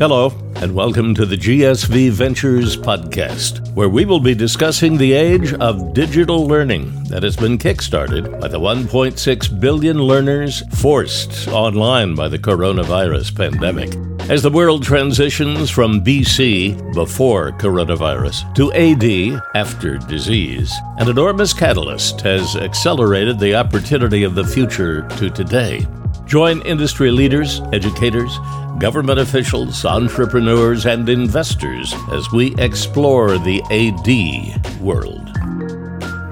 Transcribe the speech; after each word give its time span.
Hello, 0.00 0.32
and 0.56 0.74
welcome 0.74 1.14
to 1.14 1.26
the 1.26 1.36
GSV 1.36 2.08
Ventures 2.12 2.74
podcast, 2.74 3.70
where 3.74 3.90
we 3.90 4.06
will 4.06 4.18
be 4.18 4.34
discussing 4.34 4.96
the 4.96 5.12
age 5.12 5.52
of 5.52 5.92
digital 5.92 6.46
learning 6.46 7.04
that 7.10 7.22
has 7.22 7.36
been 7.36 7.58
kickstarted 7.58 8.40
by 8.40 8.48
the 8.48 8.58
1.6 8.58 9.60
billion 9.60 9.98
learners 9.98 10.62
forced 10.78 11.48
online 11.48 12.14
by 12.14 12.28
the 12.28 12.38
coronavirus 12.38 13.36
pandemic. 13.36 13.90
As 14.30 14.42
the 14.42 14.48
world 14.48 14.84
transitions 14.84 15.68
from 15.68 16.02
BC, 16.02 16.94
before 16.94 17.52
coronavirus, 17.52 18.54
to 18.54 18.72
AD, 18.72 19.42
after 19.54 19.98
disease, 19.98 20.72
an 20.96 21.10
enormous 21.10 21.52
catalyst 21.52 22.22
has 22.22 22.56
accelerated 22.56 23.38
the 23.38 23.54
opportunity 23.54 24.24
of 24.24 24.34
the 24.34 24.44
future 24.44 25.06
to 25.18 25.28
today. 25.28 25.86
Join 26.30 26.62
industry 26.62 27.10
leaders, 27.10 27.60
educators, 27.72 28.38
government 28.78 29.18
officials, 29.18 29.84
entrepreneurs, 29.84 30.86
and 30.86 31.08
investors 31.08 31.92
as 32.12 32.30
we 32.30 32.54
explore 32.56 33.36
the 33.36 33.60
AD 33.72 34.80
world. 34.80 35.26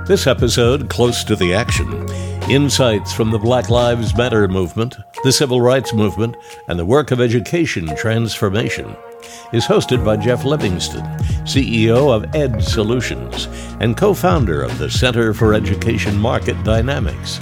This 0.07 0.29
episode, 0.29 0.89
Close 0.89 1.25
to 1.25 1.35
the 1.35 1.53
Action, 1.53 2.09
insights 2.49 3.13
from 3.13 3.33
the 3.33 3.41
Black 3.41 3.71
Lives 3.71 4.17
Matter 4.17 4.47
movement, 4.47 4.97
the 5.25 5.33
Civil 5.33 5.61
Rights 5.61 5.93
Movement, 5.93 6.37
and 6.69 6.79
the 6.79 6.87
work 6.87 7.11
of 7.11 7.21
education 7.21 7.89
transformation, 7.97 8.95
is 9.53 9.67
hosted 9.67 10.05
by 10.05 10.17
Jeff 10.17 10.45
Livingston, 10.45 11.03
CEO 11.43 12.15
of 12.15 12.37
Ed 12.37 12.63
Solutions 12.63 13.49
and 13.81 13.97
co 13.97 14.15
founder 14.15 14.63
of 14.63 14.79
the 14.79 14.89
Center 14.89 15.35
for 15.35 15.55
Education 15.55 16.17
Market 16.17 16.63
Dynamics. 16.63 17.41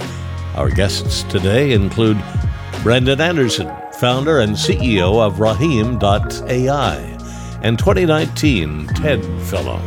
Our 0.55 0.71
guests 0.71 1.21
today 1.21 1.73
include 1.73 2.17
Brandon 2.87 3.19
Anderson, 3.19 3.69
founder 3.99 4.39
and 4.39 4.53
CEO 4.53 5.19
of 5.19 5.41
Raheem.ai, 5.41 6.95
and 7.61 7.77
2019 7.77 8.87
TED 8.87 9.25
Fellow. 9.41 9.77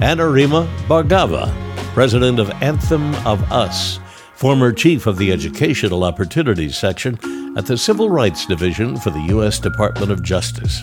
Anurima 0.00 0.68
Bhargava, 0.86 1.50
president 1.94 2.38
of 2.38 2.50
Anthem 2.62 3.14
of 3.26 3.42
Us, 3.50 3.98
former 4.34 4.70
chief 4.70 5.06
of 5.06 5.16
the 5.16 5.32
Educational 5.32 6.04
Opportunities 6.04 6.76
Section 6.76 7.18
at 7.56 7.64
the 7.64 7.78
Civil 7.78 8.10
Rights 8.10 8.44
Division 8.44 8.98
for 8.98 9.08
the 9.08 9.26
U.S. 9.30 9.58
Department 9.58 10.12
of 10.12 10.22
Justice, 10.22 10.82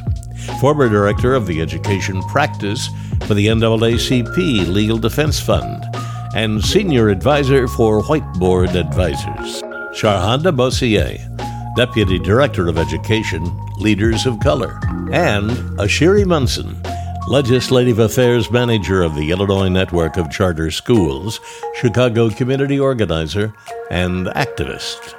former 0.59 0.89
director 0.89 1.35
of 1.35 1.45
the 1.45 1.61
Education 1.61 2.23
Practice 2.29 2.89
for 3.27 3.35
the 3.35 3.45
NAACP 3.45 4.73
Legal 4.73 4.97
Defense 4.97 5.39
Fund, 5.39 5.85
and 6.33 6.65
senior 6.65 7.09
advisor 7.09 7.67
for 7.67 8.01
Whiteboard 8.01 8.73
Advisors. 8.73 9.61
Sharhonda 9.93 10.51
Bossier, 10.51 11.32
Deputy 11.75 12.19
Director 12.19 12.67
of 12.67 12.77
Education, 12.77 13.43
Leaders 13.77 14.27
of 14.27 14.39
Color, 14.39 14.79
and 15.11 15.49
Ashiri 15.79 16.23
Munson, 16.23 16.79
Legislative 17.27 17.97
Affairs 17.97 18.51
Manager 18.51 19.01
of 19.01 19.15
the 19.15 19.31
Illinois 19.31 19.69
Network 19.69 20.17
of 20.17 20.29
Charter 20.29 20.69
Schools, 20.69 21.39
Chicago 21.73 22.29
community 22.29 22.79
organizer, 22.79 23.51
and 23.89 24.27
activist. 24.27 25.15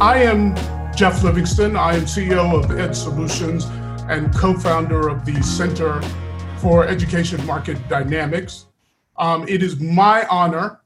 I 0.00 0.22
am 0.22 0.54
Jeff 0.94 1.24
Livingston. 1.24 1.74
I 1.74 1.96
am 1.96 2.02
CEO 2.02 2.62
of 2.62 2.78
Ed 2.78 2.94
Solutions 2.94 3.64
and 4.08 4.32
co 4.32 4.54
founder 4.54 5.08
of 5.08 5.24
the 5.24 5.42
Center 5.42 6.00
for 6.58 6.86
Education 6.86 7.44
Market 7.46 7.88
Dynamics. 7.88 8.66
Um, 9.16 9.44
it 9.48 9.60
is 9.60 9.80
my 9.80 10.24
honor 10.30 10.82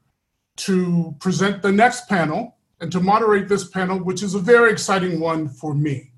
to 0.55 1.15
present 1.19 1.61
the 1.61 1.71
next 1.71 2.09
panel 2.09 2.54
and 2.81 2.91
to 2.91 2.99
moderate 2.99 3.47
this 3.47 3.67
panel, 3.67 3.99
which 3.99 4.23
is 4.23 4.35
a 4.35 4.39
very 4.39 4.71
exciting 4.71 5.19
one 5.19 5.47
for 5.47 5.73
me. 5.73 6.11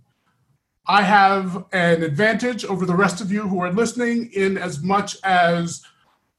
I 0.87 1.03
have 1.03 1.65
an 1.73 2.01
advantage 2.01 2.63
over 2.65 2.85
the 2.85 2.95
rest 2.95 3.19
of 3.19 3.31
you 3.31 3.47
who 3.47 3.59
are 3.59 3.71
listening 3.71 4.31
in 4.33 4.57
as 4.57 4.81
much 4.81 5.17
as 5.23 5.83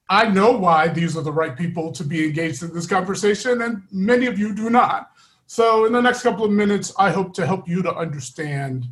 I 0.09 0.29
know 0.29 0.53
why 0.53 0.89
these 0.89 1.17
are 1.17 1.23
the 1.23 1.33
right 1.33 1.57
people 1.57 1.93
to 1.93 2.03
be 2.03 2.25
engaged 2.25 2.62
in 2.62 2.73
this 2.73 2.87
conversation, 2.87 3.61
and 3.61 3.83
many 3.93 4.27
of 4.27 4.39
you 4.39 4.55
do 4.55 4.71
not. 4.71 5.11
So, 5.47 5.84
in 5.84 5.93
the 5.93 6.01
next 6.01 6.23
couple 6.23 6.47
of 6.47 6.51
minutes, 6.51 6.95
I 6.99 7.11
hope 7.11 7.34
to 7.34 7.47
help 7.47 7.69
you 7.69 7.83
to 7.83 7.95
understand 7.95 8.87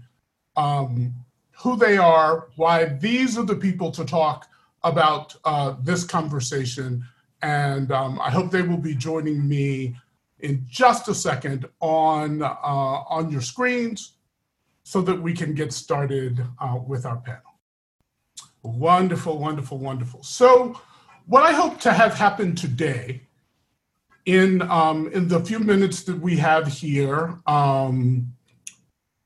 um, 0.57 1.15
who 1.53 1.77
they 1.77 1.97
are, 1.97 2.49
why 2.57 2.85
these 2.85 3.39
are 3.39 3.45
the 3.45 3.57
people 3.57 3.91
to 3.93 4.05
talk 4.05 4.47
about 4.83 5.35
uh, 5.45 5.77
this 5.83 6.05
conversation, 6.05 7.03
and 7.41 7.91
um, 7.93 8.21
I 8.21 8.31
hope 8.31 8.51
they 8.51 8.63
will 8.63 8.77
be 8.77 8.95
joining 8.95 9.49
me 9.49 9.97
in 10.41 10.65
just 10.69 11.09
a 11.09 11.15
second 11.15 11.67
on, 11.81 12.43
uh, 12.43 12.47
on 12.47 13.31
your 13.31 13.41
screens 13.41 14.15
so 14.83 15.01
that 15.03 15.21
we 15.21 15.33
can 15.33 15.55
get 15.55 15.73
started 15.73 16.45
uh, 16.61 16.79
with 16.87 17.07
our 17.07 17.17
panel. 17.17 17.41
Wonderful, 18.63 19.39
wonderful, 19.39 19.79
wonderful. 19.79 20.23
So 20.23 20.81
what 21.27 21.43
I 21.43 21.53
hope 21.53 21.81
to 21.81 21.93
have 21.93 22.15
happen 22.15 22.55
today 22.55 23.23
in, 24.27 24.63
um, 24.63 25.09
in 25.13 25.29
the 25.29 25.41
few 25.41 25.59
minutes 25.59 26.03
that 26.05 26.19
we 26.21 26.37
have 26.37 26.67
here 26.67 27.39
um, 27.47 28.33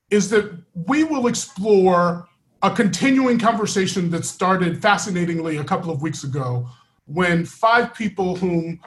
is 0.09 0.29
that 0.29 0.51
we 0.73 1.03
will 1.03 1.27
explore 1.27 2.27
a 2.63 2.69
continuing 2.69 3.39
conversation 3.39 4.09
that 4.11 4.25
started 4.25 4.81
fascinatingly 4.81 5.57
a 5.57 5.63
couple 5.63 5.91
of 5.91 6.01
weeks 6.01 6.23
ago 6.23 6.69
when 7.05 7.45
five 7.45 7.93
people 7.93 8.35
whom 8.35 8.79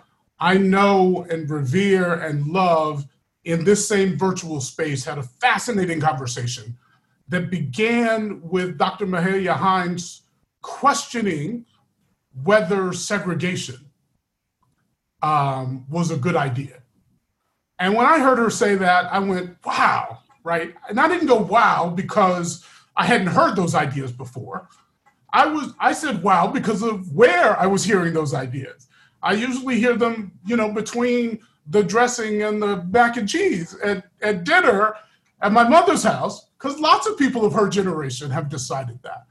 I 0.45 0.59
know 0.59 1.25
and 1.31 1.49
revere 1.49 2.13
and 2.13 2.47
love 2.47 3.07
in 3.45 3.65
this 3.65 3.89
same 3.89 4.19
virtual 4.19 4.61
space 4.61 5.03
had 5.03 5.17
a 5.17 5.23
fascinating 5.23 6.03
conversation 6.03 6.77
that 7.29 7.51
began 7.51 8.43
with 8.43 8.77
Dr. 8.77 9.07
Mahalia 9.07 9.57
Hines 9.57 10.21
questioning 10.61 11.65
whether 12.43 12.93
segregation 12.93 13.91
um, 15.23 15.87
was 15.89 16.11
a 16.11 16.17
good 16.19 16.37
idea. 16.37 16.83
And 17.79 17.95
when 17.95 18.05
I 18.05 18.19
heard 18.19 18.37
her 18.37 18.51
say 18.51 18.75
that, 18.75 19.11
I 19.11 19.21
went, 19.21 19.57
wow, 19.65 20.19
right? 20.43 20.75
And 20.91 21.01
I 21.01 21.09
didn't 21.09 21.29
go, 21.29 21.39
wow, 21.39 21.89
because 21.89 22.63
I 22.95 23.07
hadn't 23.07 23.29
heard 23.29 23.57
those 23.57 23.75
ideas 23.75 24.13
before. 24.13 24.69
I 25.33 25.47
was 25.47 25.73
I 25.81 25.95
said 25.95 26.23
wow 26.23 26.49
because 26.49 26.83
of 26.83 27.13
where 27.15 27.59
I 27.59 27.67
was 27.67 27.83
hearing 27.83 28.13
those 28.13 28.35
ideas. 28.35 28.89
I 29.25 29.33
usually 29.33 29.81
hear 29.81 29.97
them, 29.97 30.33
you 30.45 30.57
know, 30.57 30.71
between 30.71 31.41
the 31.69 31.83
dressing 31.83 32.43
and 32.43 32.63
the 32.63 32.85
mac 32.85 33.17
and 33.17 33.29
cheese 33.29 33.75
at, 33.83 34.05
at 34.21 34.45
dinner 34.45 34.95
at 35.41 35.51
my 35.51 35.67
mother's 35.67 36.03
house, 36.03 36.47
because 36.59 36.79
lots 36.79 37.07
of 37.07 37.19
people 37.19 37.45
of 37.45 37.55
her 37.55 37.69
generation 37.69 38.31
have 38.31 38.49
decided 38.49 39.03
that. 39.03 39.25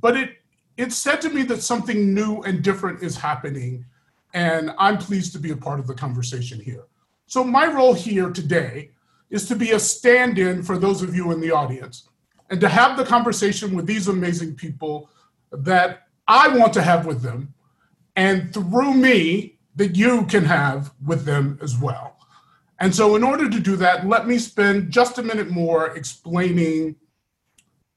But 0.00 0.16
it 0.16 0.30
it 0.76 0.92
said 0.92 1.20
to 1.22 1.30
me 1.30 1.42
that 1.44 1.62
something 1.62 2.14
new 2.14 2.42
and 2.42 2.62
different 2.62 3.02
is 3.02 3.16
happening, 3.16 3.84
and 4.32 4.72
I'm 4.78 4.98
pleased 4.98 5.32
to 5.32 5.38
be 5.38 5.50
a 5.50 5.56
part 5.56 5.80
of 5.80 5.86
the 5.86 5.94
conversation 5.94 6.60
here. 6.60 6.84
So 7.26 7.42
my 7.44 7.66
role 7.66 7.92
here 7.92 8.30
today 8.30 8.90
is 9.30 9.46
to 9.48 9.56
be 9.56 9.72
a 9.72 9.78
stand-in 9.78 10.62
for 10.62 10.78
those 10.78 11.02
of 11.02 11.14
you 11.14 11.32
in 11.32 11.40
the 11.40 11.50
audience 11.50 12.08
and 12.50 12.60
to 12.60 12.68
have 12.68 12.96
the 12.96 13.04
conversation 13.04 13.74
with 13.76 13.86
these 13.86 14.08
amazing 14.08 14.54
people 14.54 15.08
that 15.52 16.08
I 16.26 16.48
want 16.48 16.72
to 16.74 16.82
have 16.82 17.06
with 17.06 17.22
them 17.22 17.52
and 18.20 18.52
through 18.52 18.92
me 18.92 19.56
that 19.76 19.96
you 19.96 20.26
can 20.26 20.44
have 20.44 20.92
with 21.06 21.24
them 21.24 21.58
as 21.62 21.78
well. 21.78 22.18
And 22.78 22.94
so, 22.94 23.16
in 23.16 23.24
order 23.24 23.48
to 23.48 23.58
do 23.58 23.76
that, 23.76 24.06
let 24.06 24.26
me 24.26 24.36
spend 24.38 24.90
just 24.90 25.16
a 25.16 25.22
minute 25.22 25.48
more 25.48 25.96
explaining 25.96 26.96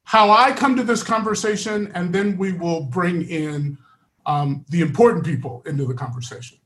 how 0.05 0.31
I 0.31 0.53
come 0.53 0.77
to 0.77 0.83
this 0.83 1.03
conversation, 1.03 1.91
and 1.93 2.15
then 2.15 2.37
we 2.37 2.53
will 2.53 2.83
bring 2.83 3.23
in 3.23 3.77
um, 4.25 4.65
the 4.69 4.79
important 4.79 5.25
people 5.25 5.61
into 5.65 5.85
the 5.85 5.93
conversation. 5.93 6.57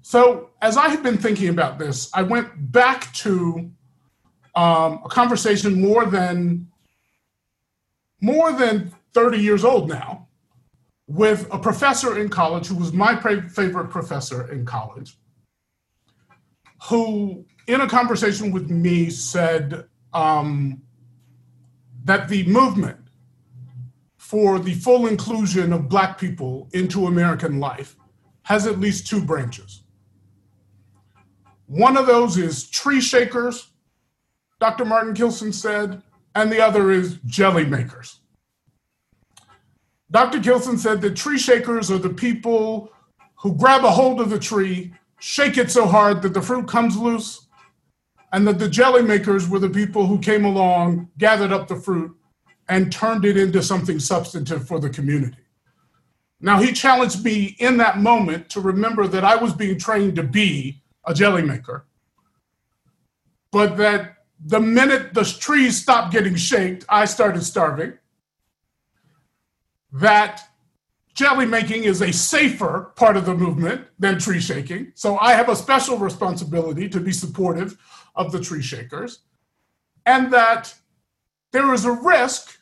So, 0.00 0.48
as 0.62 0.78
I 0.78 0.88
have 0.88 1.02
been 1.02 1.18
thinking 1.18 1.50
about 1.50 1.78
this, 1.78 2.10
I 2.14 2.22
went 2.22 2.72
back 2.72 3.12
to 3.26 3.70
um, 4.54 5.00
a 5.04 5.08
conversation 5.10 5.78
more 5.78 6.06
than 6.06 6.68
more 8.22 8.50
than 8.52 8.94
30 9.12 9.38
years 9.38 9.62
old 9.62 9.90
now 9.90 10.28
with 11.06 11.46
a 11.52 11.58
professor 11.58 12.18
in 12.18 12.28
college 12.28 12.66
who 12.66 12.76
was 12.76 12.92
my 12.92 13.16
favorite 13.16 13.90
professor 13.90 14.50
in 14.50 14.64
college, 14.64 15.18
who, 16.88 17.44
in 17.66 17.80
a 17.80 17.88
conversation 17.88 18.50
with 18.50 18.70
me, 18.70 19.10
said 19.10 19.84
um, 20.12 20.80
that 22.04 22.28
the 22.28 22.44
movement 22.46 22.98
for 24.16 24.58
the 24.58 24.74
full 24.74 25.06
inclusion 25.06 25.72
of 25.72 25.88
Black 25.88 26.18
people 26.18 26.68
into 26.72 27.06
American 27.06 27.60
life 27.60 27.96
has 28.44 28.66
at 28.66 28.80
least 28.80 29.06
two 29.06 29.22
branches. 29.22 29.82
One 31.66 31.96
of 31.96 32.06
those 32.06 32.38
is 32.38 32.68
tree 32.68 33.00
shakers, 33.00 33.72
Dr. 34.58 34.84
Martin 34.84 35.14
Kilson 35.14 35.52
said, 35.52 36.02
and 36.34 36.50
the 36.50 36.60
other 36.60 36.90
is 36.90 37.18
jelly 37.26 37.66
makers. 37.66 38.21
Dr. 40.12 40.40
Kilson 40.40 40.76
said 40.76 41.00
that 41.00 41.16
tree 41.16 41.38
shakers 41.38 41.90
are 41.90 41.98
the 41.98 42.10
people 42.10 42.92
who 43.36 43.56
grab 43.56 43.82
a 43.82 43.90
hold 43.90 44.20
of 44.20 44.28
the 44.28 44.38
tree, 44.38 44.92
shake 45.18 45.56
it 45.56 45.70
so 45.70 45.86
hard 45.86 46.20
that 46.20 46.34
the 46.34 46.42
fruit 46.42 46.68
comes 46.68 46.96
loose, 46.98 47.46
and 48.32 48.46
that 48.46 48.58
the 48.58 48.68
jelly 48.68 49.02
makers 49.02 49.48
were 49.48 49.58
the 49.58 49.70
people 49.70 50.06
who 50.06 50.18
came 50.18 50.44
along, 50.44 51.08
gathered 51.16 51.50
up 51.50 51.66
the 51.66 51.76
fruit, 51.76 52.14
and 52.68 52.92
turned 52.92 53.24
it 53.24 53.38
into 53.38 53.62
something 53.62 53.98
substantive 53.98 54.68
for 54.68 54.78
the 54.78 54.90
community. 54.90 55.38
Now, 56.40 56.60
he 56.60 56.72
challenged 56.72 57.24
me 57.24 57.56
in 57.58 57.78
that 57.78 57.98
moment 57.98 58.50
to 58.50 58.60
remember 58.60 59.06
that 59.08 59.24
I 59.24 59.36
was 59.36 59.54
being 59.54 59.78
trained 59.78 60.16
to 60.16 60.22
be 60.22 60.82
a 61.06 61.14
jelly 61.14 61.42
maker, 61.42 61.86
but 63.50 63.78
that 63.78 64.16
the 64.44 64.60
minute 64.60 65.14
the 65.14 65.24
trees 65.24 65.80
stopped 65.80 66.12
getting 66.12 66.36
shaped, 66.36 66.84
I 66.88 67.06
started 67.06 67.44
starving. 67.44 67.94
That 69.92 70.40
jelly 71.14 71.46
making 71.46 71.84
is 71.84 72.00
a 72.00 72.12
safer 72.12 72.92
part 72.96 73.16
of 73.16 73.26
the 73.26 73.34
movement 73.34 73.86
than 73.98 74.18
tree 74.18 74.40
shaking. 74.40 74.92
So 74.94 75.18
I 75.18 75.34
have 75.34 75.48
a 75.48 75.56
special 75.56 75.98
responsibility 75.98 76.88
to 76.88 77.00
be 77.00 77.12
supportive 77.12 77.76
of 78.14 78.32
the 78.32 78.40
tree 78.40 78.62
shakers. 78.62 79.20
And 80.06 80.32
that 80.32 80.74
there 81.52 81.72
is 81.74 81.84
a 81.84 81.92
risk 81.92 82.58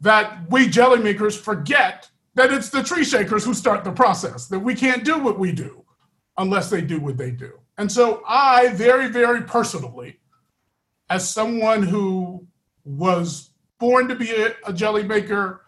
that 0.00 0.50
we 0.50 0.68
jelly 0.68 0.98
makers 1.00 1.38
forget 1.38 2.10
that 2.34 2.52
it's 2.52 2.68
the 2.68 2.82
tree 2.82 3.04
shakers 3.04 3.44
who 3.44 3.54
start 3.54 3.82
the 3.82 3.92
process, 3.92 4.46
that 4.48 4.58
we 4.58 4.74
can't 4.74 5.04
do 5.04 5.18
what 5.18 5.38
we 5.38 5.52
do 5.52 5.84
unless 6.36 6.68
they 6.68 6.82
do 6.82 7.00
what 7.00 7.16
they 7.16 7.30
do. 7.30 7.58
And 7.78 7.90
so 7.90 8.22
I, 8.26 8.68
very, 8.74 9.08
very 9.08 9.42
personally, 9.42 10.20
as 11.08 11.28
someone 11.28 11.82
who 11.82 12.46
was 12.84 13.50
born 13.78 14.08
to 14.08 14.14
be 14.14 14.30
a, 14.30 14.54
a 14.66 14.72
jelly 14.72 15.02
maker, 15.02 15.62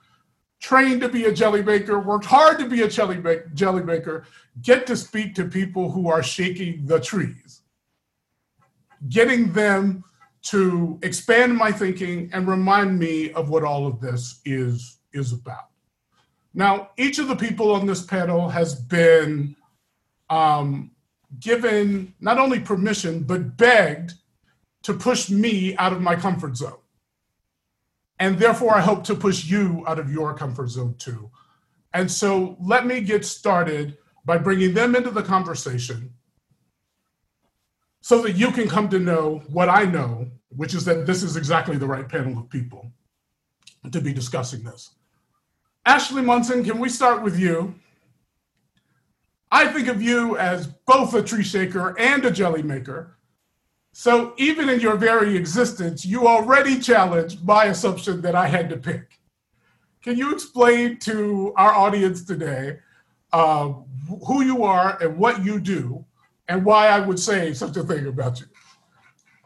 trained 0.60 1.00
to 1.00 1.08
be 1.08 1.24
a 1.24 1.32
jelly 1.32 1.62
maker, 1.62 2.00
worked 2.00 2.24
hard 2.24 2.58
to 2.58 2.68
be 2.68 2.82
a 2.82 2.88
jelly, 2.88 3.22
jelly 3.54 3.82
maker, 3.82 4.24
get 4.62 4.86
to 4.86 4.96
speak 4.96 5.34
to 5.34 5.44
people 5.44 5.90
who 5.90 6.08
are 6.08 6.22
shaking 6.22 6.84
the 6.86 7.00
trees, 7.00 7.62
getting 9.08 9.52
them 9.52 10.04
to 10.42 10.98
expand 11.02 11.56
my 11.56 11.70
thinking 11.70 12.30
and 12.32 12.48
remind 12.48 12.98
me 12.98 13.32
of 13.32 13.50
what 13.50 13.64
all 13.64 13.86
of 13.86 14.00
this 14.00 14.40
is, 14.44 14.98
is 15.12 15.32
about. 15.32 15.68
Now, 16.54 16.90
each 16.96 17.18
of 17.18 17.28
the 17.28 17.36
people 17.36 17.72
on 17.72 17.86
this 17.86 18.02
panel 18.02 18.48
has 18.48 18.74
been 18.74 19.54
um, 20.30 20.90
given 21.38 22.14
not 22.20 22.38
only 22.38 22.60
permission, 22.60 23.22
but 23.22 23.56
begged 23.56 24.14
to 24.82 24.94
push 24.94 25.30
me 25.30 25.76
out 25.76 25.92
of 25.92 26.00
my 26.00 26.16
comfort 26.16 26.56
zone. 26.56 26.78
And 28.18 28.38
therefore, 28.38 28.74
I 28.74 28.80
hope 28.80 29.04
to 29.04 29.14
push 29.14 29.44
you 29.44 29.84
out 29.86 29.98
of 29.98 30.10
your 30.10 30.34
comfort 30.34 30.70
zone 30.70 30.94
too. 30.98 31.30
And 31.94 32.10
so 32.10 32.56
let 32.60 32.86
me 32.86 33.00
get 33.00 33.24
started 33.24 33.96
by 34.24 34.38
bringing 34.38 34.74
them 34.74 34.94
into 34.96 35.10
the 35.10 35.22
conversation 35.22 36.12
so 38.00 38.22
that 38.22 38.32
you 38.32 38.50
can 38.50 38.68
come 38.68 38.88
to 38.88 38.98
know 38.98 39.42
what 39.48 39.68
I 39.68 39.84
know, 39.84 40.28
which 40.48 40.74
is 40.74 40.84
that 40.86 41.06
this 41.06 41.22
is 41.22 41.36
exactly 41.36 41.76
the 41.76 41.86
right 41.86 42.08
panel 42.08 42.38
of 42.38 42.48
people 42.48 42.90
to 43.90 44.00
be 44.00 44.12
discussing 44.12 44.62
this. 44.64 44.94
Ashley 45.86 46.22
Munson, 46.22 46.64
can 46.64 46.78
we 46.78 46.88
start 46.88 47.22
with 47.22 47.38
you? 47.38 47.74
I 49.50 49.68
think 49.68 49.88
of 49.88 50.02
you 50.02 50.36
as 50.36 50.66
both 50.66 51.14
a 51.14 51.22
tree 51.22 51.42
shaker 51.42 51.98
and 51.98 52.24
a 52.24 52.30
jelly 52.30 52.62
maker. 52.62 53.17
So 53.92 54.34
even 54.36 54.68
in 54.68 54.80
your 54.80 54.96
very 54.96 55.36
existence, 55.36 56.04
you 56.04 56.28
already 56.28 56.78
challenged 56.78 57.44
my 57.44 57.64
assumption 57.64 58.20
that 58.22 58.34
I 58.34 58.46
had 58.46 58.68
to 58.70 58.76
pick. 58.76 59.18
Can 60.02 60.16
you 60.16 60.32
explain 60.32 60.98
to 61.00 61.52
our 61.56 61.72
audience 61.72 62.24
today 62.24 62.78
uh, 63.32 63.72
who 64.26 64.42
you 64.42 64.62
are 64.64 64.96
and 65.02 65.18
what 65.18 65.44
you 65.44 65.58
do, 65.58 66.04
and 66.48 66.64
why 66.64 66.88
I 66.88 67.00
would 67.00 67.18
say 67.18 67.52
such 67.52 67.76
a 67.76 67.82
thing 67.82 68.06
about 68.06 68.40
you? 68.40 68.46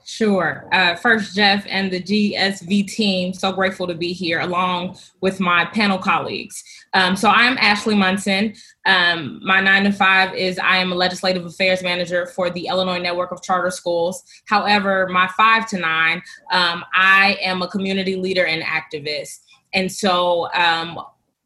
Sure. 0.05 0.69
Uh, 0.73 0.94
first, 0.97 1.35
Jeff 1.35 1.65
and 1.69 1.91
the 1.91 2.03
GSV 2.03 2.89
team, 2.89 3.33
so 3.33 3.53
grateful 3.53 3.87
to 3.87 3.94
be 3.94 4.12
here 4.12 4.41
along 4.41 4.99
with 5.21 5.41
my 5.41 5.65
panel 5.67 5.99
colleagues. 5.99 6.62
Um, 6.94 7.17
so, 7.17 7.29
I'm 7.31 7.56
Ashley 7.59 7.94
Munson. 7.94 8.55
Um, 8.85 9.41
my 9.43 9.61
nine 9.61 9.85
to 9.85 9.93
five 9.93 10.35
is 10.35 10.59
I 10.59 10.79
am 10.79 10.93
a 10.93 10.94
legislative 10.94 11.47
affairs 11.47 11.83
manager 11.83 12.27
for 12.27 12.50
the 12.50 12.67
Illinois 12.67 12.99
Network 12.99 13.33
of 13.33 13.43
Charter 13.43 13.71
Schools. 13.71 14.25
However, 14.47 15.09
my 15.09 15.29
five 15.37 15.69
to 15.69 15.79
nine, 15.79 16.23
um, 16.50 16.85
I 16.93 17.39
am 17.41 17.62
a 17.62 17.69
community 17.69 18.17
leader 18.17 18.44
and 18.44 18.62
activist. 18.62 19.41
And 19.73 19.91
so, 19.91 20.53
um, 20.53 21.00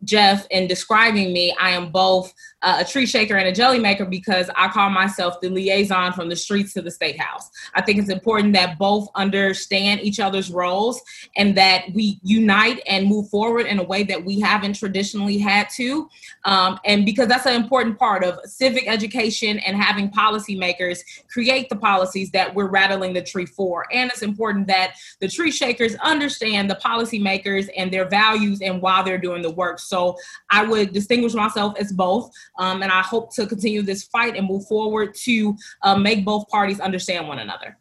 Jeff, 0.05 0.47
in 0.51 0.67
describing 0.67 1.33
me, 1.33 1.55
I 1.61 1.71
am 1.71 1.91
both 1.91 2.33
uh, 2.63 2.79
a 2.81 2.85
tree 2.85 3.07
shaker 3.07 3.37
and 3.37 3.47
a 3.47 3.53
jelly 3.53 3.79
maker 3.79 4.05
because 4.05 4.51
I 4.57 4.69
call 4.69 4.91
myself 4.91 5.41
the 5.41 5.49
liaison 5.49 6.13
from 6.13 6.29
the 6.29 6.37
streets 6.37 6.73
to 6.75 6.83
the 6.83 6.91
state 6.91 7.19
house. 7.21 7.51
I 7.75 7.83
think 7.83 7.99
it's 7.99 8.09
important 8.09 8.55
that 8.55 8.79
both 8.79 9.09
understand 9.15 10.01
each 10.01 10.21
other's 10.21 10.51
roles 10.51 11.01
and 11.37 11.57
that 11.57 11.85
we 11.95 12.19
unite 12.23 12.81
and 12.89 13.07
move 13.07 13.29
forward 13.29 13.67
in 13.67 13.79
a 13.79 13.83
way 13.83 14.03
that 14.05 14.25
we 14.25 14.41
haven't 14.41 14.75
traditionally 14.75 15.39
had 15.39 15.69
to. 15.77 16.09
Um, 16.45 16.81
and 16.85 17.05
because 17.05 17.29
that's 17.29 17.47
an 17.47 17.55
important 17.55 17.99
part 17.99 18.25
of 18.25 18.39
civic 18.45 18.89
education 18.89 19.59
and 19.59 19.77
having 19.77 20.11
policymakers 20.11 21.01
create 21.29 21.69
the 21.69 21.77
policies 21.77 22.31
that 22.31 22.55
we're 22.55 22.69
rattling 22.69 23.13
the 23.13 23.23
tree 23.23 23.47
for. 23.47 23.87
And 23.93 24.11
it's 24.11 24.23
important 24.23 24.67
that 24.69 24.95
the 25.21 25.29
tree 25.29 25.51
shakers 25.51 25.95
understand 25.97 26.71
the 26.71 26.77
policymakers 26.77 27.69
and 27.77 27.93
their 27.93 28.09
values 28.09 28.63
and 28.63 28.81
why 28.81 29.03
they're 29.03 29.19
doing 29.19 29.43
the 29.43 29.51
work. 29.51 29.79
So 29.79 30.17
I 30.51 30.65
would 30.65 30.93
distinguish 30.93 31.35
myself 31.35 31.75
as 31.79 31.93
both. 31.93 32.33
Um, 32.59 32.83
and 32.83 32.91
I 32.91 33.03
hope 33.03 33.35
to 33.37 33.47
continue 33.47 33.83
this 33.83 34.05
fight 34.05 34.37
and 34.37 34.47
move 34.47 34.67
forward 34.67 35.15
to 35.25 35.57
uh, 35.83 35.97
make 35.97 36.25
both 36.25 36.49
parties 36.49 36.81
understand 36.81 37.29
one 37.29 37.39
another. 37.39 37.79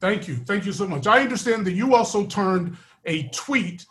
Thank 0.00 0.28
you. 0.28 0.36
Thank 0.36 0.64
you 0.66 0.72
so 0.72 0.86
much. 0.86 1.06
I 1.06 1.20
understand 1.20 1.66
that 1.66 1.72
you 1.72 1.94
also 1.94 2.26
turned 2.26 2.76
a 3.04 3.28
tweet 3.28 3.84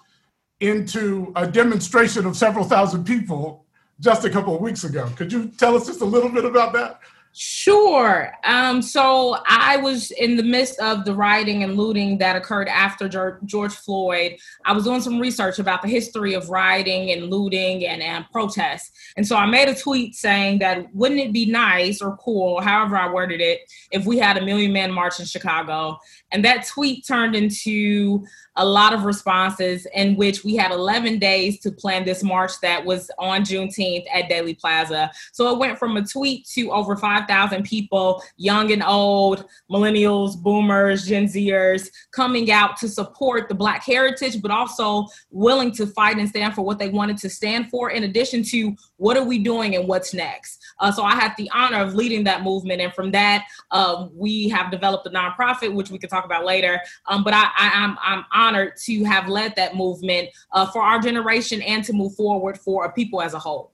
into 0.59 1.31
a 1.35 1.47
demonstration 1.47 2.25
of 2.25 2.35
several 2.35 2.65
thousand 2.65 3.05
people 3.05 3.65
just 3.99 4.25
a 4.25 4.29
couple 4.29 4.55
of 4.55 4.61
weeks 4.61 4.83
ago. 4.83 5.09
Could 5.15 5.31
you 5.31 5.49
tell 5.57 5.75
us 5.75 5.85
just 5.85 6.01
a 6.01 6.05
little 6.05 6.29
bit 6.29 6.45
about 6.45 6.73
that? 6.73 7.01
Sure. 7.31 8.33
Um, 8.43 8.81
so 8.81 9.37
I 9.45 9.77
was 9.77 10.11
in 10.11 10.35
the 10.35 10.43
midst 10.43 10.79
of 10.79 11.05
the 11.05 11.13
rioting 11.13 11.63
and 11.63 11.77
looting 11.77 12.17
that 12.17 12.35
occurred 12.35 12.67
after 12.67 13.39
George 13.45 13.73
Floyd. 13.73 14.37
I 14.65 14.73
was 14.73 14.83
doing 14.83 14.99
some 14.99 15.19
research 15.19 15.59
about 15.59 15.81
the 15.81 15.87
history 15.87 16.33
of 16.33 16.49
rioting 16.49 17.11
and 17.11 17.29
looting 17.29 17.85
and, 17.85 18.01
and 18.01 18.25
protests. 18.31 18.91
And 19.15 19.27
so 19.27 19.35
I 19.35 19.45
made 19.45 19.69
a 19.69 19.75
tweet 19.75 20.15
saying 20.15 20.59
that 20.59 20.93
wouldn't 20.93 21.19
it 21.19 21.31
be 21.31 21.45
nice 21.45 22.01
or 22.01 22.17
cool, 22.17 22.61
however 22.61 22.97
I 22.97 23.11
worded 23.11 23.41
it, 23.41 23.61
if 23.91 24.05
we 24.05 24.17
had 24.17 24.37
a 24.37 24.43
million 24.43 24.73
man 24.73 24.91
march 24.91 25.19
in 25.19 25.25
Chicago? 25.25 25.99
And 26.31 26.45
that 26.45 26.65
tweet 26.67 27.05
turned 27.05 27.35
into 27.35 28.25
a 28.55 28.65
lot 28.65 28.93
of 28.93 29.05
responses 29.05 29.87
in 29.93 30.15
which 30.15 30.43
we 30.43 30.55
had 30.55 30.71
11 30.71 31.17
days 31.17 31.59
to 31.61 31.71
plan 31.71 32.03
this 32.03 32.23
march 32.23 32.51
that 32.61 32.83
was 32.83 33.09
on 33.17 33.41
Juneteenth 33.41 34.05
at 34.13 34.27
Daley 34.27 34.53
Plaza. 34.53 35.09
So 35.31 35.51
it 35.51 35.57
went 35.57 35.79
from 35.79 35.97
a 35.97 36.05
tweet 36.05 36.45
to 36.49 36.71
over 36.71 36.95
5,000 36.95 37.63
people, 37.63 38.21
young 38.37 38.71
and 38.71 38.83
old, 38.83 39.45
millennials, 39.71 40.37
boomers, 40.37 41.07
Gen 41.07 41.25
Zers, 41.25 41.89
coming 42.11 42.51
out 42.51 42.75
to 42.77 42.89
support 42.89 43.47
the 43.47 43.55
Black 43.55 43.83
heritage, 43.83 44.41
but 44.41 44.51
also 44.51 45.05
willing 45.31 45.71
to 45.73 45.87
fight 45.87 46.17
and 46.17 46.27
stand 46.27 46.53
for 46.53 46.63
what 46.63 46.79
they 46.79 46.89
wanted 46.89 47.17
to 47.17 47.29
stand 47.29 47.69
for, 47.69 47.91
in 47.91 48.03
addition 48.03 48.43
to 48.43 48.75
what 48.99 49.17
are 49.17 49.23
we 49.23 49.39
doing 49.39 49.75
and 49.75 49.87
what's 49.87 50.13
next. 50.13 50.61
Uh, 50.79 50.91
so 50.91 51.03
I 51.03 51.15
had 51.15 51.33
the 51.37 51.49
honor 51.53 51.79
of 51.79 51.95
leading 51.95 52.23
that 52.25 52.43
movement. 52.43 52.81
And 52.81 52.93
from 52.93 53.11
that, 53.11 53.45
um, 53.71 54.11
we 54.13 54.47
have 54.49 54.69
developed 54.71 55.07
a 55.07 55.09
nonprofit, 55.09 55.73
which 55.73 55.89
we 55.89 55.97
can 55.97 56.09
talk 56.09 56.23
about 56.23 56.45
later. 56.45 56.79
Um, 57.07 57.23
but 57.23 57.33
I, 57.33 57.45
I, 57.57 57.71
I'm, 57.73 57.97
I'm 58.01 58.25
honored 58.31 58.59
honored 58.59 58.77
to 58.77 59.03
have 59.03 59.27
led 59.27 59.55
that 59.55 59.75
movement 59.75 60.29
uh, 60.51 60.65
for 60.71 60.81
our 60.81 60.99
generation 60.99 61.61
and 61.61 61.83
to 61.83 61.93
move 61.93 62.15
forward 62.15 62.57
for 62.59 62.85
a 62.85 62.91
people 62.91 63.21
as 63.21 63.33
a 63.33 63.39
whole. 63.39 63.71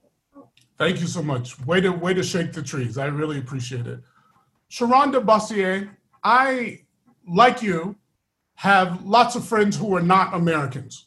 Thank 0.78 1.00
you 1.00 1.06
so 1.06 1.22
much. 1.22 1.58
Way 1.66 1.80
to 1.80 1.90
way 1.90 2.12
to 2.14 2.22
shake 2.22 2.52
the 2.52 2.62
trees. 2.62 2.98
I 2.98 3.06
really 3.06 3.38
appreciate 3.38 3.86
it. 3.86 4.00
Sharhonda 4.70 5.24
Bossier, 5.24 5.96
I, 6.22 6.80
like 7.26 7.62
you, 7.62 7.96
have 8.56 9.04
lots 9.04 9.36
of 9.36 9.46
friends 9.46 9.76
who 9.76 9.94
are 9.94 10.02
not 10.02 10.34
Americans. 10.34 11.06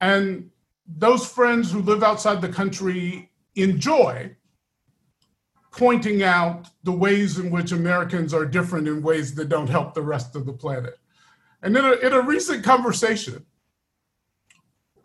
And 0.00 0.50
those 0.86 1.26
friends 1.26 1.70
who 1.70 1.82
live 1.82 2.02
outside 2.02 2.40
the 2.40 2.48
country 2.48 3.30
enjoy 3.54 4.34
pointing 5.70 6.22
out 6.22 6.68
the 6.84 6.92
ways 6.92 7.38
in 7.38 7.50
which 7.50 7.72
Americans 7.72 8.32
are 8.32 8.46
different 8.46 8.86
in 8.86 9.02
ways 9.02 9.34
that 9.34 9.48
don't 9.48 9.68
help 9.68 9.92
the 9.92 10.02
rest 10.02 10.36
of 10.36 10.46
the 10.46 10.52
planet. 10.52 10.98
And 11.62 11.76
in 11.76 11.84
a, 11.84 11.92
in 11.94 12.12
a 12.12 12.20
recent 12.20 12.62
conversation, 12.62 13.44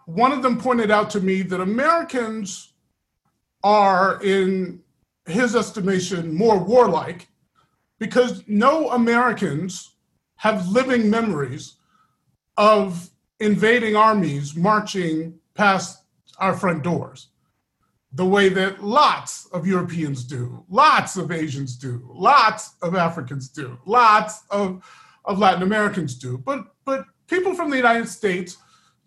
one 0.05 0.31
of 0.31 0.43
them 0.43 0.59
pointed 0.59 0.91
out 0.91 1.09
to 1.11 1.21
me 1.21 1.41
that 1.43 1.61
Americans 1.61 2.73
are, 3.63 4.21
in 4.23 4.81
his 5.25 5.55
estimation, 5.55 6.33
more 6.33 6.59
warlike 6.59 7.27
because 7.97 8.43
no 8.47 8.91
Americans 8.91 9.95
have 10.37 10.67
living 10.67 11.09
memories 11.09 11.75
of 12.57 13.09
invading 13.39 13.95
armies 13.95 14.55
marching 14.55 15.38
past 15.59 16.03
our 16.39 16.55
front 16.55 16.83
doors 16.83 17.29
the 18.13 18.25
way 18.25 18.49
that 18.49 18.83
lots 18.83 19.45
of 19.47 19.67
Europeans 19.67 20.23
do, 20.23 20.65
lots 20.67 21.15
of 21.15 21.31
Asians 21.31 21.75
do, 21.75 22.09
lots 22.11 22.73
of 22.81 22.95
Africans 22.95 23.49
do, 23.49 23.77
lots 23.85 24.43
of 24.49 24.83
of 25.25 25.37
Latin 25.37 25.61
Americans 25.63 26.15
do. 26.15 26.37
But 26.37 26.59
but 26.85 27.05
people 27.27 27.53
from 27.53 27.69
the 27.69 27.77
United 27.77 28.07
States 28.07 28.57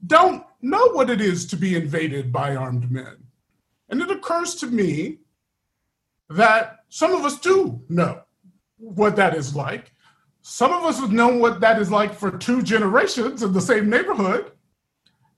don't 0.06 0.44
know 0.60 0.86
what 0.92 1.10
it 1.10 1.20
is 1.20 1.46
to 1.46 1.56
be 1.56 1.74
invaded 1.74 2.32
by 2.32 2.54
armed 2.54 2.90
men. 2.90 3.16
And 3.88 4.00
it 4.00 4.10
occurs 4.10 4.54
to 4.56 4.66
me 4.66 5.18
that 6.28 6.84
some 6.88 7.12
of 7.12 7.24
us 7.24 7.40
do 7.40 7.82
know 7.88 8.22
what 8.76 9.16
that 9.16 9.34
is 9.34 9.54
like. 9.54 9.92
Some 10.42 10.72
of 10.72 10.84
us 10.84 10.98
have 10.98 11.12
known 11.12 11.40
what 11.40 11.60
that 11.60 11.80
is 11.80 11.90
like 11.90 12.14
for 12.14 12.30
two 12.30 12.62
generations 12.62 13.42
in 13.42 13.52
the 13.52 13.60
same 13.60 13.88
neighborhood, 13.88 14.52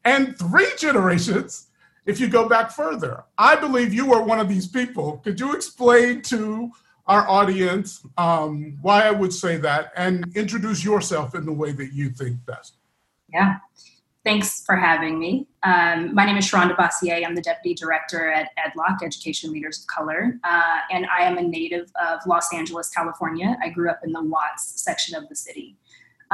and 0.05 0.39
three 0.39 0.69
generations 0.79 1.69
if 2.07 2.21
you 2.21 2.29
go 2.29 2.49
back 2.49 2.71
further. 2.71 3.25
I 3.39 3.57
believe 3.57 3.93
you 3.95 4.13
are 4.13 4.23
one 4.23 4.41
of 4.41 4.49
these 4.49 4.67
people. 4.67 5.19
Could 5.25 5.41
you 5.41 5.55
explain 5.55 6.23
to 6.23 6.71
our 7.07 7.29
audience 7.29 8.05
um, 8.17 8.79
why 8.83 9.07
I 9.07 9.11
would 9.11 9.33
say 9.33 9.57
that 9.59 9.93
and 9.97 10.25
introduce 10.37 10.85
yourself 10.85 11.35
in 11.35 11.45
the 11.45 11.53
way 11.53 11.73
that 11.73 11.93
you 11.93 12.11
think 12.11 12.45
best? 12.47 12.77
Yeah. 13.33 13.57
Thanks 14.25 14.65
for 14.65 14.75
having 14.75 15.19
me. 15.19 15.47
Um, 15.65 16.15
my 16.15 16.25
name 16.25 16.39
is 16.39 16.51
Sharhonda 16.51 16.79
Bossier. 16.79 17.23
I'm 17.27 17.35
the 17.35 17.43
Deputy 17.43 17.75
Director 17.75 18.33
at 18.33 18.49
EdLoC, 18.57 19.03
Education 19.03 19.53
Leaders 19.53 19.81
of 19.81 19.87
Color, 19.87 20.39
uh, 20.45 20.79
and 20.91 21.07
I 21.15 21.25
am 21.25 21.37
a 21.37 21.43
native 21.43 21.93
of 22.03 22.21
Los 22.27 22.51
Angeles, 22.55 22.89
California. 22.89 23.59
I 23.63 23.69
grew 23.69 23.91
up 23.91 24.01
in 24.03 24.13
the 24.13 24.23
Watts 24.23 24.83
section 24.83 25.15
of 25.15 25.29
the 25.29 25.37
city. 25.37 25.77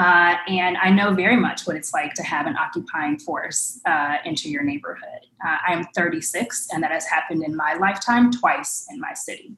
Uh, 0.00 0.38
and 0.48 0.78
I 0.78 0.88
know 0.88 1.12
very 1.12 1.36
much 1.36 1.66
what 1.66 1.76
it's 1.76 1.92
like 1.92 2.14
to 2.14 2.22
have 2.22 2.46
an 2.46 2.56
occupying 2.56 3.18
force 3.18 3.82
uh, 3.84 4.16
into 4.24 4.48
your 4.48 4.62
neighborhood. 4.62 5.26
Uh, 5.46 5.58
I 5.68 5.74
am 5.74 5.84
36, 5.94 6.68
and 6.72 6.82
that 6.82 6.90
has 6.90 7.04
happened 7.06 7.44
in 7.44 7.54
my 7.54 7.74
lifetime 7.74 8.30
twice 8.30 8.86
in 8.90 8.98
my 8.98 9.12
city. 9.12 9.52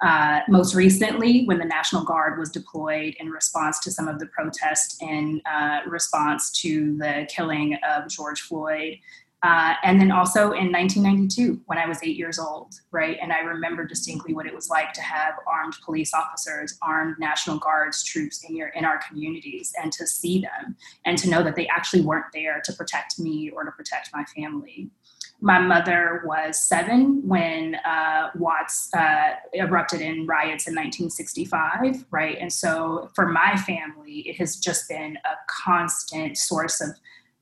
Uh, 0.00 0.42
most 0.48 0.76
recently, 0.76 1.44
when 1.46 1.58
the 1.58 1.64
National 1.64 2.04
Guard 2.04 2.38
was 2.38 2.50
deployed 2.50 3.16
in 3.18 3.30
response 3.30 3.80
to 3.80 3.90
some 3.90 4.06
of 4.06 4.20
the 4.20 4.26
protests 4.26 4.96
in 5.02 5.42
uh, 5.44 5.80
response 5.88 6.52
to 6.62 6.96
the 6.98 7.26
killing 7.28 7.76
of 7.82 8.08
George 8.08 8.42
Floyd. 8.42 8.96
Uh, 9.42 9.74
and 9.82 9.98
then 9.98 10.10
also 10.10 10.52
in 10.52 10.70
1992, 10.70 11.62
when 11.66 11.78
I 11.78 11.86
was 11.86 12.02
eight 12.02 12.16
years 12.16 12.38
old, 12.38 12.74
right? 12.90 13.16
And 13.22 13.32
I 13.32 13.40
remember 13.40 13.86
distinctly 13.86 14.34
what 14.34 14.46
it 14.46 14.54
was 14.54 14.68
like 14.68 14.92
to 14.92 15.00
have 15.00 15.34
armed 15.46 15.76
police 15.82 16.12
officers, 16.12 16.76
armed 16.82 17.16
National 17.18 17.58
Guards 17.58 18.04
troops 18.04 18.44
in 18.46 18.54
your 18.54 18.68
in 18.68 18.84
our 18.84 19.00
communities, 19.08 19.72
and 19.82 19.90
to 19.92 20.06
see 20.06 20.40
them 20.40 20.76
and 21.06 21.16
to 21.18 21.30
know 21.30 21.42
that 21.42 21.56
they 21.56 21.66
actually 21.68 22.02
weren't 22.02 22.32
there 22.34 22.60
to 22.64 22.72
protect 22.74 23.18
me 23.18 23.50
or 23.50 23.64
to 23.64 23.70
protect 23.70 24.10
my 24.12 24.24
family 24.24 24.90
my 25.40 25.58
mother 25.58 26.22
was 26.24 26.58
seven 26.58 27.26
when 27.26 27.76
uh, 27.76 28.30
Watts 28.34 28.90
uh, 28.94 29.34
erupted 29.54 30.00
in 30.00 30.26
riots 30.26 30.66
in 30.66 30.74
1965, 30.74 32.04
right? 32.10 32.36
And 32.38 32.52
so 32.52 33.10
for 33.14 33.26
my 33.26 33.56
family, 33.56 34.20
it 34.28 34.36
has 34.36 34.56
just 34.56 34.88
been 34.88 35.16
a 35.16 35.36
constant 35.64 36.36
source 36.36 36.80
of 36.80 36.90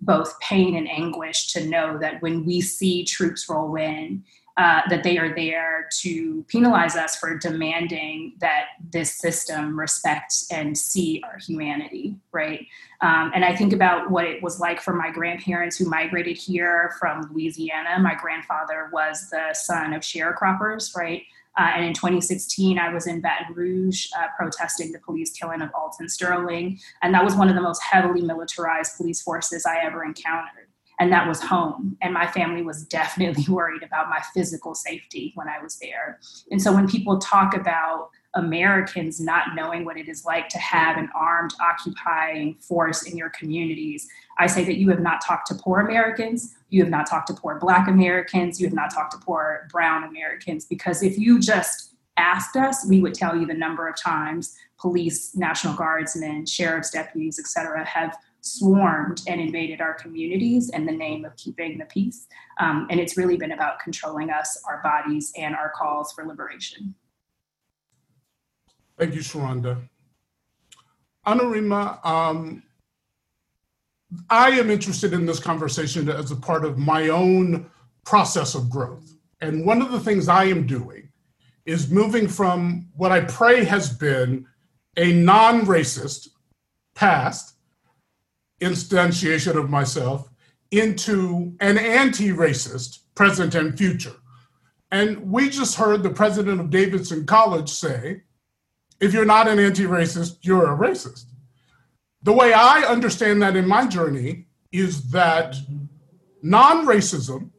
both 0.00 0.38
pain 0.40 0.76
and 0.76 0.88
anguish 0.88 1.52
to 1.52 1.67
know 1.67 1.99
that 1.99 2.23
when 2.23 2.45
we 2.45 2.61
see 2.61 3.05
troops 3.05 3.49
roll 3.49 3.75
in, 3.76 4.25
uh, 4.59 4.83
that 4.91 5.05
they 5.05 5.17
are 5.17 5.33
there 5.37 5.88
to 5.93 6.45
penalize 6.49 6.97
us 6.97 7.15
for 7.15 7.38
demanding 7.38 8.33
that 8.41 8.65
this 8.91 9.15
system 9.15 9.79
respect 9.79 10.35
and 10.50 10.77
see 10.77 11.23
our 11.25 11.38
humanity, 11.38 12.17
right? 12.33 12.67
Um, 13.00 13.31
and 13.37 13.45
I 13.45 13.55
think 13.55 13.73
about 13.73 14.11
what 14.11 14.25
it 14.25 14.43
was 14.43 14.59
like 14.59 14.81
for 14.81 14.93
my 14.93 15.12
grandparents 15.12 15.77
who 15.77 15.85
migrated 15.85 16.37
here 16.37 16.97
from 16.99 17.31
Louisiana. 17.33 18.00
My 18.00 18.17
grandfather 18.17 18.91
was 18.93 19.31
the 19.31 19.55
son 19.55 19.93
of 19.93 20.03
sharecroppers, 20.03 20.97
right? 20.97 21.23
Uh, 21.57 21.71
and 21.77 21.85
in 21.85 21.95
2016, 21.95 22.81
I 22.81 22.93
was 22.93 23.07
in 23.07 23.21
Baton 23.21 23.55
Rouge 23.55 24.09
uh, 24.19 24.27
protesting 24.37 24.91
the 24.91 24.99
police 24.99 25.31
killing 25.31 25.62
of 25.62 25.71
Alton 25.73 26.09
Sterling. 26.09 26.81
And 27.03 27.15
that 27.15 27.25
was 27.25 27.37
one 27.37 27.49
of 27.49 27.55
the 27.55 27.62
most 27.62 27.81
heavily 27.83 28.23
militarized 28.23 28.97
police 28.97 29.23
forces 29.23 29.65
I 29.67 29.85
ever 29.85 30.05
encountered 30.05 30.68
and 31.00 31.12
that 31.12 31.28
was 31.28 31.40
home. 31.40 31.97
And 32.02 32.12
my 32.12 32.26
family 32.26 32.62
was 32.62 32.85
definitely 32.85 33.45
worried 33.49 33.83
about 33.83 34.09
my 34.09 34.23
physical 34.35 34.75
safety 34.75 35.33
when 35.35 35.49
I 35.49 35.62
was 35.62 35.78
there. 35.78 36.19
And 36.50 36.61
so 36.61 36.73
when 36.73 36.88
people 36.88 37.19
talk 37.19 37.55
about 37.55 38.11
Americans 38.35 39.21
not 39.21 39.55
knowing 39.55 39.85
what 39.85 39.97
it 39.97 40.09
is 40.09 40.25
like 40.25 40.49
to 40.49 40.59
have 40.59 40.97
an 40.97 41.09
armed 41.14 41.55
occupying 41.61 42.57
force 42.57 43.05
in 43.05 43.17
your 43.17 43.31
communities, 43.31 44.07
I 44.38 44.47
say 44.47 44.64
that 44.64 44.76
you 44.76 44.90
have 44.90 45.00
not 45.00 45.21
talked 45.25 45.47
to 45.49 45.55
poor 45.55 45.81
Americans, 45.81 46.55
you 46.69 46.83
have 46.83 46.90
not 46.90 47.09
talked 47.09 47.28
to 47.28 47.35
poor 47.35 47.59
Black 47.59 47.88
Americans, 47.88 48.61
you 48.61 48.67
have 48.67 48.75
not 48.75 48.93
talked 48.93 49.12
to 49.12 49.19
poor 49.19 49.67
Brown 49.73 50.05
Americans, 50.05 50.67
because 50.67 51.02
if 51.02 51.19
you 51.19 51.40
just 51.40 51.95
asked 52.17 52.57
us, 52.57 52.87
we 52.87 53.00
would 53.00 53.14
tell 53.14 53.37
you 53.37 53.47
the 53.47 53.55
number 53.55 53.88
of 53.88 53.97
times 53.97 54.57
police, 54.78 55.35
National 55.35 55.75
Guardsmen, 55.75 56.47
sheriff's 56.47 56.90
deputies, 56.90 57.38
et 57.38 57.47
cetera, 57.47 57.85
have 57.85 58.17
swarmed 58.40 59.23
and 59.26 59.40
invaded 59.40 59.80
our 59.80 59.95
communities 59.95 60.71
in 60.71 60.87
the 60.87 60.92
name 60.92 61.25
of 61.25 61.37
keeping 61.37 61.78
the 61.78 61.85
peace. 61.87 62.26
Um, 62.61 62.87
and 62.90 63.00
it's 63.00 63.16
really 63.16 63.37
been 63.37 63.52
about 63.52 63.80
controlling 63.80 64.30
us, 64.30 64.62
our 64.66 64.80
bodies, 64.83 65.33
and 65.37 65.54
our 65.54 65.71
calls 65.71 66.12
for 66.12 66.25
liberation. 66.25 66.95
Thank 68.99 69.14
you, 69.14 69.21
Sharhonda. 69.21 69.88
Anurima, 71.26 72.04
um, 72.04 72.62
I 74.30 74.50
am 74.52 74.71
interested 74.71 75.12
in 75.12 75.26
this 75.26 75.38
conversation 75.38 76.09
as 76.09 76.30
a 76.30 76.37
part 76.37 76.64
of 76.64 76.78
my 76.78 77.09
own 77.09 77.71
process 78.04 78.54
of 78.54 78.71
growth. 78.71 79.14
And 79.40 79.66
one 79.66 79.83
of 79.83 79.92
the 79.92 80.00
things 80.00 80.28
I 80.28 80.45
am 80.45 80.66
doing 80.66 81.11
is 81.66 81.90
moving 81.90 82.26
from 82.26 82.88
what 82.97 83.12
I 83.12 83.21
pray 83.21 83.64
has 83.64 83.92
been 83.92 84.47
a 84.97 85.12
non 85.12 85.66
racist 85.66 86.28
past 86.95 87.58
instantiation 88.61 89.57
of 89.57 89.71
myself 89.71 90.31
into 90.71 91.55
an 91.61 91.79
anti 91.79 92.31
racist 92.31 93.00
present 93.15 93.55
and 93.55 93.77
future. 93.77 94.15
And 94.91 95.31
we 95.31 95.50
just 95.50 95.77
heard 95.77 96.03
the 96.03 96.11
president 96.11 96.61
of 96.61 96.71
Davidson 96.71 97.27
College 97.27 97.69
say 97.69 98.23
if 99.00 99.12
you're 99.12 99.25
not 99.25 99.49
an 99.49 99.59
anti 99.59 99.85
racist, 99.85 100.38
you're 100.43 100.73
a 100.73 100.77
racist. 100.77 101.27
The 102.23 102.33
way 102.33 102.53
I 102.53 102.81
understand 102.81 103.41
that 103.43 103.57
in 103.57 103.67
my 103.67 103.87
journey 103.87 104.47
is 104.73 105.11
that 105.11 105.57
non 106.43 106.87
racism 106.87 107.50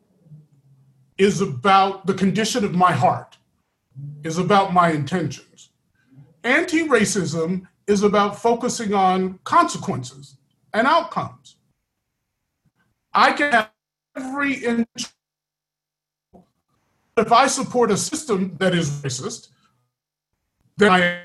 is 1.18 1.42
about 1.42 2.06
the 2.06 2.14
condition 2.14 2.64
of 2.64 2.76
my 2.76 2.92
heart, 2.92 3.38
is 4.24 4.38
about 4.38 4.74
my 4.74 4.92
intentions. 4.92 5.70
Anti 6.44 6.88
racism 6.88 7.68
is 7.88 8.04
about 8.04 8.40
focusing 8.40 8.94
on 8.94 9.40
consequences 9.44 10.39
and 10.74 10.88
outcomes. 10.88 11.58
I 13.14 13.32
can 13.34 13.52
have 13.52 13.72
every 14.16 14.54
inch. 14.54 14.88
If 17.18 17.32
I 17.32 17.48
support 17.48 17.92
a 17.92 17.98
system 17.98 18.56
that 18.60 18.74
is 18.74 18.90
racist, 19.02 19.50
then 20.78 20.92
I 20.92 21.22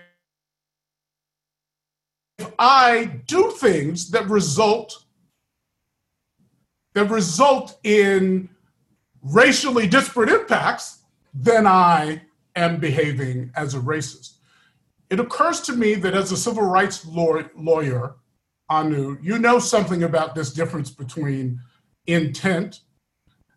if 2.38 2.52
I 2.58 3.20
do 3.26 3.52
things 3.52 4.10
that 4.10 4.28
result 4.28 5.04
that 6.94 7.10
result 7.10 7.78
in 7.84 8.48
racially 9.22 9.86
disparate 9.86 10.30
impacts, 10.30 11.02
then 11.32 11.66
I 11.66 12.22
am 12.56 12.78
behaving 12.78 13.50
as 13.56 13.74
a 13.74 13.80
racist. 13.80 14.34
It 15.10 15.20
occurs 15.20 15.60
to 15.62 15.72
me 15.72 15.94
that 15.96 16.14
as 16.14 16.32
a 16.32 16.36
civil 16.36 16.62
rights 16.62 17.04
lawyer, 17.06 18.16
Anu, 18.68 19.18
you 19.21 19.38
know 19.38 19.59
something 19.59 20.02
about 20.02 20.35
this 20.35 20.52
difference 20.52 20.90
between 20.90 21.61
intent 22.06 22.80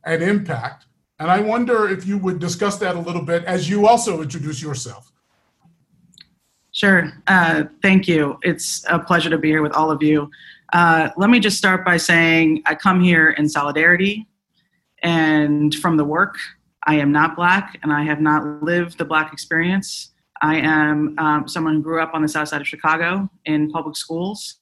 and 0.06 0.22
impact. 0.22 0.86
And 1.20 1.32
I 1.32 1.40
wonder 1.40 1.88
if 1.88 2.06
you 2.06 2.18
would 2.20 2.40
discuss 2.40 2.78
that 2.80 2.96
a 2.96 3.00
little 3.00 3.24
bit 3.24 3.44
as 3.46 3.70
you 3.70 3.88
also 3.88 4.22
introduce 4.22 4.62
yourself. 4.62 5.12
Sure. 6.72 7.12
Uh, 7.26 7.64
thank 7.82 8.08
you. 8.08 8.38
It's 8.44 8.86
a 8.88 9.00
pleasure 9.00 9.32
to 9.32 9.38
be 9.38 9.50
here 9.50 9.64
with 9.64 9.72
all 9.72 9.90
of 9.90 10.04
you. 10.04 10.30
Uh, 10.74 11.10
let 11.18 11.30
me 11.30 11.40
just 11.40 11.58
start 11.58 11.84
by 11.84 11.98
saying 11.98 12.62
I 12.66 12.76
come 12.76 13.02
here 13.02 13.32
in 13.32 13.50
solidarity 13.50 14.28
and 15.02 15.74
from 15.74 15.98
the 15.98 16.04
work. 16.04 16.36
I 16.86 16.96
am 16.96 17.12
not 17.12 17.36
Black 17.36 17.80
and 17.82 17.92
I 17.92 18.04
have 18.04 18.22
not 18.22 18.64
lived 18.64 18.98
the 18.98 19.06
Black 19.06 19.34
experience. 19.34 20.12
I 20.42 20.58
am 20.58 21.18
um, 21.18 21.48
someone 21.48 21.76
who 21.76 21.82
grew 21.82 22.02
up 22.02 22.12
on 22.14 22.22
the 22.22 22.28
south 22.28 22.50
side 22.50 22.62
of 22.62 22.68
Chicago 22.68 23.28
in 23.46 23.72
public 23.72 23.98
schools 23.98 24.60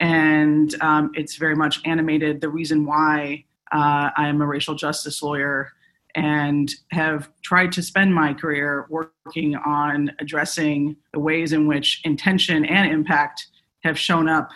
and 0.00 0.74
um, 0.80 1.10
it's 1.14 1.36
very 1.36 1.54
much 1.54 1.80
animated 1.84 2.40
the 2.40 2.48
reason 2.48 2.84
why 2.84 3.44
uh, 3.72 4.10
I 4.16 4.28
am 4.28 4.40
a 4.40 4.46
racial 4.46 4.74
justice 4.74 5.22
lawyer 5.22 5.70
and 6.14 6.72
have 6.92 7.28
tried 7.42 7.72
to 7.72 7.82
spend 7.82 8.14
my 8.14 8.32
career 8.32 8.86
working 8.88 9.56
on 9.56 10.12
addressing 10.20 10.96
the 11.12 11.18
ways 11.18 11.52
in 11.52 11.66
which 11.66 12.00
intention 12.04 12.64
and 12.64 12.90
impact 12.90 13.46
have 13.82 13.98
shown 13.98 14.28
up 14.28 14.50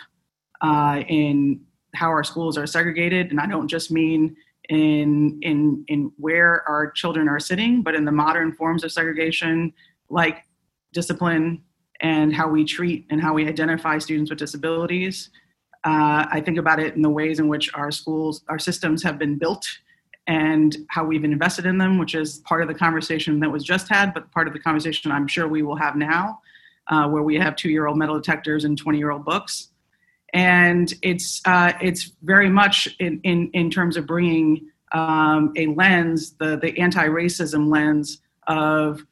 uh, 0.61 1.03
in 1.07 1.61
how 1.95 2.07
our 2.07 2.23
schools 2.23 2.57
are 2.57 2.67
segregated. 2.67 3.31
And 3.31 3.39
I 3.39 3.45
don't 3.45 3.67
just 3.67 3.91
mean 3.91 4.35
in 4.69 5.39
in 5.41 5.83
in 5.87 6.11
where 6.17 6.67
our 6.69 6.91
children 6.91 7.27
are 7.27 7.39
sitting, 7.39 7.81
but 7.81 7.95
in 7.95 8.05
the 8.05 8.11
modern 8.11 8.53
forms 8.53 8.83
of 8.83 8.91
segregation, 8.91 9.73
like 10.09 10.43
discipline, 10.93 11.61
and 12.01 12.33
how 12.33 12.47
we 12.47 12.63
treat 12.63 13.05
and 13.09 13.21
how 13.21 13.33
we 13.33 13.47
identify 13.47 13.97
students 13.97 14.29
with 14.29 14.39
disabilities. 14.39 15.29
Uh, 15.83 16.25
I 16.29 16.41
think 16.43 16.57
about 16.57 16.79
it 16.79 16.95
in 16.95 17.01
the 17.01 17.09
ways 17.09 17.39
in 17.39 17.47
which 17.47 17.73
our 17.73 17.91
schools, 17.91 18.43
our 18.49 18.59
systems 18.59 19.03
have 19.03 19.17
been 19.17 19.37
built 19.37 19.65
and 20.27 20.77
how 20.89 21.03
we've 21.03 21.23
invested 21.23 21.65
in 21.65 21.77
them, 21.77 21.97
which 21.97 22.13
is 22.15 22.39
part 22.39 22.61
of 22.61 22.67
the 22.67 22.73
conversation 22.73 23.39
that 23.39 23.51
was 23.51 23.63
just 23.63 23.89
had, 23.89 24.13
but 24.13 24.31
part 24.31 24.47
of 24.47 24.53
the 24.53 24.59
conversation 24.59 25.11
I'm 25.11 25.27
sure 25.27 25.47
we 25.47 25.63
will 25.63 25.75
have 25.75 25.95
now, 25.95 26.39
uh, 26.87 27.07
where 27.07 27.23
we 27.23 27.35
have 27.35 27.55
two 27.55 27.69
year 27.69 27.87
old 27.87 27.97
metal 27.97 28.15
detectors 28.15 28.65
and 28.65 28.77
20 28.77 28.97
year 28.97 29.11
old 29.11 29.25
books. 29.25 29.69
And 30.33 30.93
it's, 31.01 31.41
uh, 31.45 31.73
it's 31.81 32.11
very 32.21 32.49
much 32.49 32.87
in, 32.99 33.19
in, 33.23 33.49
in 33.53 33.71
terms 33.71 33.97
of 33.97 34.05
bringing 34.05 34.69
um, 34.91 35.53
a 35.55 35.67
lens, 35.67 36.35
the, 36.39 36.57
the 36.57 36.77
anti 36.79 37.07
racism 37.07 37.71
lens 37.71 38.21
of 38.47 39.03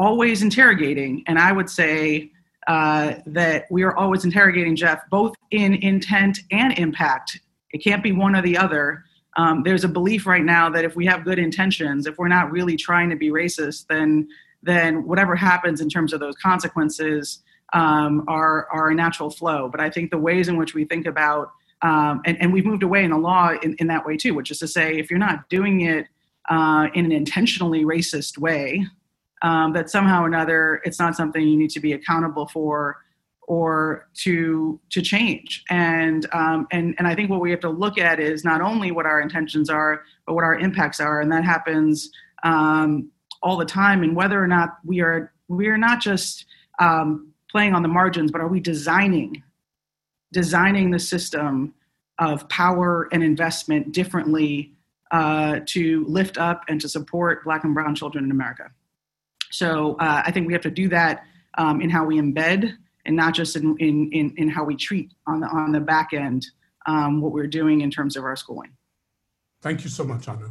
always 0.00 0.42
interrogating. 0.42 1.22
And 1.26 1.38
I 1.38 1.52
would 1.52 1.68
say, 1.68 2.30
uh, 2.66 3.14
that 3.26 3.66
we 3.70 3.82
are 3.82 3.96
always 3.96 4.24
interrogating 4.24 4.76
Jeff, 4.76 5.00
both 5.10 5.34
in 5.50 5.74
intent 5.74 6.38
and 6.50 6.78
impact. 6.78 7.40
It 7.72 7.78
can't 7.78 8.02
be 8.02 8.12
one 8.12 8.36
or 8.36 8.42
the 8.42 8.56
other. 8.56 9.04
Um, 9.36 9.62
there's 9.64 9.84
a 9.84 9.88
belief 9.88 10.26
right 10.26 10.44
now 10.44 10.68
that 10.70 10.84
if 10.84 10.94
we 10.94 11.06
have 11.06 11.24
good 11.24 11.38
intentions, 11.38 12.06
if 12.06 12.18
we're 12.18 12.28
not 12.28 12.50
really 12.52 12.76
trying 12.76 13.10
to 13.10 13.16
be 13.16 13.30
racist, 13.30 13.86
then 13.88 14.28
then 14.62 15.06
whatever 15.06 15.34
happens 15.34 15.80
in 15.80 15.88
terms 15.88 16.12
of 16.12 16.20
those 16.20 16.36
consequences 16.36 17.42
um, 17.72 18.24
are 18.28 18.68
are 18.70 18.90
a 18.90 18.94
natural 18.94 19.30
flow. 19.30 19.68
But 19.68 19.80
I 19.80 19.88
think 19.90 20.10
the 20.10 20.18
ways 20.18 20.48
in 20.48 20.56
which 20.56 20.74
we 20.74 20.84
think 20.84 21.06
about 21.06 21.50
um, 21.82 22.20
and, 22.26 22.40
and 22.42 22.52
we've 22.52 22.66
moved 22.66 22.82
away 22.82 23.04
in 23.04 23.10
the 23.10 23.18
law 23.18 23.52
in, 23.62 23.74
in 23.78 23.86
that 23.86 24.04
way 24.04 24.16
too, 24.16 24.34
which 24.34 24.50
is 24.50 24.58
to 24.58 24.68
say, 24.68 24.98
if 24.98 25.10
you're 25.10 25.18
not 25.18 25.48
doing 25.48 25.80
it 25.80 26.06
uh, 26.50 26.88
in 26.94 27.04
an 27.06 27.12
intentionally 27.12 27.84
racist 27.84 28.36
way, 28.36 28.86
um, 29.42 29.72
that 29.72 29.90
somehow 29.90 30.22
or 30.22 30.26
another 30.26 30.80
it's 30.84 30.98
not 30.98 31.16
something 31.16 31.46
you 31.46 31.56
need 31.56 31.70
to 31.70 31.80
be 31.80 31.92
accountable 31.92 32.46
for 32.46 32.98
or 33.42 34.08
to 34.14 34.78
to 34.90 35.02
change. 35.02 35.64
And 35.70 36.26
um, 36.32 36.66
and 36.70 36.94
and 36.98 37.06
I 37.06 37.14
think 37.14 37.30
what 37.30 37.40
we 37.40 37.50
have 37.50 37.60
to 37.60 37.70
look 37.70 37.98
at 37.98 38.20
is 38.20 38.44
not 38.44 38.60
only 38.60 38.92
what 38.92 39.06
our 39.06 39.20
intentions 39.20 39.68
are 39.68 40.02
but 40.26 40.34
what 40.34 40.44
our 40.44 40.58
impacts 40.58 41.00
are. 41.00 41.20
And 41.20 41.32
that 41.32 41.44
happens 41.44 42.10
um, 42.44 43.10
all 43.42 43.56
the 43.56 43.64
time. 43.64 44.02
And 44.02 44.14
whether 44.14 44.42
or 44.42 44.46
not 44.46 44.78
we 44.84 45.00
are 45.00 45.32
we 45.48 45.66
are 45.68 45.78
not 45.78 46.00
just 46.00 46.46
um, 46.78 47.32
playing 47.50 47.74
on 47.74 47.82
the 47.82 47.88
margins 47.88 48.30
but 48.30 48.40
are 48.40 48.48
we 48.48 48.60
designing 48.60 49.42
designing 50.32 50.90
the 50.90 50.98
system 50.98 51.74
of 52.20 52.48
power 52.48 53.08
and 53.12 53.22
investment 53.22 53.92
differently 53.92 54.72
uh, 55.10 55.60
to 55.66 56.04
lift 56.06 56.38
up 56.38 56.64
and 56.68 56.80
to 56.80 56.88
support 56.88 57.42
black 57.44 57.64
and 57.64 57.74
brown 57.74 57.94
children 57.94 58.24
in 58.24 58.30
America. 58.30 58.70
So 59.50 59.96
uh, 60.00 60.22
I 60.24 60.30
think 60.30 60.46
we 60.46 60.52
have 60.52 60.62
to 60.62 60.70
do 60.70 60.88
that 60.88 61.24
um, 61.58 61.80
in 61.80 61.90
how 61.90 62.04
we 62.04 62.18
embed 62.18 62.72
and 63.06 63.16
not 63.16 63.34
just 63.34 63.56
in, 63.56 63.76
in, 63.78 64.10
in, 64.12 64.34
in, 64.36 64.48
how 64.48 64.64
we 64.64 64.76
treat 64.76 65.12
on 65.26 65.40
the, 65.40 65.46
on 65.48 65.72
the 65.72 65.80
back 65.80 66.12
end 66.12 66.46
um, 66.86 67.20
what 67.20 67.32
we're 67.32 67.46
doing 67.46 67.80
in 67.80 67.90
terms 67.90 68.16
of 68.16 68.24
our 68.24 68.36
schooling. 68.36 68.70
Thank 69.62 69.84
you 69.84 69.90
so 69.90 70.04
much, 70.04 70.28
Anu. 70.28 70.50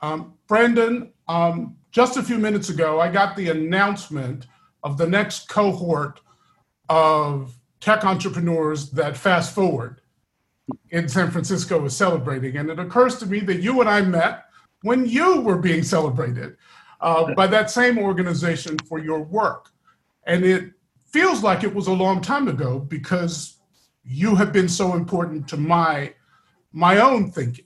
Um, 0.00 0.34
Brandon, 0.46 1.12
um, 1.28 1.76
just 1.90 2.16
a 2.16 2.22
few 2.22 2.38
minutes 2.38 2.68
ago, 2.68 3.00
I 3.00 3.10
got 3.10 3.36
the 3.36 3.48
announcement 3.50 4.46
of 4.82 4.98
the 4.98 5.06
next 5.06 5.48
cohort 5.48 6.20
of 6.88 7.58
tech 7.80 8.04
entrepreneurs 8.04 8.90
that 8.90 9.16
Fast 9.16 9.54
Forward 9.54 10.00
in 10.90 11.08
San 11.08 11.30
Francisco 11.30 11.84
is 11.84 11.96
celebrating. 11.96 12.56
And 12.56 12.70
it 12.70 12.78
occurs 12.78 13.18
to 13.18 13.26
me 13.26 13.40
that 13.40 13.62
you 13.62 13.80
and 13.80 13.88
I 13.88 14.02
met 14.02 14.44
when 14.82 15.06
you 15.06 15.40
were 15.40 15.56
being 15.56 15.82
celebrated 15.82 16.56
uh, 17.00 17.34
by 17.34 17.46
that 17.46 17.70
same 17.70 17.98
organization 17.98 18.78
for 18.88 18.98
your 18.98 19.22
work. 19.22 19.70
And 20.26 20.44
it 20.44 20.72
feels 21.06 21.42
like 21.42 21.64
it 21.64 21.74
was 21.74 21.86
a 21.86 21.92
long 21.92 22.20
time 22.20 22.48
ago 22.48 22.78
because 22.78 23.58
you 24.04 24.34
have 24.34 24.52
been 24.52 24.68
so 24.68 24.94
important 24.94 25.48
to 25.48 25.56
my 25.56 26.14
my 26.72 26.98
own 26.98 27.30
thinking. 27.30 27.64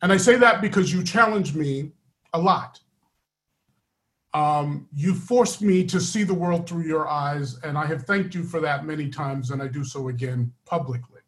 And 0.00 0.12
I 0.12 0.16
say 0.16 0.36
that 0.36 0.60
because 0.62 0.92
you 0.92 1.04
challenge 1.04 1.54
me 1.54 1.92
a 2.32 2.40
lot. 2.40 2.80
Um, 4.34 4.88
you 4.94 5.14
forced 5.14 5.60
me 5.60 5.84
to 5.84 6.00
see 6.00 6.22
the 6.22 6.32
world 6.32 6.66
through 6.66 6.84
your 6.84 7.06
eyes, 7.06 7.58
and 7.62 7.76
I 7.76 7.84
have 7.84 8.04
thanked 8.04 8.34
you 8.34 8.42
for 8.42 8.60
that 8.60 8.86
many 8.86 9.10
times, 9.10 9.50
and 9.50 9.62
I 9.62 9.68
do 9.68 9.84
so 9.84 10.08
again 10.08 10.50
publicly. 10.64 11.20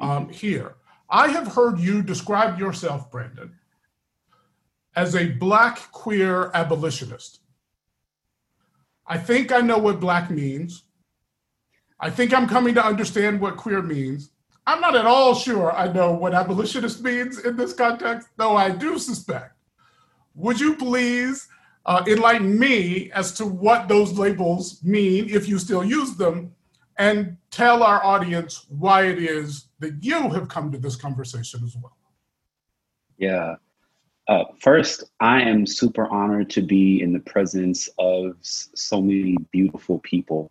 Um, 0.00 0.28
here, 0.28 0.74
I 1.08 1.28
have 1.28 1.46
heard 1.46 1.78
you 1.78 2.02
describe 2.02 2.58
yourself, 2.58 3.10
Brandon, 3.12 3.54
as 4.96 5.14
a 5.14 5.26
black 5.26 5.90
queer 5.92 6.50
abolitionist. 6.54 7.40
I 9.06 9.18
think 9.18 9.52
I 9.52 9.60
know 9.60 9.78
what 9.78 10.00
black 10.00 10.30
means. 10.30 10.84
I 12.00 12.10
think 12.10 12.32
I'm 12.32 12.48
coming 12.48 12.74
to 12.74 12.84
understand 12.84 13.40
what 13.40 13.56
queer 13.56 13.82
means. 13.82 14.30
I'm 14.66 14.80
not 14.80 14.96
at 14.96 15.04
all 15.06 15.34
sure 15.34 15.72
I 15.72 15.92
know 15.92 16.12
what 16.12 16.34
abolitionist 16.34 17.02
means 17.10 17.38
in 17.40 17.56
this 17.56 17.72
context, 17.72 18.28
though 18.36 18.56
I 18.56 18.70
do 18.70 18.98
suspect. 18.98 19.54
Would 20.34 20.58
you 20.58 20.74
please 20.76 21.48
uh, 21.86 22.02
enlighten 22.06 22.58
me 22.58 23.10
as 23.12 23.32
to 23.34 23.46
what 23.46 23.88
those 23.88 24.12
labels 24.12 24.82
mean, 24.82 25.28
if 25.28 25.48
you 25.48 25.58
still 25.58 25.84
use 25.84 26.16
them, 26.16 26.54
and 26.96 27.36
tell 27.50 27.82
our 27.82 28.02
audience 28.04 28.66
why 28.68 29.06
it 29.06 29.18
is 29.18 29.66
that 29.80 30.02
you 30.02 30.30
have 30.30 30.48
come 30.48 30.72
to 30.72 30.78
this 30.78 30.96
conversation 30.96 31.62
as 31.64 31.76
well? 31.76 31.96
Yeah. 33.18 33.56
Uh, 34.26 34.44
first, 34.58 35.04
I 35.20 35.42
am 35.42 35.66
super 35.66 36.06
honored 36.06 36.48
to 36.50 36.62
be 36.62 37.02
in 37.02 37.12
the 37.12 37.20
presence 37.20 37.88
of 37.98 38.36
so 38.40 39.02
many 39.02 39.36
beautiful 39.52 39.98
people. 39.98 40.50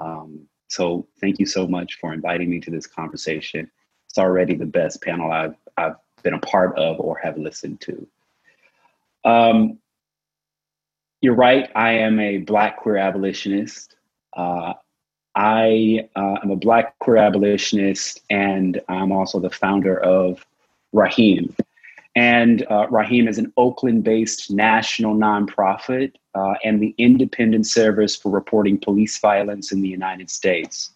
Um, 0.00 0.48
so, 0.68 1.06
thank 1.20 1.38
you 1.38 1.46
so 1.46 1.66
much 1.66 1.98
for 2.00 2.12
inviting 2.12 2.48
me 2.50 2.60
to 2.60 2.70
this 2.70 2.86
conversation. 2.86 3.70
It's 4.08 4.18
already 4.18 4.54
the 4.54 4.66
best 4.66 5.02
panel 5.02 5.30
I've, 5.30 5.56
I've 5.76 5.96
been 6.22 6.34
a 6.34 6.38
part 6.40 6.76
of 6.78 6.98
or 7.00 7.18
have 7.18 7.36
listened 7.36 7.80
to. 7.82 8.06
Um, 9.24 9.78
you're 11.20 11.34
right, 11.34 11.70
I 11.74 11.92
am 11.92 12.18
a 12.18 12.38
Black 12.38 12.78
queer 12.78 12.96
abolitionist. 12.96 13.96
Uh, 14.36 14.74
I 15.34 16.08
uh, 16.16 16.36
am 16.42 16.50
a 16.50 16.56
Black 16.56 16.98
queer 16.98 17.18
abolitionist, 17.18 18.22
and 18.30 18.80
I'm 18.88 19.12
also 19.12 19.38
the 19.38 19.50
founder 19.50 19.98
of 19.98 20.44
Raheem. 20.92 21.54
And 22.16 22.64
uh, 22.70 22.86
is 23.10 23.38
an 23.38 23.52
Oakland 23.56 24.04
based 24.04 24.50
national 24.50 25.16
nonprofit 25.16 26.12
uh, 26.34 26.54
and 26.62 26.80
the 26.80 26.94
independent 26.96 27.66
service 27.66 28.14
for 28.14 28.30
reporting 28.30 28.78
police 28.78 29.18
violence 29.18 29.72
in 29.72 29.82
the 29.82 29.88
United 29.88 30.30
States. 30.30 30.90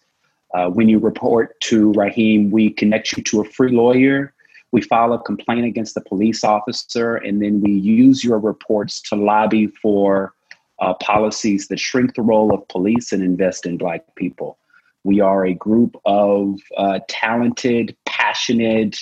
Uh, 0.53 0.69
when 0.69 0.89
you 0.89 0.97
report 0.97 1.59
to 1.61 1.91
Raheem, 1.93 2.51
we 2.51 2.71
connect 2.71 3.15
you 3.15 3.23
to 3.23 3.41
a 3.41 3.45
free 3.45 3.71
lawyer. 3.71 4.33
We 4.71 4.81
file 4.81 5.13
a 5.13 5.19
complaint 5.19 5.65
against 5.65 5.95
the 5.95 6.01
police 6.01 6.43
officer, 6.43 7.17
and 7.17 7.41
then 7.41 7.61
we 7.61 7.71
use 7.71 8.23
your 8.23 8.39
reports 8.39 9.01
to 9.03 9.15
lobby 9.15 9.67
for 9.67 10.33
uh, 10.79 10.93
policies 10.95 11.67
that 11.67 11.79
shrink 11.79 12.15
the 12.15 12.21
role 12.21 12.53
of 12.53 12.67
police 12.67 13.11
and 13.11 13.21
invest 13.21 13.65
in 13.65 13.77
Black 13.77 14.03
people. 14.15 14.57
We 15.03 15.19
are 15.19 15.45
a 15.45 15.53
group 15.53 15.95
of 16.05 16.59
uh, 16.77 16.99
talented, 17.07 17.95
passionate, 18.05 18.99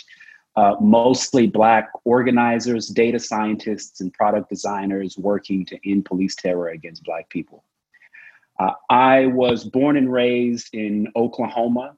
uh, 0.58 0.76
mostly 0.82 1.46
Black 1.46 1.90
organizers, 2.04 2.88
data 2.88 3.20
scientists, 3.20 4.02
and 4.02 4.12
product 4.12 4.50
designers 4.50 5.16
working 5.16 5.64
to 5.68 5.78
end 5.90 6.06
police 6.06 6.36
terror 6.36 6.70
against 6.70 7.04
Black 7.04 7.30
people. 7.30 7.64
Uh, 8.60 8.72
I 8.90 9.28
was 9.28 9.64
born 9.64 9.98
and 9.98 10.12
raised 10.12 10.74
in 10.74 11.10
Oklahoma 11.16 11.96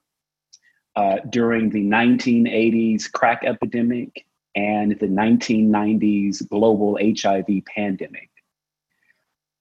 uh, 0.98 1.20
during 1.30 1.70
the 1.70 1.82
1980s 1.82 3.10
crack 3.10 3.44
epidemic 3.46 4.26
and 4.56 4.92
the 5.00 5.08
1990s 5.08 6.46
global 6.50 7.00
HIV 7.02 7.64
pandemic. 7.74 8.30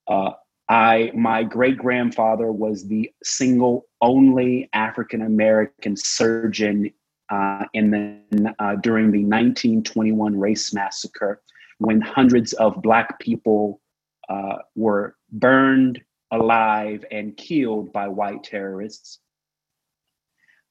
Uh, 0.09 0.33
I, 0.69 1.13
my 1.15 1.45
great 1.45 1.79
grandfather 1.79 2.51
was 2.51 2.89
the 2.89 3.13
single 3.23 3.87
only 4.01 4.69
African 4.73 5.23
American 5.23 5.95
surgeon 5.97 6.91
uh, 7.31 7.65
in 7.75 7.91
the, 7.91 8.55
uh, 8.59 8.77
during 8.77 9.11
the 9.11 9.25
1921 9.25 10.39
race 10.39 10.73
massacre 10.73 11.43
when 11.79 12.01
hundreds 12.01 12.53
of 12.55 12.83
Black 12.83 13.19
people 13.21 13.81
uh, 14.29 14.57
were 14.75 15.17
burned 15.33 16.01
alive 16.31 17.05
and 17.11 17.37
killed 17.37 17.93
by 17.93 18.09
white 18.09 18.45
terrorists. 18.45 19.21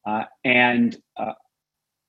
Uh, 0.06 0.24
and 0.44 0.98
uh, 1.18 1.34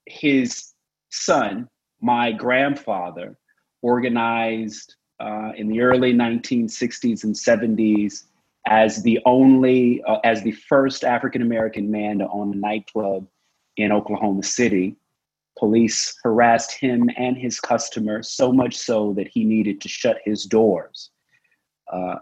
his 0.06 0.72
son, 1.10 1.68
my 2.00 2.32
grandfather, 2.32 3.36
organized 3.82 4.94
uh, 5.20 5.52
in 5.56 5.68
the 5.68 5.80
early 5.80 6.12
1960s 6.12 7.24
and 7.24 7.34
70s 7.34 8.24
as 8.66 9.02
the 9.02 9.18
only, 9.24 10.02
as 10.24 10.42
the 10.42 10.52
first 10.52 11.02
African 11.02 11.42
American 11.42 11.90
man 11.90 12.18
to 12.18 12.28
own 12.28 12.52
a 12.52 12.56
nightclub 12.56 13.26
in 13.78 13.92
Oklahoma 13.92 14.42
City. 14.42 14.96
Police 15.58 16.14
harassed 16.22 16.72
him 16.72 17.08
and 17.16 17.36
his 17.36 17.58
customer 17.58 18.22
so 18.22 18.52
much 18.52 18.76
so 18.76 19.12
that 19.14 19.28
he 19.28 19.44
needed 19.44 19.80
to 19.80 19.88
shut 19.88 20.18
his 20.24 20.44
doors. 20.44 21.10
Uh, 21.90 22.16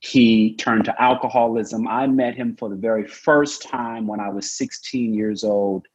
he 0.00 0.56
turned 0.56 0.84
to 0.86 1.02
alcoholism. 1.02 1.86
I 1.88 2.06
met 2.06 2.34
him 2.34 2.56
for 2.56 2.68
the 2.68 2.76
very 2.76 3.06
first 3.06 3.62
time 3.62 4.06
when 4.06 4.20
I 4.20 4.28
was 4.28 4.52
16 4.52 5.14
years 5.14 5.44
old. 5.44 5.86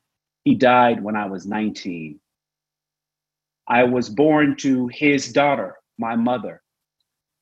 He 0.43 0.55
died 0.55 1.03
when 1.03 1.15
I 1.15 1.27
was 1.27 1.45
19. 1.45 2.19
I 3.67 3.83
was 3.83 4.09
born 4.09 4.55
to 4.57 4.87
his 4.87 5.31
daughter, 5.31 5.77
my 5.97 6.15
mother, 6.15 6.61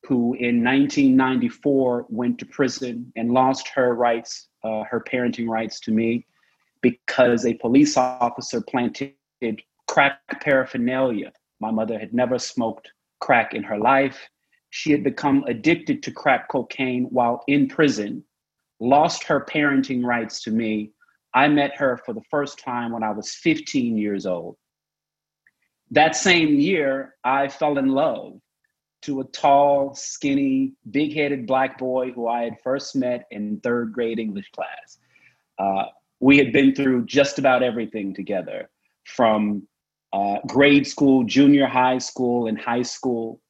who 0.05 0.33
in 0.33 0.63
1994 0.63 2.07
went 2.09 2.39
to 2.39 2.45
prison 2.45 3.11
and 3.15 3.31
lost 3.31 3.69
her 3.69 3.95
rights, 3.95 4.47
uh, 4.63 4.83
her 4.83 5.01
parenting 5.01 5.47
rights 5.47 5.79
to 5.81 5.91
me, 5.91 6.25
because 6.81 7.45
a 7.45 7.53
police 7.55 7.97
officer 7.97 8.61
planted 8.61 9.13
crack 9.87 10.19
paraphernalia. 10.41 11.31
My 11.59 11.71
mother 11.71 11.99
had 11.99 12.13
never 12.13 12.39
smoked 12.39 12.91
crack 13.19 13.53
in 13.53 13.63
her 13.63 13.77
life. 13.77 14.29
She 14.69 14.91
had 14.91 15.03
become 15.03 15.43
addicted 15.47 16.03
to 16.03 16.11
crack 16.11 16.47
cocaine 16.49 17.05
while 17.05 17.43
in 17.47 17.67
prison, 17.67 18.23
lost 18.79 19.23
her 19.23 19.43
parenting 19.43 20.03
rights 20.03 20.41
to 20.43 20.51
me. 20.51 20.91
I 21.33 21.47
met 21.47 21.75
her 21.75 21.97
for 22.05 22.13
the 22.13 22.23
first 22.29 22.59
time 22.59 22.91
when 22.91 23.03
I 23.03 23.11
was 23.11 23.33
15 23.33 23.97
years 23.97 24.25
old. 24.25 24.55
That 25.91 26.15
same 26.15 26.59
year, 26.59 27.15
I 27.23 27.47
fell 27.47 27.77
in 27.77 27.89
love 27.89 28.39
to 29.03 29.21
a 29.21 29.23
tall, 29.25 29.95
skinny, 29.95 30.73
big 30.91 31.15
headed 31.15 31.47
black 31.47 31.77
boy 31.77 32.11
who 32.11 32.27
I 32.27 32.43
had 32.43 32.61
first 32.63 32.95
met 32.95 33.25
in 33.31 33.59
third 33.61 33.93
grade 33.93 34.19
English 34.19 34.51
class. 34.51 34.97
Uh, 35.57 35.85
we 36.19 36.37
had 36.37 36.51
been 36.51 36.75
through 36.75 37.05
just 37.05 37.39
about 37.39 37.63
everything 37.63 38.13
together 38.13 38.69
from 39.05 39.67
uh, 40.11 40.37
grade 40.47 40.87
school, 40.87 41.23
junior 41.23 41.67
high 41.67 41.97
school, 41.97 42.47
and 42.47 42.59
high 42.59 42.81
school. 42.81 43.41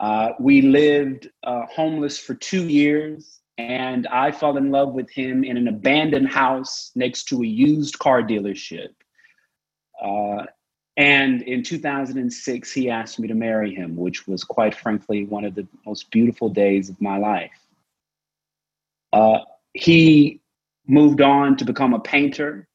Uh, 0.00 0.30
we 0.38 0.60
lived 0.62 1.30
uh, 1.44 1.62
homeless 1.66 2.18
for 2.18 2.34
two 2.34 2.68
years, 2.68 3.40
and 3.58 4.06
I 4.08 4.32
fell 4.32 4.56
in 4.56 4.70
love 4.70 4.92
with 4.92 5.10
him 5.10 5.44
in 5.44 5.56
an 5.56 5.68
abandoned 5.68 6.28
house 6.28 6.90
next 6.94 7.24
to 7.28 7.42
a 7.42 7.46
used 7.46 7.98
car 7.98 8.22
dealership. 8.22 8.88
Uh, 10.02 10.44
and 10.96 11.42
in 11.42 11.62
2006, 11.62 12.72
he 12.72 12.90
asked 12.90 13.18
me 13.18 13.28
to 13.28 13.34
marry 13.34 13.74
him, 13.74 13.96
which 13.96 14.26
was 14.26 14.44
quite 14.44 14.74
frankly 14.74 15.24
one 15.24 15.44
of 15.44 15.54
the 15.54 15.66
most 15.86 16.10
beautiful 16.10 16.48
days 16.48 16.88
of 16.88 17.00
my 17.00 17.16
life. 17.18 17.50
Uh, 19.12 19.38
he 19.72 20.40
moved 20.86 21.20
on 21.20 21.56
to 21.56 21.64
become 21.64 21.94
a 21.94 22.00
painter 22.00 22.68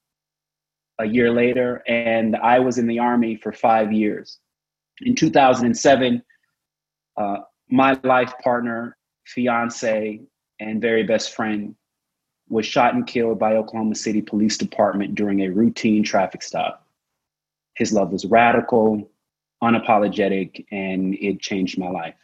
a 1.00 1.06
year 1.06 1.32
later, 1.32 1.82
and 1.88 2.36
I 2.36 2.60
was 2.60 2.78
in 2.78 2.88
the 2.88 3.00
Army 3.00 3.36
for 3.36 3.52
five 3.52 3.92
years. 3.92 4.40
In 5.02 5.16
2007, 5.16 6.22
uh, 7.18 7.38
my 7.70 7.98
life 8.04 8.34
partner, 8.44 8.98
fiance, 9.26 10.20
and 10.60 10.82
very 10.82 11.04
best 11.04 11.36
friend 11.36 11.76
was 12.50 12.66
shot 12.66 12.96
and 12.96 13.06
killed 13.08 13.40
by 13.40 13.56
Oklahoma 13.56 13.96
City 13.96 14.22
Police 14.22 14.58
Department 14.58 15.16
during 15.16 15.42
a 15.42 15.50
routine 15.50 16.04
traffic 16.04 16.42
stop. 16.42 16.86
His 17.76 17.94
love 17.94 18.12
was 18.12 18.26
radical, 18.26 19.10
unapologetic, 19.64 20.66
and 20.72 21.14
it 21.16 21.40
changed 21.40 21.78
my 21.78 21.90
life. 21.90 22.16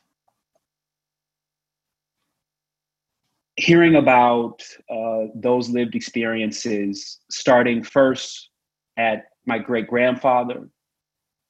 Hearing 3.58 3.96
about 3.96 4.62
uh, 4.89 5.28
those 5.34 5.70
lived 5.70 5.96
experiences, 5.96 7.20
starting 7.30 7.84
first 7.84 8.50
at 8.98 9.24
my 9.46 9.60
great 9.60 9.88
grandfather, 9.88 10.68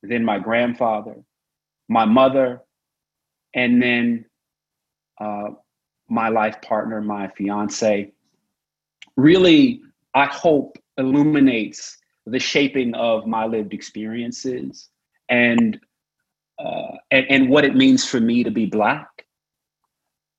then 0.04 0.24
my 0.24 0.38
grandfather, 0.38 1.16
my 1.90 2.06
mother, 2.06 2.62
and 3.56 3.82
then 3.82 4.26
uh, 5.20 5.50
my 6.10 6.30
life 6.30 6.62
partner, 6.62 7.02
my 7.02 7.28
fiance, 7.30 8.12
really, 9.16 9.82
I 10.14 10.26
hope, 10.26 10.78
illuminates 10.98 11.98
the 12.26 12.40
shaping 12.40 12.94
of 12.96 13.28
my 13.28 13.46
lived 13.46 13.74
experiences 13.74 14.90
and, 15.30 15.80
uh, 16.60 16.98
and, 17.12 17.26
and 17.30 17.50
what 17.50 17.66
it 17.66 17.76
means 17.76 18.08
for 18.08 18.20
me 18.20 18.44
to 18.44 18.52
be 18.52 18.66
Black. 18.66 19.08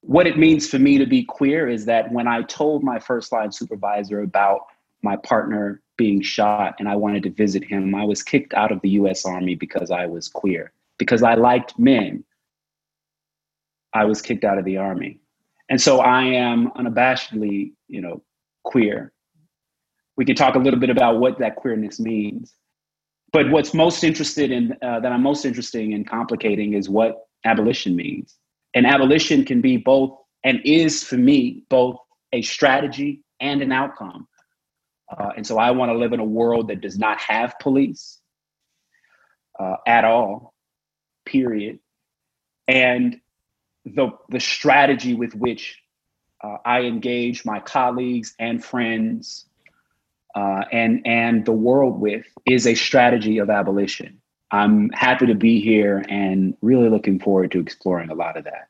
What 0.07 0.29
it 0.29 0.39
means 0.39 0.69
for 0.69 0.79
me 0.79 0.99
to 0.99 1.05
be 1.05 1.25
queer 1.25 1.69
is 1.69 1.85
that 1.87 2.13
when 2.13 2.29
I 2.29 2.43
told 2.43 2.85
my 2.85 3.01
first 3.01 3.33
line 3.33 3.51
supervisor 3.51 4.21
about 4.21 4.61
my 5.03 5.17
partner 5.17 5.83
being 5.97 6.23
shot 6.23 6.77
and 6.79 6.89
I 6.89 6.95
wanted 6.95 7.25
to 7.25 7.31
visit 7.31 7.65
him, 7.65 7.93
I 7.93 8.05
was 8.05 8.23
kicked 8.23 8.55
out 8.55 8.71
of 8.71 8.81
the 8.83 8.91
US 8.91 9.27
Army 9.27 9.57
because 9.57 9.91
I 9.91 10.07
was 10.07 10.29
queer. 10.29 10.71
Because 10.97 11.25
I 11.25 11.35
liked 11.35 11.77
men, 11.77 12.23
I 13.95 14.05
was 14.05 14.23
kicked 14.23 14.45
out 14.45 14.59
of 14.59 14.65
the 14.65 14.77
Army. 14.77 15.19
And 15.69 15.81
so 15.81 15.99
I 15.99 16.23
am 16.23 16.71
unabashedly, 16.79 17.73
you 17.89 18.01
know, 18.01 18.23
queer. 18.63 19.13
We 20.17 20.25
can 20.25 20.37
talk 20.37 20.55
a 20.55 20.61
little 20.61 20.79
bit 20.79 20.89
about 20.89 21.19
what 21.19 21.41
that 21.41 21.57
queerness 21.57 21.99
means. 21.99 22.55
But 23.33 23.51
what's 23.51 23.75
most 23.75 24.05
interested 24.05 24.53
in, 24.53 24.77
uh, 24.83 25.01
that 25.01 25.11
I'm 25.11 25.25
most 25.25 25.45
interested 25.45 25.81
in 25.81 26.05
complicating 26.05 26.75
is 26.75 26.89
what 26.89 27.27
abolition 27.45 27.97
means. 27.97 28.39
And 28.77 28.87
abolition 28.87 29.47
can 29.47 29.63
be 29.63 29.79
both, 29.79 30.19
and 30.45 30.61
is 30.67 31.03
for 31.03 31.17
me, 31.17 31.65
both 31.71 31.97
a 32.31 32.43
strategy 32.43 33.23
and 33.41 33.63
an 33.63 33.73
outcome. 33.73 34.29
Uh, 35.11 35.31
and 35.35 35.47
so 35.47 35.57
I 35.57 35.71
want 35.71 35.93
to 35.93 35.97
live 35.97 36.13
in 36.13 36.21
a 36.21 36.25
world 36.25 36.69
that 36.69 36.83
does 36.83 36.99
not 36.99 37.19
have 37.19 37.59
police 37.59 38.21
uh, 39.59 39.77
at 39.87 40.05
all, 40.05 40.53
period. 41.25 41.79
And 42.69 43.19
the, 43.87 44.11
the 44.29 44.41
strategy 44.41 45.15
with 45.15 45.35
which 45.35 45.81
uh, 46.45 46.59
I 46.63 46.83
engage 46.83 47.47
my 47.47 47.61
colleagues 47.61 48.35
and 48.39 48.63
friends 48.63 49.47
uh, 50.35 50.65
and, 50.71 51.07
and 51.07 51.47
the 51.47 51.53
world 51.53 51.99
with 51.99 52.27
is 52.45 52.67
a 52.67 52.75
strategy 52.75 53.39
of 53.39 53.49
abolition. 53.49 54.21
I'm 54.51 54.91
happy 54.91 55.27
to 55.27 55.35
be 55.35 55.61
here 55.61 56.05
and 56.09 56.57
really 56.63 56.89
looking 56.89 57.19
forward 57.19 57.51
to 57.53 57.61
exploring 57.61 58.11
a 58.11 58.15
lot 58.15 58.37
of 58.37 58.45
that. 58.45 58.69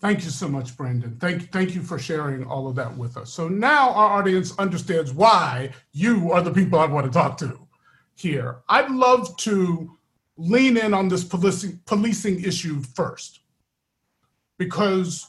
Thank 0.00 0.24
you 0.24 0.30
so 0.30 0.48
much, 0.48 0.76
Brandon. 0.78 1.18
Thank, 1.20 1.52
thank 1.52 1.74
you 1.74 1.82
for 1.82 1.98
sharing 1.98 2.46
all 2.46 2.66
of 2.66 2.74
that 2.76 2.96
with 2.96 3.18
us. 3.18 3.30
So 3.30 3.48
now 3.48 3.90
our 3.90 4.18
audience 4.18 4.58
understands 4.58 5.12
why 5.12 5.72
you 5.92 6.32
are 6.32 6.40
the 6.40 6.52
people 6.52 6.78
I 6.78 6.86
want 6.86 7.04
to 7.04 7.12
talk 7.12 7.36
to 7.38 7.66
here. 8.14 8.60
I'd 8.68 8.90
love 8.90 9.36
to 9.38 9.98
lean 10.38 10.78
in 10.78 10.94
on 10.94 11.08
this 11.08 11.22
policing, 11.22 11.80
policing 11.84 12.42
issue 12.42 12.80
first, 12.80 13.40
because 14.56 15.26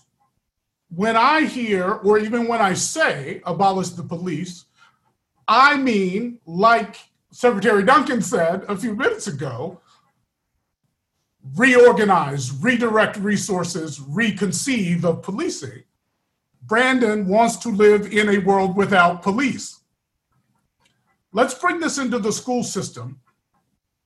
when 0.96 1.18
I 1.18 1.42
hear, 1.42 1.92
or 1.92 2.18
even 2.18 2.48
when 2.48 2.62
I 2.62 2.74
say 2.74 3.42
abolish 3.46 3.90
the 3.90 4.04
police, 4.04 4.66
I 5.50 5.76
mean, 5.76 6.40
like 6.46 6.96
Secretary 7.32 7.84
Duncan 7.84 8.22
said 8.22 8.66
a 8.68 8.76
few 8.76 8.94
minutes 8.94 9.28
ago, 9.28 9.80
reorganize, 11.56 12.52
redirect 12.62 13.18
resources, 13.18 14.00
reconceive 14.00 15.06
of 15.06 15.24
policing. 15.24 15.84
Brandon 16.64 17.26
wants 17.26 17.56
to 17.58 17.70
live 17.70 18.12
in 18.12 18.30
a 18.30 18.40
world 18.40 18.76
without 18.76 19.24
police. 19.24 19.80
Let's 21.32 21.54
bring 21.54 21.80
this 21.80 21.98
into 21.98 22.20
the 22.20 22.34
school 22.34 22.64
system 22.64 23.22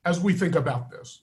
as 0.05 0.19
we 0.19 0.33
think 0.33 0.55
about 0.55 0.91
this. 0.91 1.21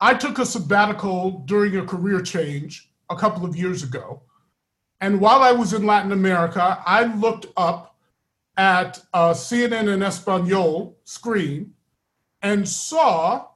I 0.00 0.14
took 0.14 0.38
a 0.38 0.46
sabbatical 0.46 1.42
during 1.44 1.76
a 1.76 1.84
career 1.84 2.20
change 2.22 2.90
a 3.10 3.16
couple 3.16 3.44
of 3.44 3.54
years 3.54 3.82
ago. 3.82 4.22
And 5.02 5.20
while 5.20 5.42
I 5.42 5.52
was 5.52 5.74
in 5.74 5.84
Latin 5.86 6.12
America, 6.12 6.82
I 6.86 7.04
looked 7.04 7.46
up 7.58 7.93
at 8.56 8.98
uh, 9.12 9.32
a 9.32 9.34
CNN 9.34 9.92
en 9.92 10.02
Espanol 10.02 10.96
screen 11.04 11.72
and 12.42 12.68
saw 12.68 13.46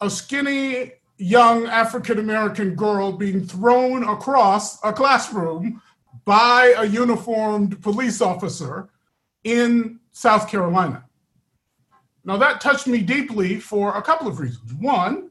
a 0.00 0.10
skinny 0.10 0.92
young 1.16 1.66
African 1.66 2.18
American 2.18 2.74
girl 2.74 3.12
being 3.12 3.44
thrown 3.44 4.04
across 4.04 4.82
a 4.84 4.92
classroom 4.92 5.82
by 6.24 6.74
a 6.76 6.84
uniformed 6.84 7.82
police 7.82 8.20
officer 8.20 8.88
in 9.44 9.98
South 10.12 10.48
Carolina. 10.48 11.04
Now, 12.24 12.36
that 12.36 12.60
touched 12.60 12.86
me 12.86 13.00
deeply 13.00 13.58
for 13.58 13.96
a 13.96 14.02
couple 14.02 14.28
of 14.28 14.38
reasons. 14.38 14.74
One 14.74 15.30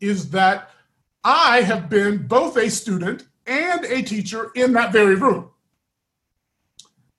is 0.00 0.30
that 0.30 0.70
I 1.24 1.62
have 1.62 1.90
been 1.90 2.26
both 2.26 2.56
a 2.56 2.70
student 2.70 3.26
and 3.46 3.84
a 3.84 4.02
teacher 4.02 4.50
in 4.54 4.72
that 4.74 4.92
very 4.92 5.16
room. 5.16 5.50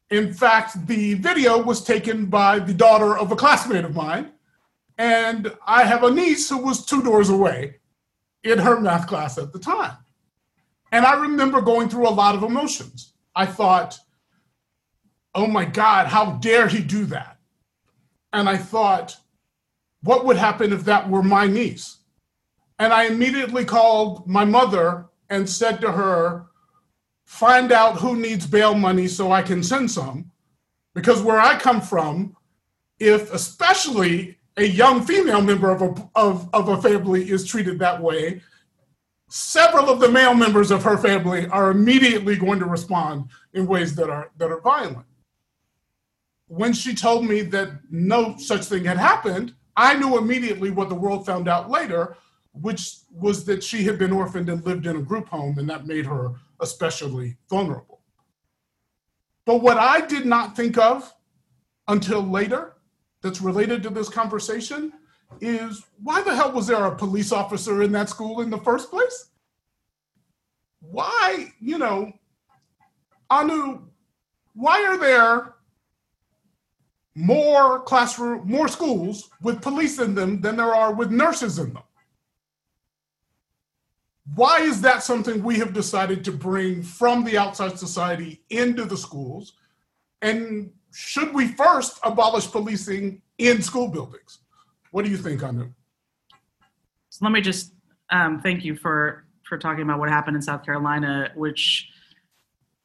In 0.09 0.33
fact, 0.33 0.87
the 0.87 1.13
video 1.15 1.61
was 1.61 1.83
taken 1.83 2.25
by 2.25 2.59
the 2.59 2.73
daughter 2.73 3.17
of 3.17 3.31
a 3.31 3.35
classmate 3.35 3.85
of 3.85 3.95
mine 3.95 4.31
and 4.99 5.55
I 5.65 5.85
have 5.85 6.03
a 6.03 6.11
niece 6.11 6.49
who 6.49 6.57
was 6.57 6.85
two 6.85 7.01
doors 7.01 7.29
away 7.29 7.77
in 8.43 8.59
her 8.59 8.81
math 8.81 9.07
class 9.07 9.37
at 9.37 9.53
the 9.53 9.59
time. 9.59 9.95
And 10.91 11.05
I 11.05 11.13
remember 11.21 11.61
going 11.61 11.87
through 11.87 12.07
a 12.07 12.11
lot 12.11 12.35
of 12.35 12.43
emotions. 12.43 13.13
I 13.33 13.45
thought, 13.45 13.97
oh 15.33 15.47
my 15.47 15.63
God, 15.63 16.07
how 16.07 16.31
dare 16.33 16.67
he 16.67 16.81
do 16.81 17.05
that? 17.05 17.37
And 18.33 18.49
I 18.49 18.57
thought, 18.57 19.15
what 20.03 20.25
would 20.25 20.35
happen 20.35 20.73
if 20.73 20.83
that 20.83 21.09
were 21.09 21.23
my 21.23 21.47
niece? 21.47 21.99
And 22.77 22.91
I 22.91 23.05
immediately 23.05 23.63
called 23.63 24.27
my 24.27 24.43
mother 24.43 25.05
and 25.29 25.49
said 25.49 25.79
to 25.79 25.93
her, 25.93 26.47
Find 27.29 27.71
out 27.71 27.99
who 27.99 28.15
needs 28.15 28.47
bail 28.47 28.73
money 28.73 29.07
so 29.07 29.31
I 29.31 29.43
can 29.43 29.61
send 29.61 29.91
some. 29.91 30.31
Because 30.95 31.21
where 31.21 31.39
I 31.39 31.59
come 31.59 31.79
from, 31.79 32.35
if 32.99 33.31
especially 33.31 34.39
a 34.57 34.65
young 34.65 35.05
female 35.05 35.39
member 35.39 35.69
of 35.69 35.83
a, 35.83 36.09
of, 36.15 36.49
of 36.53 36.69
a 36.69 36.81
family 36.81 37.29
is 37.29 37.45
treated 37.45 37.77
that 37.79 38.01
way, 38.01 38.41
several 39.29 39.91
of 39.91 39.99
the 39.99 40.09
male 40.09 40.33
members 40.33 40.71
of 40.71 40.81
her 40.83 40.97
family 40.97 41.45
are 41.49 41.69
immediately 41.69 42.35
going 42.35 42.57
to 42.59 42.65
respond 42.65 43.29
in 43.53 43.67
ways 43.67 43.93
that 43.95 44.09
are 44.09 44.31
that 44.37 44.51
are 44.51 44.61
violent. 44.61 45.05
When 46.47 46.73
she 46.73 46.95
told 46.95 47.25
me 47.25 47.41
that 47.43 47.69
no 47.91 48.37
such 48.37 48.65
thing 48.65 48.85
had 48.85 48.97
happened, 48.97 49.53
I 49.77 49.93
knew 49.93 50.17
immediately 50.17 50.71
what 50.71 50.89
the 50.89 50.95
world 50.95 51.27
found 51.27 51.47
out 51.47 51.69
later, 51.69 52.17
which 52.53 52.95
was 53.11 53.45
that 53.45 53.63
she 53.63 53.83
had 53.83 53.99
been 53.99 54.11
orphaned 54.11 54.49
and 54.49 54.65
lived 54.65 54.87
in 54.87 54.95
a 54.95 55.01
group 55.01 55.29
home, 55.29 55.59
and 55.59 55.69
that 55.69 55.85
made 55.85 56.07
her 56.07 56.33
especially 56.61 57.37
vulnerable. 57.49 58.01
But 59.45 59.61
what 59.61 59.77
I 59.77 60.05
did 60.05 60.25
not 60.25 60.55
think 60.55 60.77
of 60.77 61.13
until 61.87 62.21
later, 62.21 62.75
that's 63.21 63.41
related 63.41 63.81
to 63.83 63.89
this 63.89 64.09
conversation, 64.09 64.93
is 65.41 65.83
why 66.01 66.21
the 66.21 66.35
hell 66.35 66.51
was 66.51 66.67
there 66.67 66.85
a 66.85 66.95
police 66.95 67.31
officer 67.31 67.81
in 67.81 67.91
that 67.93 68.09
school 68.09 68.41
in 68.41 68.49
the 68.49 68.57
first 68.59 68.89
place? 68.89 69.29
Why, 70.81 71.53
you 71.59 71.77
know, 71.77 72.13
Anu, 73.29 73.81
why 74.53 74.83
are 74.85 74.97
there 74.97 75.55
more 77.15 77.81
classroom, 77.81 78.47
more 78.47 78.67
schools 78.67 79.29
with 79.41 79.61
police 79.61 79.99
in 79.99 80.15
them 80.15 80.41
than 80.41 80.55
there 80.55 80.73
are 80.73 80.93
with 80.93 81.11
nurses 81.11 81.59
in 81.59 81.73
them? 81.73 81.83
Why 84.35 84.59
is 84.61 84.81
that 84.81 85.03
something 85.03 85.43
we 85.43 85.57
have 85.57 85.73
decided 85.73 86.23
to 86.25 86.31
bring 86.31 86.83
from 86.83 87.23
the 87.23 87.37
outside 87.37 87.79
society 87.79 88.41
into 88.49 88.85
the 88.85 88.97
schools? 88.97 89.53
And 90.21 90.71
should 90.93 91.33
we 91.33 91.47
first 91.47 91.99
abolish 92.03 92.47
policing 92.47 93.21
in 93.37 93.61
school 93.61 93.87
buildings? 93.87 94.39
What 94.91 95.05
do 95.05 95.11
you 95.11 95.17
think, 95.17 95.43
Anu? 95.43 95.69
So 97.09 97.25
let 97.25 97.31
me 97.31 97.41
just 97.41 97.73
um, 98.09 98.41
thank 98.41 98.63
you 98.63 98.75
for 98.75 99.25
for 99.43 99.57
talking 99.57 99.83
about 99.83 99.99
what 99.99 100.09
happened 100.09 100.35
in 100.35 100.41
South 100.41 100.63
Carolina, 100.63 101.31
which 101.35 101.89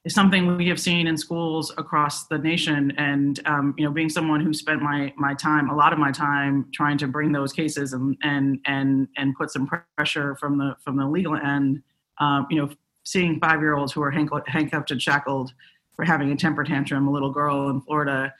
is 0.04 0.14
something 0.14 0.56
we 0.56 0.68
have 0.68 0.80
seen 0.80 1.06
in 1.06 1.16
schools 1.16 1.72
across 1.78 2.26
the 2.26 2.38
nation. 2.38 2.92
And 2.98 3.40
um, 3.46 3.74
you 3.78 3.84
know, 3.84 3.90
being 3.90 4.10
someone 4.10 4.40
who 4.40 4.52
spent 4.52 4.82
my 4.82 5.12
my 5.16 5.34
time, 5.34 5.70
a 5.70 5.74
lot 5.74 5.92
of 5.92 5.98
my 5.98 6.12
time, 6.12 6.66
trying 6.72 6.98
to 6.98 7.08
bring 7.08 7.32
those 7.32 7.52
cases 7.52 7.92
and 7.92 8.16
and 8.22 8.60
and 8.66 9.08
and 9.16 9.34
put 9.36 9.50
some 9.50 9.68
pressure 9.96 10.36
from 10.36 10.58
the 10.58 10.76
from 10.84 10.96
the 10.96 11.06
legal 11.06 11.36
end, 11.36 11.82
um, 12.18 12.46
you 12.50 12.60
know, 12.60 12.70
seeing 13.04 13.40
five 13.40 13.60
year 13.60 13.74
olds 13.74 13.92
who 13.92 14.02
are 14.02 14.10
handcuffed 14.10 14.90
and 14.90 15.00
shackled 15.00 15.52
for 15.96 16.04
having 16.04 16.32
a 16.32 16.36
temper 16.36 16.64
tantrum, 16.64 17.08
a 17.08 17.10
little 17.10 17.30
girl 17.30 17.70
in 17.70 17.80
Florida. 17.80 18.32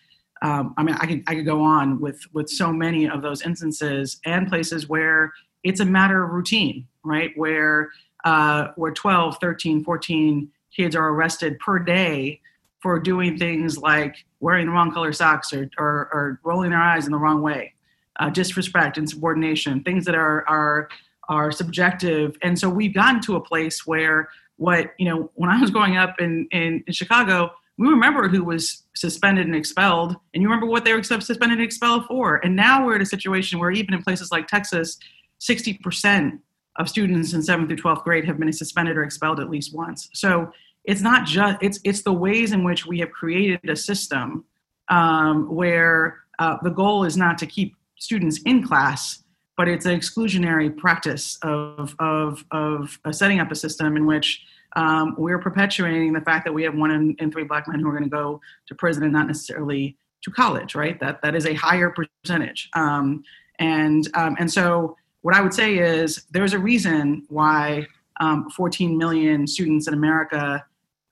Um, 0.43 0.75
I 0.77 0.83
mean, 0.83 0.97
I 1.01 1.07
could 1.07 1.23
I 1.27 1.35
could 1.35 1.47
go 1.47 1.63
on 1.63 1.99
with 2.01 2.21
with 2.35 2.51
so 2.51 2.73
many 2.73 3.09
of 3.09 3.23
those 3.23 3.43
instances 3.43 4.21
and 4.27 4.49
places 4.49 4.89
where 4.89 5.33
it's 5.63 5.81
a 5.81 5.85
matter 5.87 6.23
of 6.23 6.31
routine, 6.31 6.87
right? 7.05 7.31
Where 7.37 7.89
uh, 8.25 8.69
where 8.77 8.93
12, 8.93 9.39
13, 9.41 9.85
14 9.85 10.51
kids 10.75 10.97
are 10.97 11.09
arrested 11.09 11.59
per 11.59 11.79
day 11.79 12.41
for 12.81 12.99
doing 12.99 13.39
things 13.39 13.79
like 13.79 14.17
wearing 14.41 14.67
the 14.67 14.73
wrong 14.73 14.93
color 14.93 15.13
socks 15.13 15.53
or, 15.53 15.71
or, 15.79 16.11
or 16.13 16.41
rolling 16.45 16.71
their 16.71 16.81
eyes 16.81 17.07
in 17.07 17.13
the 17.13 17.19
wrong 17.19 17.41
way, 17.41 17.73
uh, 18.21 18.29
disrespect, 18.29 18.99
insubordination, 18.99 19.83
things 19.83 20.05
that 20.05 20.15
are, 20.15 20.47
are, 20.49 20.89
are 21.29 21.51
subjective. 21.51 22.37
And 22.43 22.59
so 22.59 22.69
we've 22.69 22.95
gotten 22.95 23.23
to 23.23 23.37
a 23.37 23.41
place 23.41 23.87
where 23.87 24.29
what, 24.57 24.93
you 24.99 25.09
know, 25.09 25.31
when 25.35 25.49
I 25.49 25.61
was 25.61 25.71
growing 25.71 25.97
up 25.97 26.21
in, 26.21 26.47
in, 26.51 26.85
in 26.87 26.93
Chicago, 26.93 27.51
we 27.77 27.89
remember 27.89 28.29
who 28.29 28.45
was 28.45 28.85
suspended 28.95 29.47
and 29.47 29.57
expelled, 29.57 30.15
and 30.33 30.43
you 30.43 30.49
remember 30.49 30.67
what 30.67 30.85
they 30.85 30.93
were 30.93 31.03
suspended 31.03 31.59
and 31.59 31.63
expelled 31.63 32.07
for. 32.07 32.37
And 32.45 32.55
now 32.55 32.85
we're 32.85 32.97
at 32.97 33.03
a 33.03 33.07
situation 33.07 33.59
where 33.59 33.71
even 33.73 33.95
in 33.95 34.03
places 34.03 34.31
like 34.31 34.47
Texas, 34.47 34.99
60% 35.41 36.39
of 36.77 36.89
students 36.89 37.33
in 37.33 37.41
7th 37.41 37.67
through 37.69 37.77
12th 37.77 38.05
grade 38.05 38.25
have 38.27 38.39
been 38.39 38.53
suspended 38.53 38.97
or 38.97 39.03
expelled 39.03 39.41
at 39.41 39.51
least 39.51 39.75
once. 39.75 40.09
So 40.13 40.53
it's 40.85 41.01
not 41.01 41.27
just 41.27 41.59
it's 41.63 41.81
it's 41.85 42.03
the 42.03 42.13
ways 42.13 42.53
in 42.53 42.63
which 42.63 42.87
we 42.87 42.99
have 43.01 43.11
created 43.11 43.69
a 43.69 43.77
system 43.77 44.45
um, 44.89 45.53
where 45.55 46.19
uh, 46.39 46.57
the 46.63 46.71
goal 46.71 47.05
is 47.05 47.17
not 47.17 47.39
to 47.39 47.47
keep 47.47 47.75
students 47.99 48.41
in 48.45 48.67
class, 48.67 49.23
but 49.57 49.69
it's 49.69 49.87
an 49.87 49.99
exclusionary 49.99 50.75
practice 50.77 51.39
of 51.43 51.95
of 51.99 52.45
of 52.51 52.99
uh, 53.05 53.13
setting 53.13 53.41
up 53.41 53.51
a 53.51 53.55
system 53.55 53.97
in 53.97 54.07
which 54.07 54.43
um, 54.77 55.15
we're 55.17 55.39
perpetuating 55.39 56.13
the 56.13 56.21
fact 56.21 56.45
that 56.45 56.53
we 56.53 56.63
have 56.65 56.75
one 56.75 56.91
in, 56.91 57.17
in 57.19 57.31
three 57.31 57.45
black 57.45 57.67
men 57.69 57.81
who 57.81 57.89
are 57.89 57.93
going 57.93 58.05
to 58.05 58.11
go 58.11 58.41
to 58.67 58.75
prison 58.75 59.05
and 59.05 59.13
not 59.13 59.27
necessarily 59.27 59.97
to 60.23 60.31
college, 60.31 60.75
right? 60.75 60.99
That 61.01 61.23
that 61.23 61.35
is 61.35 61.47
a 61.47 61.55
higher 61.55 61.95
percentage, 62.23 62.69
um, 62.75 63.25
and 63.59 64.07
um, 64.15 64.37
and 64.39 64.53
so 64.53 64.97
what 65.23 65.35
I 65.35 65.41
would 65.41 65.55
say 65.55 65.79
is 65.79 66.27
there's 66.33 66.53
a 66.53 66.59
reason 66.59 67.25
why 67.29 67.87
um, 68.21 68.51
14 68.51 68.99
million 68.99 69.47
students 69.47 69.89
in 69.89 69.95
America 69.95 70.63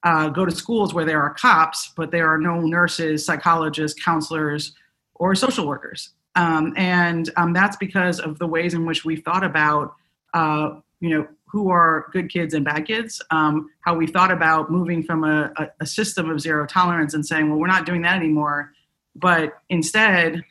uh, 0.05 0.29
go 0.29 0.45
to 0.45 0.51
schools 0.51 0.95
where 0.95 1.05
there 1.05 1.23
are 1.23 1.35
cops, 1.35 1.93
but 1.97 2.11
there 2.11 2.29
are 2.29 2.39
no 2.39 2.61
nurses, 2.61 3.25
psychologists, 3.25 4.03
counselors, 4.03 4.75
or 5.15 5.35
social 5.35 5.67
workers. 5.67 6.11
Um, 6.35 6.73
and 6.77 7.31
um, 7.37 7.53
that's 7.53 7.77
because 7.77 8.19
of 8.19 8.39
the 8.39 8.47
ways 8.47 8.75
in 8.75 8.87
which 8.87 9.05
we've 9.05 9.23
thought 9.23 9.45
about, 9.45 9.95
uh, 10.35 10.77
you 11.01 11.11
know, 11.11 11.29
who 11.47 11.71
are 11.71 12.07
good 12.13 12.31
kids 12.31 12.55
and 12.55 12.65
bad 12.65 12.87
kids. 12.87 13.21
Um, 13.31 13.71
how 13.81 13.95
we 13.95 14.07
thought 14.07 14.33
about 14.33 14.71
moving 14.71 15.03
from 15.03 15.25
a, 15.25 15.53
a, 15.57 15.67
a, 15.81 15.87
system 15.87 16.31
of 16.31 16.41
zero 16.41 16.67
tolerance 16.67 17.13
and 17.13 17.25
saying, 17.25 17.51
well, 17.51 17.59
we're 17.59 17.67
not 17.67 17.85
doing 17.85 18.01
that 18.03 18.17
anymore, 18.17 18.73
but 19.15 19.59
instead, 19.69 20.43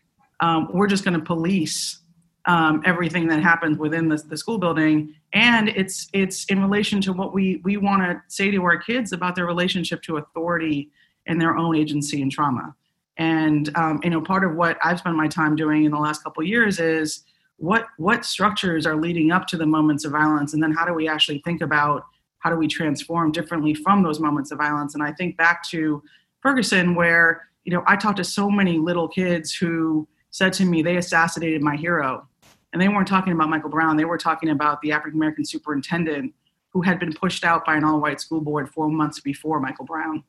um, 0.41 0.69
we're 0.71 0.87
just 0.87 1.03
going 1.03 1.19
to 1.19 1.25
police 1.25 1.99
um, 2.45 2.83
everything 2.85 3.27
that 3.27 3.41
happens 3.41 3.79
within 3.79 4.09
the, 4.09 4.17
the 4.17 4.37
school 4.37 4.59
building 4.59 5.15
and 5.33 5.69
it's 5.69 6.07
it's 6.13 6.45
in 6.45 6.61
relation 6.61 6.99
to 7.01 7.13
what 7.13 7.33
we 7.33 7.61
we 7.63 7.77
want 7.77 8.01
to 8.01 8.21
say 8.27 8.51
to 8.51 8.63
our 8.63 8.77
kids 8.77 9.13
about 9.13 9.35
their 9.35 9.45
relationship 9.45 10.01
to 10.03 10.17
authority 10.17 10.89
and 11.25 11.39
their 11.39 11.55
own 11.55 11.75
agency 11.75 12.21
and 12.21 12.31
trauma. 12.31 12.75
And 13.17 13.75
um, 13.77 13.99
you 14.03 14.09
know 14.09 14.21
part 14.21 14.43
of 14.43 14.55
what 14.55 14.77
i've 14.83 14.99
spent 14.99 15.15
my 15.15 15.27
time 15.27 15.55
doing 15.55 15.85
in 15.85 15.91
the 15.91 15.99
last 15.99 16.23
couple 16.23 16.43
years 16.43 16.79
is 16.79 17.23
what 17.57 17.85
what 17.97 18.25
structures 18.25 18.85
are 18.85 18.95
leading 18.95 19.31
up 19.31 19.47
to 19.47 19.57
the 19.57 19.65
moments 19.65 20.03
of 20.03 20.11
violence? 20.11 20.53
And 20.53 20.63
then 20.63 20.71
how 20.71 20.85
do 20.85 20.93
we 20.93 21.07
actually 21.07 21.39
think 21.39 21.61
about 21.61 22.05
how 22.39 22.49
do 22.49 22.55
we 22.55 22.67
transform 22.67 23.31
differently 23.31 23.75
from 23.75 24.01
those 24.01 24.19
moments 24.19 24.51
of 24.51 24.57
violence? 24.57 24.95
And 24.95 25.03
i 25.03 25.11
think 25.11 25.37
back 25.37 25.63
to 25.69 26.01
ferguson 26.41 26.95
where 26.95 27.47
you 27.63 27.71
know 27.71 27.83
i 27.85 27.95
talked 27.95 28.17
to 28.17 28.23
so 28.23 28.49
many 28.49 28.79
little 28.79 29.07
kids 29.07 29.53
who 29.53 30.07
said 30.31 30.51
to 30.53 30.65
me 30.65 30.81
they 30.81 30.97
assassinated 30.97 31.61
my 31.61 31.75
hero 31.75 32.27
and 32.73 32.81
they 32.81 32.87
weren't 32.87 33.07
talking 33.07 33.33
about 33.33 33.49
Michael 33.49 33.69
Brown, 33.69 33.97
they 33.97 34.05
were 34.05 34.17
talking 34.17 34.49
about 34.49 34.81
the 34.81 34.91
African 34.91 35.19
American 35.19 35.45
superintendent 35.45 36.33
who 36.69 36.81
had 36.81 36.99
been 36.99 37.13
pushed 37.13 37.43
out 37.43 37.65
by 37.65 37.75
an 37.75 37.83
all 37.83 37.99
white 37.99 38.21
school 38.21 38.41
board 38.41 38.69
four 38.69 38.89
months 38.89 39.19
before 39.19 39.59
Michael 39.59 39.85
Brown. 39.85 40.23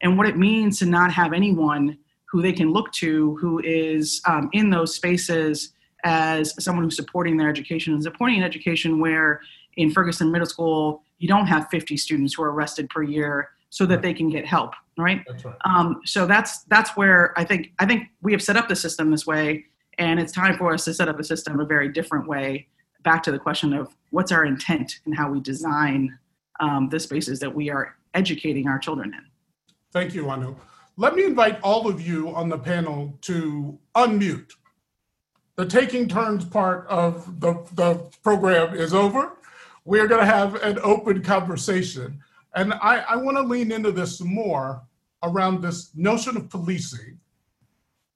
And 0.00 0.18
what 0.18 0.28
it 0.28 0.36
means 0.36 0.78
to 0.80 0.86
not 0.86 1.12
have 1.12 1.32
anyone 1.32 1.96
who 2.26 2.42
they 2.42 2.52
can 2.52 2.72
look 2.72 2.90
to 2.92 3.36
who 3.36 3.60
is 3.60 4.20
um, 4.26 4.50
in 4.52 4.70
those 4.70 4.94
spaces 4.94 5.72
as 6.02 6.52
someone 6.62 6.84
who's 6.84 6.96
supporting 6.96 7.36
their 7.36 7.48
education 7.48 7.94
and 7.94 8.02
supporting 8.02 8.38
an 8.38 8.42
education 8.42 8.98
where 9.00 9.40
in 9.76 9.90
Ferguson 9.90 10.30
Middle 10.30 10.46
School, 10.46 11.02
you 11.18 11.28
don't 11.28 11.46
have 11.46 11.68
50 11.70 11.96
students 11.96 12.34
who 12.34 12.42
are 12.42 12.52
arrested 12.52 12.90
per 12.90 13.02
year 13.02 13.50
so 13.70 13.86
that 13.86 14.02
they 14.02 14.12
can 14.12 14.28
get 14.28 14.46
help, 14.46 14.74
right? 14.98 15.22
That's 15.26 15.44
right. 15.44 15.56
Um, 15.64 16.00
so 16.04 16.26
that's 16.26 16.62
that's 16.64 16.96
where 16.96 17.32
I 17.36 17.44
think 17.44 17.72
I 17.78 17.86
think 17.86 18.08
we 18.20 18.32
have 18.32 18.42
set 18.42 18.56
up 18.56 18.68
the 18.68 18.76
system 18.76 19.10
this 19.10 19.26
way 19.26 19.64
and 19.98 20.18
it's 20.20 20.32
time 20.32 20.56
for 20.56 20.72
us 20.74 20.84
to 20.84 20.94
set 20.94 21.08
up 21.08 21.18
a 21.18 21.24
system 21.24 21.60
a 21.60 21.64
very 21.64 21.88
different 21.88 22.26
way. 22.26 22.68
Back 23.02 23.22
to 23.24 23.32
the 23.32 23.38
question 23.38 23.72
of 23.72 23.94
what's 24.10 24.32
our 24.32 24.44
intent 24.44 25.00
and 25.04 25.16
how 25.16 25.30
we 25.30 25.40
design 25.40 26.18
um, 26.60 26.88
the 26.88 27.00
spaces 27.00 27.40
that 27.40 27.54
we 27.54 27.70
are 27.70 27.96
educating 28.14 28.68
our 28.68 28.78
children 28.78 29.12
in. 29.12 29.20
Thank 29.92 30.14
you, 30.14 30.28
Anu. 30.30 30.56
Let 30.96 31.14
me 31.14 31.24
invite 31.24 31.60
all 31.62 31.88
of 31.88 32.00
you 32.00 32.34
on 32.34 32.48
the 32.48 32.58
panel 32.58 33.18
to 33.22 33.78
unmute. 33.96 34.52
The 35.56 35.66
taking 35.66 36.08
turns 36.08 36.44
part 36.44 36.86
of 36.88 37.40
the, 37.40 37.64
the 37.74 38.10
program 38.22 38.74
is 38.74 38.94
over. 38.94 39.38
We're 39.84 40.08
going 40.08 40.20
to 40.20 40.26
have 40.26 40.56
an 40.62 40.78
open 40.82 41.22
conversation. 41.22 42.20
And 42.54 42.74
I, 42.74 43.04
I 43.08 43.16
want 43.16 43.36
to 43.36 43.42
lean 43.42 43.70
into 43.70 43.92
this 43.92 44.20
more 44.20 44.82
around 45.22 45.62
this 45.62 45.90
notion 45.94 46.36
of 46.36 46.50
policing 46.50 47.18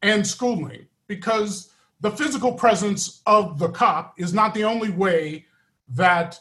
and 0.03 0.27
schooling 0.27 0.88
because 1.09 1.73
the 2.01 2.11
physical 2.11 2.53
presence 2.53 3.23
of 3.27 3.59
the 3.59 3.69
cop 3.71 4.15
is 4.19 4.33
not 4.33 4.55
the 4.55 4.65
only 4.65 4.91
way 4.91 5.47
that 5.89 6.39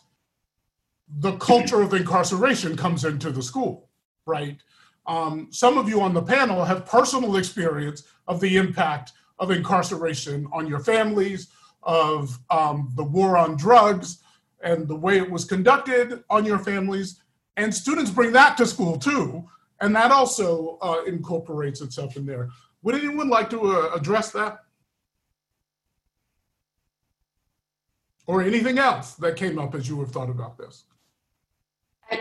the 1.20 1.36
culture 1.38 1.82
of 1.82 1.94
incarceration 1.94 2.76
comes 2.76 3.06
into 3.06 3.32
the 3.32 3.42
school, 3.42 3.90
right? 4.26 4.60
Um, 5.08 5.48
some 5.52 5.78
of 5.78 5.88
you 5.88 6.02
on 6.02 6.14
the 6.14 6.22
panel 6.22 6.64
have 6.66 6.86
personal 6.86 7.38
experience 7.38 8.04
of 8.28 8.42
the 8.42 8.58
impact 8.58 9.14
of 9.40 9.52
incarceration 9.52 10.48
on 10.52 10.68
your 10.68 10.80
families, 10.80 11.48
of 11.84 12.38
um, 12.50 12.92
the 12.96 13.04
war 13.04 13.38
on 13.38 13.56
drugs, 13.56 14.20
and 14.62 14.88
the 14.88 14.96
way 14.96 15.18
it 15.18 15.30
was 15.30 15.46
conducted 15.46 16.24
on 16.30 16.44
your 16.44 16.60
families. 16.60 17.22
And 17.56 17.74
students 17.74 18.12
bring 18.12 18.34
that 18.34 18.58
to 18.58 18.66
school 18.66 18.98
too. 18.98 19.48
And 19.80 19.96
that 19.96 20.12
also 20.12 20.78
uh, 20.82 21.04
incorporates 21.06 21.82
itself 21.82 22.18
in 22.18 22.26
there. 22.26 22.50
Would 22.84 22.96
anyone 22.96 23.30
like 23.30 23.50
to 23.50 23.76
uh, 23.76 23.96
address 23.96 24.32
that? 24.32 24.60
Or 28.26 28.42
anything 28.42 28.78
else 28.78 29.14
that 29.16 29.36
came 29.38 29.58
up 29.58 29.74
as 29.74 29.88
you 29.88 30.00
have 30.02 30.12
thought 30.12 30.30
about 30.30 30.58
this? 30.58 30.84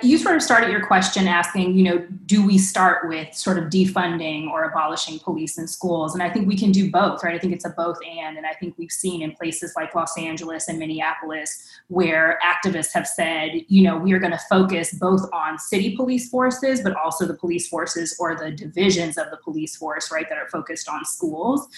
You 0.03 0.18
sort 0.18 0.35
of 0.35 0.42
started 0.42 0.70
your 0.72 0.85
question 0.85 1.29
asking, 1.29 1.77
you 1.77 1.85
know, 1.85 2.05
do 2.27 2.44
we 2.44 2.59
start 2.59 3.09
with 3.09 3.33
sort 3.33 3.57
of 3.57 3.66
defunding 3.66 4.51
or 4.51 4.64
abolishing 4.64 5.20
police 5.20 5.59
in 5.59 5.68
schools? 5.68 6.12
And 6.12 6.25
I 6.25 6.29
think 6.29 6.49
we 6.49 6.57
can 6.57 6.72
do 6.72 6.90
both, 6.90 7.22
right? 7.22 7.37
I 7.37 7.38
think 7.38 7.53
it's 7.53 7.64
a 7.64 7.70
both 7.70 7.96
and. 8.05 8.37
And 8.37 8.44
I 8.46 8.53
think 8.55 8.75
we've 8.79 8.90
seen 8.90 9.22
in 9.22 9.33
places 9.33 9.75
like 9.77 9.94
Los 9.94 10.18
Angeles 10.18 10.66
and 10.66 10.81
Minneapolis 10.81 11.62
where 11.87 12.40
activists 12.44 12.92
have 12.94 13.07
said, 13.07 13.53
you 13.68 13.83
know, 13.83 13.96
we 13.96 14.12
are 14.12 14.18
going 14.18 14.33
to 14.33 14.40
focus 14.51 14.92
both 14.92 15.22
on 15.33 15.57
city 15.57 15.94
police 15.94 16.29
forces, 16.29 16.83
but 16.83 16.96
also 16.96 17.25
the 17.25 17.35
police 17.35 17.68
forces 17.68 18.16
or 18.18 18.35
the 18.35 18.51
divisions 18.51 19.16
of 19.16 19.31
the 19.31 19.37
police 19.37 19.77
force, 19.77 20.11
right, 20.11 20.29
that 20.29 20.37
are 20.37 20.49
focused 20.49 20.88
on 20.88 21.05
schools. 21.05 21.68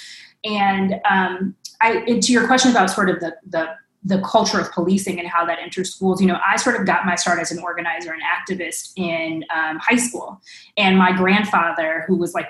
And 0.45 0.95
um, 1.09 1.55
I, 1.83 2.05
and 2.09 2.23
to 2.23 2.33
your 2.33 2.47
question 2.47 2.71
about 2.71 2.89
sort 2.89 3.11
of 3.11 3.21
the, 3.21 3.37
the 3.47 3.75
the 4.05 4.21
culture 4.21 4.61
of 4.61 4.71
policing 4.73 5.19
and 5.19 5.29
how 5.29 5.45
that 5.45 5.59
enters 5.59 5.95
schools. 5.95 6.21
You 6.21 6.29
know, 6.29 6.39
I 6.47 6.57
sort 6.57 6.79
of 6.81 6.87
got 6.87 7.05
my 7.05 7.15
start 7.15 7.41
as 7.41 7.51
an 7.51 7.59
organizer 7.59 8.13
and 8.13 8.23
activist 8.23 8.93
in 8.97 9.45
um, 9.55 9.79
high 9.79 9.97
school, 9.97 10.41
and 10.77 10.97
my 10.97 11.13
grandfather, 11.13 12.05
who 12.07 12.17
was 12.17 12.35
like 12.35 12.49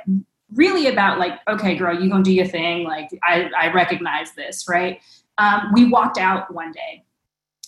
really 0.54 0.86
about 0.86 1.18
like, 1.18 1.40
okay, 1.48 1.76
girl, 1.76 1.98
you 2.00 2.10
gonna 2.10 2.22
do 2.22 2.32
your 2.32 2.46
thing. 2.46 2.84
Like, 2.84 3.10
I, 3.22 3.50
I 3.58 3.72
recognize 3.72 4.32
this, 4.32 4.66
right? 4.68 5.00
Um, 5.38 5.70
we 5.72 5.88
walked 5.88 6.18
out 6.18 6.52
one 6.52 6.72
day 6.72 7.04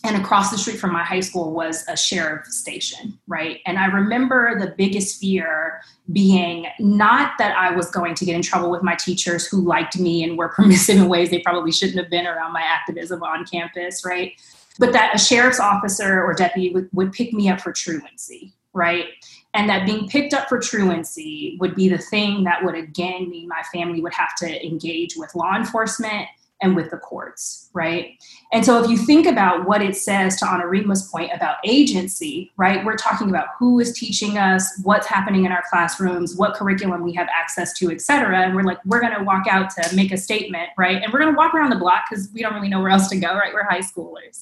and 0.05 0.17
across 0.17 0.51
the 0.51 0.59
street 0.59 0.79
from 0.79 0.93
my 0.93 1.05
high 1.05 1.21
school 1.21 1.53
was 1.53 1.85
a 1.89 1.97
sheriff 1.97 2.47
station 2.47 3.19
right? 3.27 3.61
And 3.67 3.79
i 3.79 3.87
remember 3.87 4.59
the 4.59 4.75
biggest 4.77 5.21
fear 5.21 5.81
being 6.13 6.67
not 6.79 7.39
that 7.39 7.57
i 7.57 7.75
was 7.75 7.91
going 7.91 8.15
to 8.15 8.25
get 8.25 8.35
in 8.35 8.43
trouble 8.43 8.71
with 8.71 8.83
my 8.83 8.95
teachers 8.95 9.47
who 9.47 9.61
liked 9.61 9.99
me 9.99 10.25
and 10.25 10.37
were 10.39 10.49
permissive 10.57 10.97
in 10.97 11.09
ways 11.09 11.31
they 11.31 11.41
probably 11.41 11.73
shouldn't 11.73 11.99
have 11.99 12.11
been 12.11 12.27
around 12.27 12.53
my 12.53 12.63
activism 12.63 13.23
on 13.23 13.45
campus 13.45 14.05
right? 14.05 14.33
But 14.79 14.93
that 14.93 15.15
a 15.15 15.19
sheriff's 15.19 15.61
officer 15.61 16.25
or 16.25 16.33
deputy 16.33 16.73
would, 16.73 16.89
would 16.93 17.13
pick 17.13 17.35
me 17.35 17.51
up 17.51 17.61
for 17.61 17.73
truancy 17.73 18.55
right? 18.73 19.07
And 19.53 19.69
that 19.69 19.85
being 19.85 20.09
picked 20.09 20.33
up 20.33 20.49
for 20.49 20.59
truancy 20.61 21.57
would 21.61 21.75
be 21.75 21.89
the 21.89 21.99
thing 21.99 22.45
that 22.45 22.65
would 22.65 22.77
again 22.77 23.29
mean 23.29 23.49
my 23.49 23.63
family 23.73 24.01
would 24.01 24.15
have 24.15 24.37
to 24.37 24.67
engage 24.67 25.17
with 25.17 25.35
law 25.35 25.57
enforcement 25.57 26.29
and 26.63 26.77
with 26.77 26.91
the 26.91 26.97
courts, 26.97 27.71
right? 27.73 28.19
And 28.53 28.65
so 28.65 28.83
if 28.83 28.91
you 28.91 28.97
think 28.97 29.27
about 29.27 29.67
what 29.67 29.81
it 29.81 29.97
says 29.97 30.37
to 30.37 30.45
Anurima's 30.45 31.09
point 31.09 31.31
about 31.33 31.57
agency, 31.65 32.53
right, 32.57 32.85
we're 32.85 32.97
talking 32.97 33.31
about 33.31 33.49
who 33.59 33.81
is 33.81 33.93
teaching 33.93 34.37
us, 34.39 34.81
what's 34.83 35.07
happening 35.07 35.45
in 35.47 35.53
our 35.53 35.63
classrooms, 35.71 36.37
what 36.37 36.55
curriculum 36.55 37.03
we 37.03 37.13
have 37.15 37.29
access 37.35 37.73
to, 37.79 37.91
et 37.91 38.01
cetera. 38.01 38.41
And 38.41 38.55
we're 38.55 38.63
like, 38.63 38.79
we're 38.85 39.01
to 39.01 39.25
walk 39.25 39.47
out 39.47 39.71
to 39.71 39.97
make 39.97 40.13
a 40.13 40.19
statement, 40.19 40.71
right? 40.77 41.03
And 41.03 41.13
we're 41.13 41.21
to 41.21 41.31
walk 41.31 41.55
around 41.55 41.71
the 41.71 41.77
block 41.77 42.05
because 42.11 42.29
we 42.35 42.43
don't 42.43 42.55
really 42.55 42.69
know 42.69 42.81
where 42.81 42.91
else 42.91 43.09
to 43.09 43.17
go, 43.17 43.35
right? 43.35 43.55
We're 43.55 43.65
high 43.65 43.81
schoolers. 43.81 44.39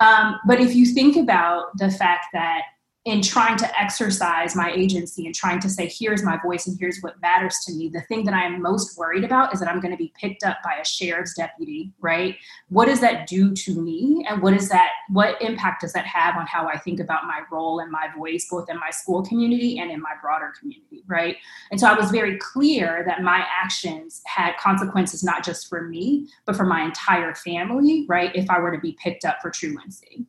Um, 0.00 0.38
but 0.46 0.60
if 0.60 0.74
you 0.74 0.86
think 0.86 1.16
about 1.16 1.76
the 1.76 1.90
fact 1.90 2.26
that 2.32 2.62
in 3.08 3.22
trying 3.22 3.56
to 3.56 3.80
exercise 3.80 4.54
my 4.54 4.70
agency 4.70 5.24
and 5.24 5.34
trying 5.34 5.58
to 5.60 5.70
say, 5.70 5.88
here's 5.88 6.22
my 6.22 6.38
voice 6.44 6.66
and 6.66 6.78
here's 6.78 7.00
what 7.00 7.20
matters 7.22 7.56
to 7.64 7.72
me, 7.72 7.88
the 7.88 8.02
thing 8.02 8.22
that 8.24 8.34
I 8.34 8.44
am 8.44 8.60
most 8.60 8.98
worried 8.98 9.24
about 9.24 9.54
is 9.54 9.60
that 9.60 9.68
I'm 9.68 9.80
going 9.80 9.92
to 9.92 9.96
be 9.96 10.12
picked 10.20 10.44
up 10.44 10.58
by 10.62 10.74
a 10.74 10.84
sheriff's 10.84 11.34
deputy, 11.34 11.90
right? 12.00 12.36
What 12.68 12.84
does 12.84 13.00
that 13.00 13.26
do 13.26 13.54
to 13.54 13.80
me? 13.80 14.26
And 14.28 14.42
what 14.42 14.52
is 14.52 14.68
that, 14.68 14.90
what 15.08 15.40
impact 15.40 15.80
does 15.80 15.94
that 15.94 16.06
have 16.06 16.36
on 16.36 16.46
how 16.46 16.68
I 16.68 16.76
think 16.76 17.00
about 17.00 17.24
my 17.24 17.40
role 17.50 17.80
and 17.80 17.90
my 17.90 18.08
voice, 18.14 18.46
both 18.50 18.68
in 18.68 18.78
my 18.78 18.90
school 18.90 19.22
community 19.22 19.78
and 19.78 19.90
in 19.90 20.02
my 20.02 20.12
broader 20.20 20.52
community, 20.58 21.02
right? 21.06 21.36
And 21.70 21.80
so 21.80 21.86
I 21.86 21.94
was 21.94 22.10
very 22.10 22.36
clear 22.36 23.04
that 23.06 23.22
my 23.22 23.42
actions 23.50 24.20
had 24.26 24.56
consequences 24.58 25.24
not 25.24 25.42
just 25.42 25.68
for 25.68 25.82
me, 25.88 26.28
but 26.44 26.56
for 26.56 26.66
my 26.66 26.82
entire 26.82 27.34
family, 27.34 28.04
right? 28.06 28.30
If 28.34 28.50
I 28.50 28.58
were 28.58 28.70
to 28.70 28.80
be 28.80 28.98
picked 29.02 29.24
up 29.24 29.38
for 29.40 29.50
truancy 29.50 30.26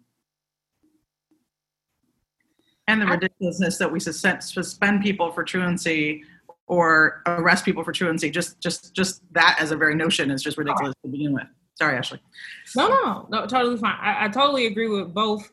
and 2.90 3.00
the 3.00 3.06
ridiculousness 3.06 3.78
that 3.78 3.92
we 3.92 4.00
suspend 4.00 5.04
people 5.04 5.32
for 5.32 5.44
truancy 5.44 6.24
or 6.66 7.22
arrest 7.28 7.64
people 7.64 7.84
for 7.84 7.92
truancy 7.92 8.30
just 8.30 8.60
just 8.60 8.94
just 8.96 9.22
that 9.34 9.58
as 9.60 9.72
a 9.72 9.78
very 9.78 9.96
notion 9.96 10.32
is 10.32 10.42
just 10.42 10.58
ridiculous 10.58 10.96
to 11.04 11.10
begin 11.10 11.34
with. 11.34 11.48
Sorry 11.76 11.96
ashley. 11.96 12.20
No 12.76 12.88
no 12.88 13.28
no 13.30 13.46
totally 13.46 13.78
fine. 13.78 13.96
I, 14.02 14.26
I 14.26 14.28
totally 14.30 14.66
agree 14.66 14.88
with 14.88 15.14
both 15.14 15.50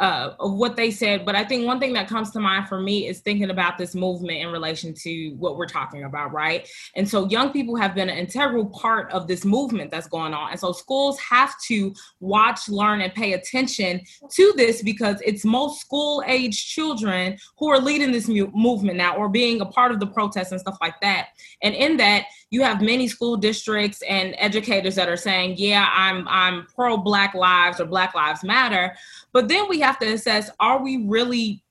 uh, 0.00 0.34
of 0.40 0.54
what 0.54 0.76
they 0.76 0.90
said. 0.90 1.26
But 1.26 1.36
I 1.36 1.44
think 1.44 1.66
one 1.66 1.78
thing 1.78 1.92
that 1.92 2.08
comes 2.08 2.30
to 2.30 2.40
mind 2.40 2.68
for 2.68 2.80
me 2.80 3.06
is 3.06 3.20
thinking 3.20 3.50
about 3.50 3.76
this 3.76 3.94
movement 3.94 4.38
in 4.38 4.48
relation 4.48 4.94
to 4.94 5.30
what 5.38 5.58
we're 5.58 5.66
talking 5.66 6.04
about, 6.04 6.32
right? 6.32 6.66
And 6.96 7.06
so 7.08 7.28
young 7.28 7.52
people 7.52 7.76
have 7.76 7.94
been 7.94 8.08
an 8.08 8.16
integral 8.16 8.66
part 8.66 9.12
of 9.12 9.28
this 9.28 9.44
movement 9.44 9.90
that's 9.90 10.08
going 10.08 10.32
on. 10.32 10.52
And 10.52 10.58
so 10.58 10.72
schools 10.72 11.18
have 11.20 11.54
to 11.68 11.94
watch, 12.18 12.68
learn, 12.68 13.02
and 13.02 13.12
pay 13.12 13.34
attention 13.34 14.00
to 14.30 14.52
this 14.56 14.82
because 14.82 15.20
it's 15.20 15.44
most 15.44 15.82
school 15.82 16.24
age 16.26 16.66
children 16.66 17.36
who 17.58 17.68
are 17.68 17.78
leading 17.78 18.10
this 18.10 18.26
mu- 18.26 18.50
movement 18.54 18.96
now 18.96 19.16
or 19.16 19.28
being 19.28 19.60
a 19.60 19.66
part 19.66 19.92
of 19.92 20.00
the 20.00 20.06
protests 20.06 20.50
and 20.50 20.60
stuff 20.60 20.78
like 20.80 20.98
that. 21.02 21.28
And 21.62 21.74
in 21.74 21.98
that, 21.98 22.24
you 22.50 22.62
have 22.62 22.82
many 22.82 23.06
school 23.06 23.36
districts 23.36 24.02
and 24.02 24.34
educators 24.38 24.96
that 24.96 25.08
are 25.08 25.16
saying, 25.16 25.54
"Yeah, 25.56 25.88
I'm 25.90 26.26
I'm 26.28 26.66
pro 26.66 26.96
Black 26.96 27.34
Lives 27.34 27.80
or 27.80 27.86
Black 27.86 28.14
Lives 28.14 28.42
Matter," 28.42 28.96
but 29.32 29.48
then 29.48 29.68
we 29.68 29.80
have 29.80 29.98
to 30.00 30.06
assess: 30.12 30.50
Are 30.58 30.82
we 30.82 31.04
really 31.06 31.62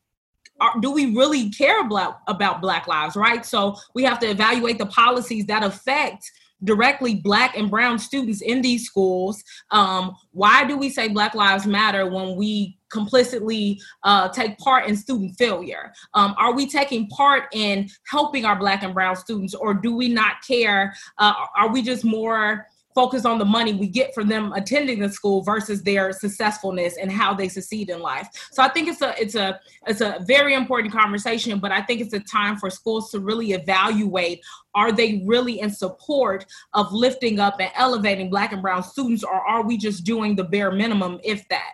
are, 0.61 0.79
do 0.79 0.91
we 0.91 1.15
really 1.15 1.49
care 1.49 1.81
about, 1.81 2.19
about 2.27 2.61
black 2.61 2.87
lives 2.87 3.15
right? 3.15 3.45
So 3.45 3.75
we 3.93 4.03
have 4.03 4.19
to 4.19 4.27
evaluate 4.27 4.77
the 4.77 4.85
policies 4.87 5.45
that 5.45 5.63
affect 5.63 6.31
directly 6.63 7.15
black 7.15 7.57
and 7.57 7.69
brown 7.69 7.97
students 7.97 8.41
in 8.41 8.61
these 8.61 8.85
schools 8.85 9.43
um, 9.71 10.15
why 10.31 10.65
do 10.65 10.77
we 10.77 10.89
say 10.89 11.07
black 11.07 11.33
lives 11.35 11.65
matter 11.65 12.07
when 12.07 12.35
we 12.35 12.77
complicitly 12.89 13.79
uh, 14.03 14.29
take 14.29 14.57
part 14.57 14.87
in 14.87 14.95
student 14.95 15.37
failure? 15.37 15.93
Um, 16.13 16.35
are 16.37 16.53
we 16.53 16.67
taking 16.67 17.07
part 17.07 17.43
in 17.53 17.89
helping 18.09 18.45
our 18.45 18.57
black 18.57 18.83
and 18.83 18.93
brown 18.93 19.15
students 19.15 19.53
or 19.53 19.73
do 19.73 19.95
we 19.95 20.09
not 20.09 20.43
care? 20.47 20.93
Uh, 21.17 21.33
are 21.55 21.71
we 21.71 21.81
just 21.81 22.03
more 22.03 22.65
focus 22.95 23.25
on 23.25 23.37
the 23.37 23.45
money 23.45 23.73
we 23.73 23.87
get 23.87 24.13
from 24.13 24.27
them 24.27 24.51
attending 24.53 24.99
the 24.99 25.09
school 25.09 25.41
versus 25.41 25.83
their 25.83 26.11
successfulness 26.11 26.97
and 26.97 27.11
how 27.11 27.33
they 27.33 27.47
succeed 27.47 27.89
in 27.89 27.99
life. 27.99 28.27
So 28.51 28.63
I 28.63 28.69
think 28.69 28.87
it's 28.87 29.01
a 29.01 29.13
it's 29.21 29.35
a 29.35 29.59
it's 29.87 30.01
a 30.01 30.23
very 30.27 30.53
important 30.53 30.93
conversation, 30.93 31.59
but 31.59 31.71
I 31.71 31.81
think 31.81 32.01
it's 32.01 32.13
a 32.13 32.19
time 32.19 32.57
for 32.57 32.69
schools 32.69 33.11
to 33.11 33.19
really 33.19 33.53
evaluate 33.53 34.41
are 34.75 34.91
they 34.91 35.23
really 35.25 35.59
in 35.59 35.71
support 35.71 36.45
of 36.73 36.91
lifting 36.91 37.39
up 37.39 37.59
and 37.59 37.71
elevating 37.75 38.29
black 38.29 38.51
and 38.53 38.61
brown 38.61 38.83
students 38.83 39.23
or 39.23 39.33
are 39.33 39.63
we 39.63 39.77
just 39.77 40.03
doing 40.03 40.35
the 40.35 40.43
bare 40.43 40.71
minimum 40.71 41.19
if 41.23 41.47
that? 41.49 41.73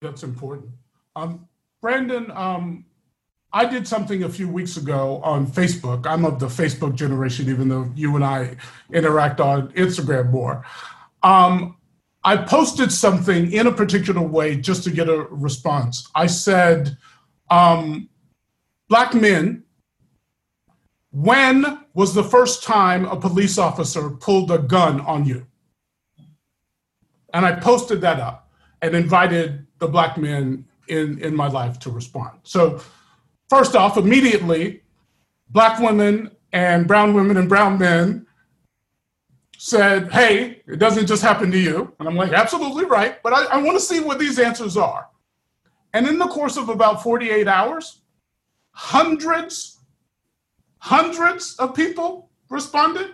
That's 0.00 0.22
important. 0.22 0.70
Um, 1.14 1.48
Brandon, 1.80 2.30
um, 2.32 2.84
I 3.52 3.64
did 3.64 3.86
something 3.86 4.22
a 4.24 4.28
few 4.28 4.48
weeks 4.48 4.76
ago 4.76 5.20
on 5.24 5.46
Facebook. 5.46 6.06
I'm 6.06 6.24
of 6.24 6.38
the 6.40 6.46
Facebook 6.46 6.94
generation, 6.94 7.48
even 7.48 7.68
though 7.68 7.90
you 7.94 8.14
and 8.16 8.24
I 8.24 8.56
interact 8.92 9.40
on 9.40 9.68
Instagram 9.72 10.30
more. 10.30 10.64
Um, 11.22 11.76
I 12.24 12.36
posted 12.36 12.90
something 12.90 13.52
in 13.52 13.66
a 13.66 13.72
particular 13.72 14.20
way 14.20 14.56
just 14.56 14.82
to 14.84 14.90
get 14.90 15.08
a 15.08 15.22
response. 15.30 16.08
I 16.14 16.26
said, 16.26 16.96
um, 17.50 18.08
Black 18.88 19.14
men, 19.14 19.64
when 21.12 21.84
was 21.94 22.14
the 22.14 22.24
first 22.24 22.62
time 22.62 23.04
a 23.06 23.16
police 23.16 23.58
officer 23.58 24.10
pulled 24.10 24.50
a 24.50 24.58
gun 24.58 25.00
on 25.00 25.24
you? 25.24 25.46
And 27.32 27.46
I 27.46 27.52
posted 27.52 28.00
that 28.00 28.20
up 28.20 28.50
and 28.82 28.94
invited 28.94 29.66
the 29.78 29.86
Black 29.86 30.18
men 30.18 30.66
in, 30.88 31.18
in 31.20 31.34
my 31.34 31.48
life 31.48 31.78
to 31.80 31.90
respond. 31.90 32.40
So 32.42 32.80
First 33.48 33.76
off, 33.76 33.96
immediately, 33.96 34.82
black 35.50 35.78
women 35.80 36.30
and 36.52 36.86
brown 36.86 37.14
women 37.14 37.36
and 37.36 37.48
brown 37.48 37.78
men 37.78 38.26
said, 39.56 40.10
Hey, 40.12 40.62
it 40.66 40.78
doesn't 40.78 41.06
just 41.06 41.22
happen 41.22 41.50
to 41.50 41.58
you. 41.58 41.94
And 41.98 42.08
I'm 42.08 42.16
like, 42.16 42.32
Absolutely 42.32 42.84
right. 42.84 43.22
But 43.22 43.32
I, 43.32 43.44
I 43.44 43.62
want 43.62 43.76
to 43.78 43.84
see 43.84 44.00
what 44.00 44.18
these 44.18 44.38
answers 44.38 44.76
are. 44.76 45.08
And 45.92 46.06
in 46.06 46.18
the 46.18 46.26
course 46.26 46.56
of 46.56 46.68
about 46.68 47.02
48 47.02 47.48
hours, 47.48 48.02
hundreds, 48.72 49.80
hundreds 50.78 51.56
of 51.56 51.74
people 51.74 52.30
responded, 52.50 53.12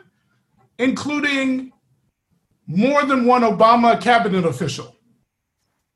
including 0.79 1.73
more 2.67 3.05
than 3.05 3.27
one 3.27 3.43
Obama 3.43 4.01
cabinet 4.01 4.45
official, 4.45 4.97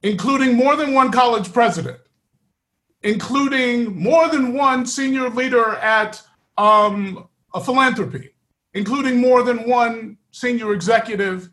including 0.02 0.54
more 0.54 0.76
than 0.76 0.94
one 0.94 1.10
college 1.10 1.52
president, 1.52 1.98
including 3.06 3.96
more 3.96 4.28
than 4.28 4.52
one 4.52 4.84
senior 4.84 5.30
leader 5.30 5.76
at 5.76 6.20
um, 6.58 7.28
a 7.54 7.60
philanthropy, 7.60 8.30
including 8.74 9.20
more 9.20 9.44
than 9.44 9.68
one 9.68 10.18
senior 10.32 10.72
executive 10.72 11.48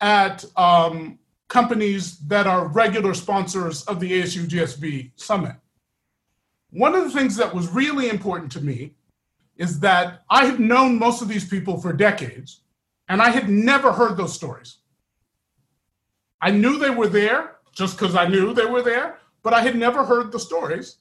at 0.00 0.44
um, 0.56 1.18
companies 1.48 2.18
that 2.20 2.46
are 2.46 2.68
regular 2.68 3.14
sponsors 3.14 3.82
of 3.84 3.98
the 3.98 4.22
ASU 4.22 4.46
GSV 4.46 5.10
Summit. 5.16 5.56
One 6.70 6.94
of 6.94 7.02
the 7.02 7.10
things 7.10 7.34
that 7.36 7.52
was 7.52 7.68
really 7.68 8.08
important 8.08 8.52
to 8.52 8.60
me 8.60 8.94
is 9.56 9.80
that 9.80 10.22
I 10.30 10.44
had 10.44 10.60
known 10.60 11.00
most 11.00 11.20
of 11.20 11.26
these 11.26 11.48
people 11.48 11.80
for 11.80 11.92
decades, 11.92 12.60
and 13.08 13.20
I 13.20 13.30
had 13.30 13.48
never 13.48 13.90
heard 13.92 14.16
those 14.16 14.34
stories. 14.34 14.76
I 16.40 16.52
knew 16.52 16.78
they 16.78 16.90
were 16.90 17.08
there 17.08 17.56
just 17.74 17.98
because 17.98 18.14
I 18.14 18.28
knew 18.28 18.54
they 18.54 18.66
were 18.66 18.82
there, 18.82 19.18
but 19.46 19.54
I 19.54 19.62
had 19.62 19.76
never 19.76 20.04
heard 20.04 20.32
the 20.32 20.40
stories, 20.40 20.96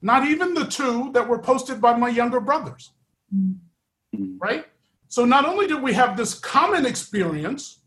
not 0.00 0.26
even 0.26 0.54
the 0.54 0.64
two 0.64 1.12
that 1.12 1.28
were 1.28 1.38
posted 1.38 1.78
by 1.78 1.94
my 1.94 2.08
younger 2.08 2.40
brothers. 2.40 2.90
Mm-hmm. 3.36 4.38
Right? 4.38 4.64
So 5.08 5.26
not 5.26 5.44
only 5.44 5.66
did 5.66 5.82
we 5.82 5.92
have 5.92 6.16
this 6.16 6.32
common 6.32 6.86
experience 6.86 7.80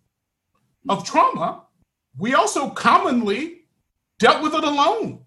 of 0.89 1.03
trauma, 1.03 1.64
we 2.20 2.36
also 2.36 2.70
commonly 2.70 3.66
dealt 4.20 4.43
with 4.43 4.53
it 4.53 4.64
alone 4.64 5.26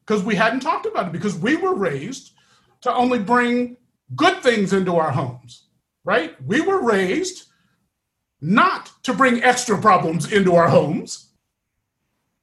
because 0.00 0.24
we 0.24 0.34
hadn't 0.34 0.58
talked 0.58 0.86
about 0.86 1.06
it 1.06 1.12
because 1.12 1.36
we 1.38 1.54
were 1.54 1.76
raised 1.76 2.32
to 2.80 2.92
only 2.92 3.20
bring 3.20 3.76
good 4.16 4.42
things 4.42 4.72
into 4.72 4.96
our 4.96 5.12
homes, 5.12 5.68
right? 6.04 6.34
We 6.44 6.60
were 6.60 6.82
raised 6.82 7.44
not 8.40 8.90
to 9.04 9.14
bring 9.14 9.44
extra 9.44 9.78
problems 9.78 10.32
into 10.32 10.56
our 10.56 10.68
homes, 10.68 11.27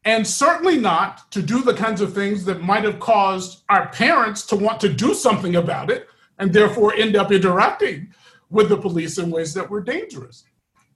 and 0.05 0.25
certainly 0.25 0.77
not 0.77 1.29
to 1.31 1.41
do 1.41 1.63
the 1.63 1.73
kinds 1.73 1.99
of 1.99 2.13
things 2.13 2.45
that 2.45 2.61
might 2.61 2.83
have 2.83 2.99
caused 2.99 3.63
our 3.69 3.89
parents 3.89 4.45
to 4.45 4.55
want 4.55 4.79
to 4.79 4.89
do 4.89 5.15
something 5.15 5.55
about 5.55 5.89
it 5.89 6.07
and 6.37 6.53
therefore 6.53 6.93
end 6.93 7.15
up 7.15 7.31
interacting 7.31 8.13
with 8.51 8.69
the 8.69 8.77
police 8.77 9.17
in 9.17 9.31
ways 9.31 9.53
that 9.55 9.69
were 9.69 9.81
dangerous. 9.81 10.43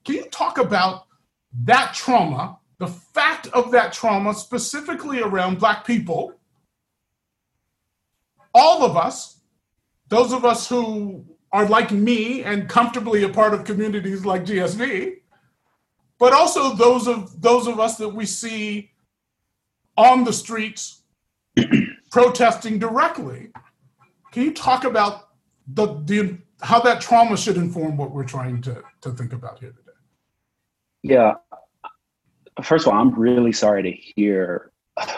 Can 0.06 0.16
you 0.16 0.26
talk 0.26 0.60
about 0.60 1.08
that 1.64 1.96
trauma, 1.96 2.60
the 2.78 2.88
fact 2.88 3.48
of 3.48 3.72
that 3.72 3.92
trauma, 3.92 4.34
specifically 4.34 5.22
around 5.22 5.60
Black 5.60 5.86
people? 5.86 6.34
All 8.54 8.84
of 8.84 8.96
us, 8.96 9.40
those 10.08 10.32
of 10.32 10.46
us 10.46 10.70
who 10.70 11.26
are 11.52 11.68
like 11.68 11.92
me 11.92 12.44
and 12.44 12.70
comfortably 12.70 13.24
a 13.24 13.30
part 13.30 13.56
of 13.56 13.64
communities 13.64 14.24
like 14.24 14.46
GSV, 14.46 15.16
but 16.20 16.34
also 16.34 16.76
those 16.76 17.08
of 17.08 17.42
those 17.42 17.66
of 17.66 17.80
us 17.80 17.98
that 17.98 18.10
we 18.10 18.26
see 18.26 18.92
on 20.00 20.24
the 20.24 20.32
streets 20.32 21.02
protesting 22.12 22.80
directly. 22.80 23.52
Can 24.32 24.44
you 24.44 24.54
talk 24.54 24.86
about 24.86 25.30
the, 25.68 26.02
the 26.06 26.38
how 26.62 26.80
that 26.80 27.02
trauma 27.02 27.36
should 27.36 27.58
inform 27.58 27.98
what 27.98 28.12
we're 28.12 28.24
trying 28.24 28.62
to, 28.62 28.82
to 29.02 29.12
think 29.12 29.34
about 29.34 29.60
here 29.60 29.72
today? 29.72 29.98
Yeah. 31.04 31.34
First 32.64 32.88
of 32.88 32.94
all, 32.94 33.00
I'm 33.00 33.14
really 33.14 33.52
sorry 33.52 33.84
to 33.84 33.92
hear 33.92 34.72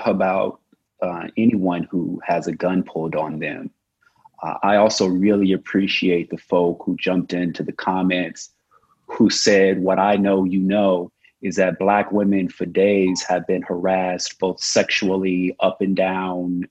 about 0.06 0.60
uh, 1.02 1.28
anyone 1.38 1.88
who 1.90 2.20
has 2.26 2.48
a 2.48 2.52
gun 2.52 2.84
pulled 2.84 3.16
on 3.16 3.40
them. 3.40 3.70
Uh, 4.42 4.56
I 4.64 4.78
also 4.78 5.06
really 5.06 5.54
appreciate 5.54 6.32
the 6.32 6.38
folk 6.38 6.82
who 6.84 6.96
jumped 6.98 7.34
into 7.34 7.62
the 7.62 7.72
comments 7.72 8.50
who 9.06 9.30
said, 9.30 9.80
What 9.80 10.00
I 10.00 10.16
know 10.16 10.44
you 10.44 10.60
know 10.60 11.12
is 11.42 11.56
that 11.56 11.80
Black 11.80 12.12
women 12.12 12.50
for 12.50 12.66
days 12.66 13.24
have 13.24 13.48
been 13.48 13.62
harassed 13.64 14.39
both 14.39 14.62
sexually 14.62 15.56
up 15.60 15.82
and 15.82 15.96
down 15.96 16.68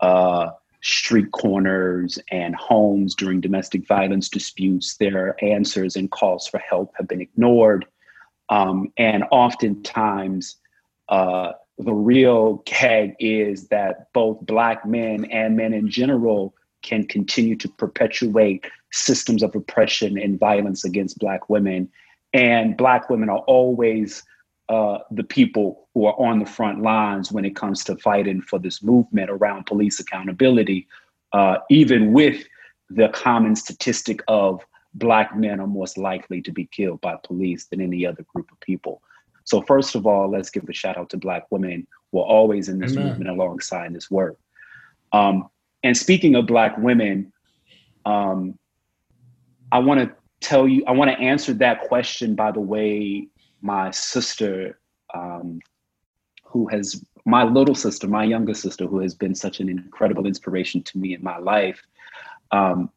uh, 0.00 0.50
street 0.82 1.32
corners 1.32 2.18
and 2.30 2.54
homes 2.54 3.14
during 3.14 3.40
domestic 3.40 3.86
violence 3.86 4.28
disputes. 4.28 4.96
Their 4.96 5.34
answers 5.42 5.96
and 5.96 6.10
calls 6.10 6.46
for 6.46 6.58
help 6.58 6.92
have 6.96 7.08
been 7.08 7.20
ignored. 7.20 7.86
Um, 8.50 8.92
and 8.98 9.24
oftentimes, 9.30 10.56
uh, 11.08 11.52
the 11.78 11.94
real 11.94 12.62
gag 12.66 13.16
is 13.18 13.68
that 13.68 14.12
both 14.12 14.38
Black 14.42 14.86
men 14.86 15.24
and 15.26 15.56
men 15.56 15.72
in 15.72 15.90
general 15.90 16.54
can 16.82 17.06
continue 17.06 17.56
to 17.56 17.68
perpetuate 17.68 18.66
systems 18.92 19.42
of 19.42 19.54
oppression 19.56 20.18
and 20.18 20.38
violence 20.38 20.84
against 20.84 21.18
Black 21.18 21.48
women. 21.48 21.88
And 22.34 22.76
Black 22.76 23.08
women 23.08 23.30
are 23.30 23.38
always 23.46 24.22
uh, 24.68 24.98
the 25.10 25.22
people 25.22 25.88
who 25.94 26.06
are 26.06 26.20
on 26.20 26.40
the 26.40 26.46
front 26.46 26.82
lines 26.82 27.30
when 27.30 27.44
it 27.44 27.54
comes 27.54 27.84
to 27.84 27.96
fighting 27.96 28.42
for 28.42 28.58
this 28.58 28.82
movement 28.82 29.30
around 29.30 29.66
police 29.66 30.00
accountability, 30.00 30.86
uh, 31.32 31.58
even 31.70 32.12
with 32.12 32.44
the 32.90 33.08
common 33.10 33.54
statistic 33.54 34.22
of 34.28 34.60
Black 34.94 35.36
men 35.36 35.60
are 35.60 35.66
most 35.66 35.96
likely 35.96 36.40
to 36.42 36.52
be 36.52 36.66
killed 36.66 37.00
by 37.00 37.16
police 37.24 37.66
than 37.66 37.80
any 37.80 38.06
other 38.06 38.24
group 38.34 38.50
of 38.50 38.60
people. 38.60 39.00
So, 39.44 39.60
first 39.60 39.94
of 39.94 40.06
all, 40.06 40.30
let's 40.30 40.50
give 40.50 40.68
a 40.68 40.72
shout 40.72 40.96
out 40.96 41.10
to 41.10 41.16
Black 41.16 41.50
women 41.50 41.86
who 42.10 42.20
are 42.20 42.26
always 42.26 42.68
in 42.68 42.78
this 42.78 42.92
Amen. 42.92 43.08
movement 43.08 43.30
alongside 43.30 43.92
this 43.92 44.10
work. 44.10 44.38
Um, 45.12 45.48
and 45.82 45.96
speaking 45.96 46.34
of 46.34 46.46
Black 46.46 46.78
women, 46.78 47.32
um, 48.06 48.58
I 49.70 49.80
want 49.80 50.00
to 50.00 50.14
tell 50.44 50.68
you, 50.68 50.84
I 50.86 50.92
want 50.92 51.10
to 51.10 51.18
answer 51.18 51.52
that 51.54 51.82
question 51.82 52.34
by 52.34 52.52
the 52.52 52.60
way 52.60 53.28
my 53.62 53.90
sister, 53.90 54.78
um, 55.14 55.60
who 56.44 56.68
has, 56.68 57.04
my 57.24 57.44
little 57.44 57.74
sister, 57.74 58.06
my 58.06 58.24
younger 58.24 58.54
sister, 58.54 58.86
who 58.86 59.00
has 59.00 59.14
been 59.14 59.34
such 59.34 59.60
an 59.60 59.68
incredible 59.68 60.26
inspiration 60.26 60.82
to 60.82 60.98
me 60.98 61.14
in 61.14 61.22
my 61.22 61.38
life. 61.38 61.82
Um, 62.50 62.90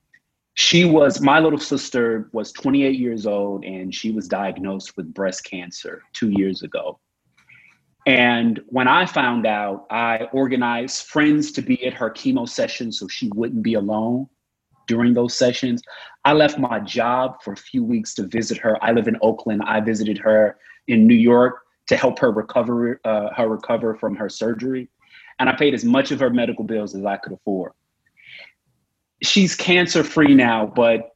she 0.56 0.86
was, 0.86 1.22
my 1.22 1.40
little 1.40 1.60
sister 1.60 2.30
was 2.34 2.52
28 2.52 3.00
years 3.00 3.26
old 3.26 3.64
and 3.64 3.94
she 3.94 4.12
was 4.12 4.28
diagnosed 4.28 4.98
with 4.98 5.14
breast 5.14 5.44
cancer 5.46 6.02
two 6.14 6.30
years 6.32 6.64
ago. 6.64 7.00
And 8.06 8.62
when 8.68 8.88
I 8.88 9.06
found 9.06 9.46
out, 9.46 9.86
I 9.90 10.28
organized 10.32 11.08
friends 11.08 11.52
to 11.54 11.62
be 11.62 11.86
at 11.86 11.94
her 11.94 12.10
chemo 12.10 12.48
session 12.48 12.92
so 12.92 13.08
she 13.08 13.30
wouldn't 13.36 13.64
be 13.64 13.76
alone 13.76 14.28
during 14.88 15.14
those 15.14 15.34
sessions. 15.38 15.82
I 16.26 16.34
left 16.34 16.58
my 16.58 16.80
job 16.80 17.42
for 17.44 17.54
a 17.54 17.58
few 17.58 17.84
weeks 17.84 18.14
to 18.16 18.24
visit 18.24 18.58
her. 18.58 18.84
I 18.84 18.92
live 18.92 19.08
in 19.08 19.18
Oakland. 19.22 19.62
I 19.66 19.80
visited 19.82 20.18
her 20.20 20.58
in 20.88 21.06
New 21.06 21.16
York 21.16 21.62
to 21.88 21.96
help 21.96 22.20
her 22.20 22.32
recover 22.32 23.00
uh, 23.06 23.34
her 23.36 23.48
recover 23.48 23.96
from 23.96 24.16
her 24.16 24.30
surgery, 24.30 24.90
and 25.40 25.50
I 25.50 25.56
paid 25.56 25.74
as 25.74 25.86
much 25.86 26.12
of 26.12 26.20
her 26.20 26.30
medical 26.30 26.66
bills 26.66 26.96
as 26.96 27.06
I 27.06 27.18
could 27.18 27.34
afford. 27.34 27.72
She's 29.24 29.56
cancer 29.56 30.04
free 30.04 30.36
now, 30.36 30.66
but 30.66 31.12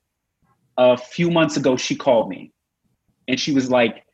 a 0.78 0.98
few 0.98 1.30
months 1.30 1.58
ago 1.58 1.76
she 1.76 1.96
called 1.96 2.30
me, 2.30 2.54
and 3.28 3.40
she 3.40 3.52
was 3.52 3.70
like, 3.70 4.06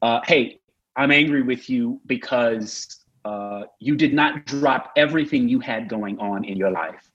uh, 0.00 0.20
"Hey, 0.24 0.60
I'm 0.96 1.10
angry 1.10 1.42
with 1.42 1.68
you 1.68 2.00
because 2.06 3.02
uh, 3.24 3.62
you 3.78 3.96
did 3.96 4.12
not 4.12 4.46
drop 4.46 4.92
everything 4.96 5.48
you 5.48 5.60
had 5.60 5.88
going 5.88 6.18
on 6.18 6.44
in 6.44 6.56
your 6.56 6.70
life. 6.70 7.11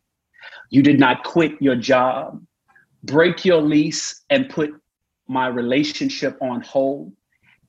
You 0.69 0.81
did 0.81 0.99
not 0.99 1.23
quit 1.23 1.61
your 1.61 1.75
job, 1.75 2.43
break 3.03 3.45
your 3.45 3.61
lease, 3.61 4.23
and 4.29 4.49
put 4.49 4.71
my 5.27 5.47
relationship 5.47 6.37
on 6.41 6.61
hold, 6.61 7.13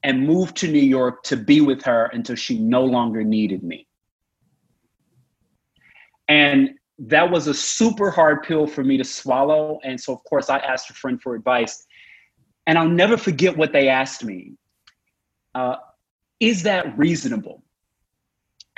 and 0.02 0.26
move 0.26 0.54
to 0.54 0.68
New 0.68 0.78
York 0.78 1.22
to 1.24 1.36
be 1.36 1.60
with 1.60 1.82
her 1.82 2.06
until 2.12 2.36
she 2.36 2.58
no 2.58 2.84
longer 2.84 3.24
needed 3.24 3.62
me. 3.62 3.86
And 6.28 6.74
that 6.98 7.30
was 7.30 7.46
a 7.46 7.54
super 7.54 8.10
hard 8.10 8.42
pill 8.42 8.66
for 8.66 8.84
me 8.84 8.96
to 8.96 9.04
swallow. 9.04 9.78
And 9.84 10.00
so, 10.00 10.12
of 10.12 10.22
course, 10.24 10.50
I 10.50 10.58
asked 10.58 10.90
a 10.90 10.94
friend 10.94 11.20
for 11.20 11.34
advice. 11.34 11.86
And 12.66 12.76
I'll 12.76 12.88
never 12.88 13.16
forget 13.16 13.56
what 13.56 13.72
they 13.72 13.88
asked 13.88 14.24
me. 14.24 14.52
Uh, 15.54 15.76
is 16.40 16.64
that 16.64 16.96
reasonable? 16.98 17.62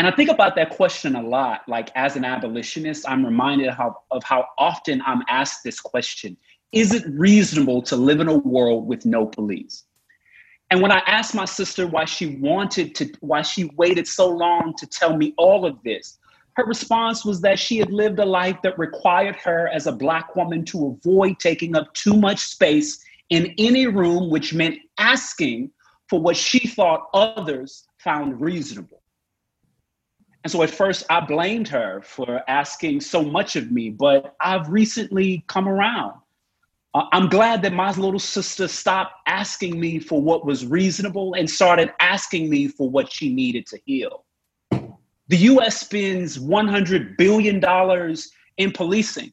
And 0.00 0.06
I 0.06 0.12
think 0.12 0.30
about 0.30 0.56
that 0.56 0.70
question 0.70 1.14
a 1.14 1.22
lot. 1.22 1.60
Like 1.68 1.90
as 1.94 2.16
an 2.16 2.24
abolitionist, 2.24 3.06
I'm 3.06 3.22
reminded 3.22 3.68
of 3.68 3.76
how, 3.76 3.96
of 4.10 4.24
how 4.24 4.46
often 4.56 5.02
I'm 5.04 5.22
asked 5.28 5.62
this 5.62 5.78
question 5.78 6.38
Is 6.72 6.94
it 6.94 7.04
reasonable 7.06 7.82
to 7.82 7.96
live 7.96 8.20
in 8.20 8.28
a 8.28 8.38
world 8.38 8.88
with 8.88 9.04
no 9.04 9.26
police? 9.26 9.84
And 10.70 10.80
when 10.80 10.90
I 10.90 11.00
asked 11.00 11.34
my 11.34 11.44
sister 11.44 11.86
why 11.86 12.06
she 12.06 12.38
wanted 12.38 12.94
to, 12.94 13.12
why 13.20 13.42
she 13.42 13.64
waited 13.76 14.08
so 14.08 14.26
long 14.26 14.72
to 14.78 14.86
tell 14.86 15.18
me 15.18 15.34
all 15.36 15.66
of 15.66 15.76
this, 15.84 16.18
her 16.54 16.64
response 16.64 17.22
was 17.22 17.42
that 17.42 17.58
she 17.58 17.76
had 17.76 17.92
lived 17.92 18.20
a 18.20 18.24
life 18.24 18.56
that 18.62 18.78
required 18.78 19.36
her 19.36 19.68
as 19.68 19.86
a 19.86 19.92
Black 19.92 20.34
woman 20.34 20.64
to 20.64 20.96
avoid 20.98 21.38
taking 21.40 21.76
up 21.76 21.92
too 21.92 22.14
much 22.14 22.38
space 22.38 23.04
in 23.28 23.54
any 23.58 23.86
room, 23.86 24.30
which 24.30 24.54
meant 24.54 24.78
asking 24.96 25.70
for 26.08 26.18
what 26.18 26.38
she 26.38 26.66
thought 26.66 27.10
others 27.12 27.86
found 27.98 28.40
reasonable. 28.40 29.00
And 30.42 30.50
so 30.50 30.62
at 30.62 30.70
first 30.70 31.04
I 31.10 31.20
blamed 31.20 31.68
her 31.68 32.00
for 32.02 32.42
asking 32.48 33.02
so 33.02 33.22
much 33.22 33.56
of 33.56 33.70
me, 33.70 33.90
but 33.90 34.34
I've 34.40 34.68
recently 34.68 35.44
come 35.46 35.68
around. 35.68 36.14
Uh, 36.94 37.04
I'm 37.12 37.28
glad 37.28 37.62
that 37.62 37.72
my 37.72 37.92
little 37.92 38.18
sister 38.18 38.66
stopped 38.66 39.14
asking 39.26 39.78
me 39.78 39.98
for 39.98 40.20
what 40.20 40.44
was 40.44 40.66
reasonable 40.66 41.34
and 41.34 41.48
started 41.48 41.92
asking 42.00 42.50
me 42.50 42.68
for 42.68 42.88
what 42.88 43.12
she 43.12 43.32
needed 43.32 43.66
to 43.68 43.78
heal. 43.84 44.24
The 45.28 45.36
US 45.36 45.80
spends 45.80 46.38
$100 46.38 47.16
billion 47.16 47.62
in 48.56 48.72
policing. 48.72 49.32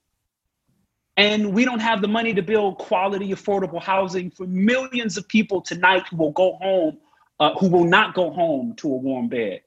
And 1.16 1.52
we 1.52 1.66
don't 1.66 1.80
have 1.80 2.02
the 2.02 2.08
money 2.08 2.36
to 2.36 2.44
build 2.44 2.78
quality, 2.78 3.30
affordable 3.30 3.82
housing 3.82 4.30
for 4.30 4.46
millions 4.46 5.18
of 5.18 5.28
people 5.28 5.62
tonight 5.62 6.04
who 6.12 6.18
will 6.18 6.32
go 6.32 6.54
home 6.62 7.00
uh, 7.40 7.54
who 7.56 7.70
will 7.70 7.84
not 7.84 8.14
go 8.14 8.32
home 8.32 8.74
to 8.78 8.88
a 8.88 8.96
warm 8.96 9.28
bed. 9.28 9.62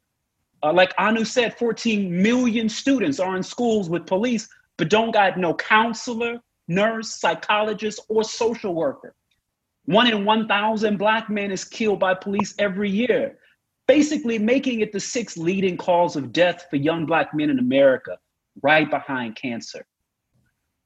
Uh, 0.62 0.72
like 0.72 0.92
Anu 0.98 1.24
said, 1.24 1.56
14 1.58 2.22
million 2.22 2.68
students 2.68 3.18
are 3.18 3.36
in 3.36 3.42
schools 3.42 3.88
with 3.88 4.06
police, 4.06 4.48
but 4.76 4.90
don't 4.90 5.10
got 5.10 5.38
no 5.38 5.54
counselor, 5.54 6.40
nurse, 6.68 7.10
psychologist, 7.14 8.00
or 8.08 8.24
social 8.24 8.74
worker. 8.74 9.14
One 9.86 10.06
in 10.06 10.24
1,000 10.24 10.98
Black 10.98 11.30
men 11.30 11.50
is 11.50 11.64
killed 11.64 11.98
by 11.98 12.14
police 12.14 12.54
every 12.58 12.90
year, 12.90 13.38
basically 13.88 14.38
making 14.38 14.80
it 14.80 14.92
the 14.92 15.00
sixth 15.00 15.36
leading 15.36 15.76
cause 15.76 16.14
of 16.14 16.32
death 16.32 16.66
for 16.68 16.76
young 16.76 17.06
Black 17.06 17.34
men 17.34 17.50
in 17.50 17.58
America, 17.58 18.18
right 18.62 18.88
behind 18.90 19.36
cancer. 19.36 19.86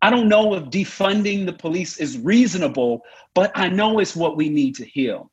I 0.01 0.11
don't 0.11 0.29
know 0.29 0.55
if 0.55 0.65
defunding 0.65 1.47
the 1.47 1.53
police 1.53 1.99
is 1.99 2.19
reasonable, 2.19 3.03
but 3.35 3.51
I 3.55 3.69
know 3.69 3.99
it's 3.99 4.15
what 4.15 4.37
we 4.37 4.49
need 4.49 4.77
to 4.77 4.85
heal. 4.85 5.31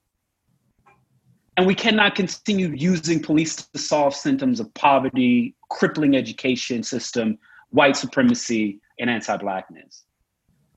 And 1.62 1.68
we 1.68 1.76
cannot 1.76 2.16
continue 2.16 2.70
using 2.70 3.22
police 3.22 3.56
to 3.56 3.78
solve 3.78 4.16
symptoms 4.16 4.60
of 4.60 4.74
poverty, 4.74 5.54
crippling 5.70 6.16
education 6.16 6.82
system, 6.82 7.38
white 7.70 7.96
supremacy, 7.96 8.80
and 8.98 9.12
anti 9.12 9.38
Blackness. 9.38 10.06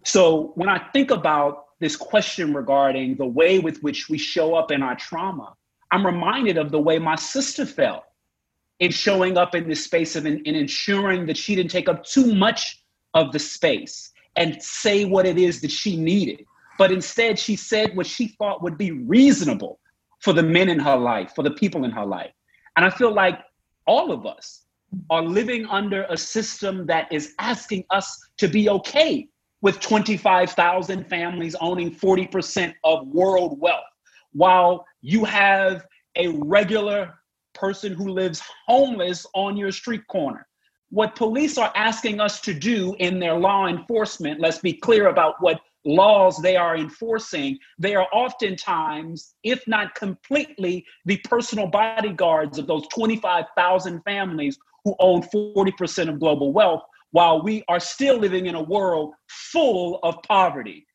So 0.05 0.53
when 0.57 0.69
I 0.69 0.77
think 0.93 1.11
about 1.11 1.69
this 1.81 1.97
question 1.97 2.53
regarding 2.53 3.17
the 3.17 3.25
way 3.25 3.61
with 3.61 3.83
which 3.83 4.11
we 4.11 4.19
show 4.19 4.55
up 4.55 4.71
in 4.71 4.83
our 4.83 4.95
trauma, 4.95 5.55
I'm 5.91 6.05
reminded 6.05 6.59
of 6.59 6.71
the 6.71 6.81
way 6.81 6.99
my 6.99 7.17
sister 7.17 7.65
felt 7.65 8.05
in 8.79 8.91
showing 8.91 9.39
up 9.39 9.55
in 9.55 9.67
this 9.67 9.83
space 9.83 10.17
of 10.17 10.27
in, 10.27 10.43
in 10.45 10.55
ensuring 10.55 11.25
that 11.29 11.39
she 11.39 11.55
didn't 11.55 11.71
take 11.71 11.89
up 11.89 12.05
too 12.05 12.35
much 12.35 12.85
of 13.15 13.33
the 13.33 13.39
space 13.39 14.13
and 14.37 14.63
say 14.63 15.07
what 15.07 15.25
it 15.25 15.39
is 15.39 15.63
that 15.63 15.71
she 15.71 15.97
needed. 15.97 16.45
But 16.77 16.93
instead, 16.93 17.39
she 17.39 17.57
said 17.57 17.97
what 17.97 18.07
she 18.07 18.29
thought 18.37 18.63
would 18.63 18.77
be 18.77 18.91
reasonable 18.91 19.81
for 20.25 20.33
the 20.33 20.43
men 20.43 20.71
in 20.71 20.79
her 20.79 20.97
life, 20.97 21.33
for 21.35 21.43
the 21.43 21.51
people 21.51 21.85
in 21.85 21.91
her 21.91 22.07
life. 22.07 22.33
And 22.77 22.85
I 22.85 22.89
feel 22.89 23.13
like 23.13 23.39
all 23.87 24.11
of 24.11 24.25
us 24.25 24.65
are 25.11 25.23
living 25.23 25.67
under 25.67 26.05
a 26.05 26.17
system 26.17 26.87
that 26.87 27.13
is 27.13 27.35
asking 27.39 27.85
us 27.91 28.27
to 28.39 28.49
be 28.49 28.71
okay 28.71 29.29
with 29.61 29.81
25,000 29.81 31.07
families 31.09 31.55
owning 31.61 31.95
40% 31.95 32.73
of 32.85 33.07
world 33.09 33.61
wealth, 33.61 33.85
while 34.33 34.87
you 35.03 35.27
have 35.27 35.85
a 36.17 36.29
regular 36.29 37.15
person 37.53 37.93
who 37.93 38.09
lives 38.09 38.43
homeless 38.67 39.27
on 39.35 39.59
your 39.59 39.73
street 39.73 40.07
corner. 40.09 40.47
What 40.89 41.17
police 41.17 41.59
are 41.59 41.73
asking 41.75 42.21
us 42.21 42.41
to 42.43 42.55
do 42.55 42.97
in 42.99 43.19
their 43.19 43.39
law 43.39 43.67
enforcement, 43.67 44.41
let's 44.41 44.59
be 44.59 44.73
clear 44.73 45.09
about 45.09 45.35
what 45.41 45.61
laws 45.85 46.39
they 46.39 46.57
are 46.57 46.77
enforcing, 46.77 47.59
they 47.79 47.95
are 47.95 48.07
oftentimes, 48.13 49.35
if 49.43 49.67
not 49.67 49.95
completely, 49.95 50.85
the 51.05 51.19
personal 51.25 51.67
bodyguards 51.67 52.59
of 52.59 52.67
those 52.67 52.87
25,000 52.89 54.03
families 54.03 54.59
who 54.85 54.95
own 54.99 55.23
40% 55.23 56.09
of 56.09 56.21
global 56.21 56.53
wealth, 56.53 56.83
while 57.11 57.43
we 57.43 57.63
are 57.69 57.81
still 57.81 58.19
living 58.19 58.47
in 58.47 58.55
a 58.55 58.63
world 58.63 59.15
full 59.29 60.01
of 60.03 60.23
poverty. 60.23 60.87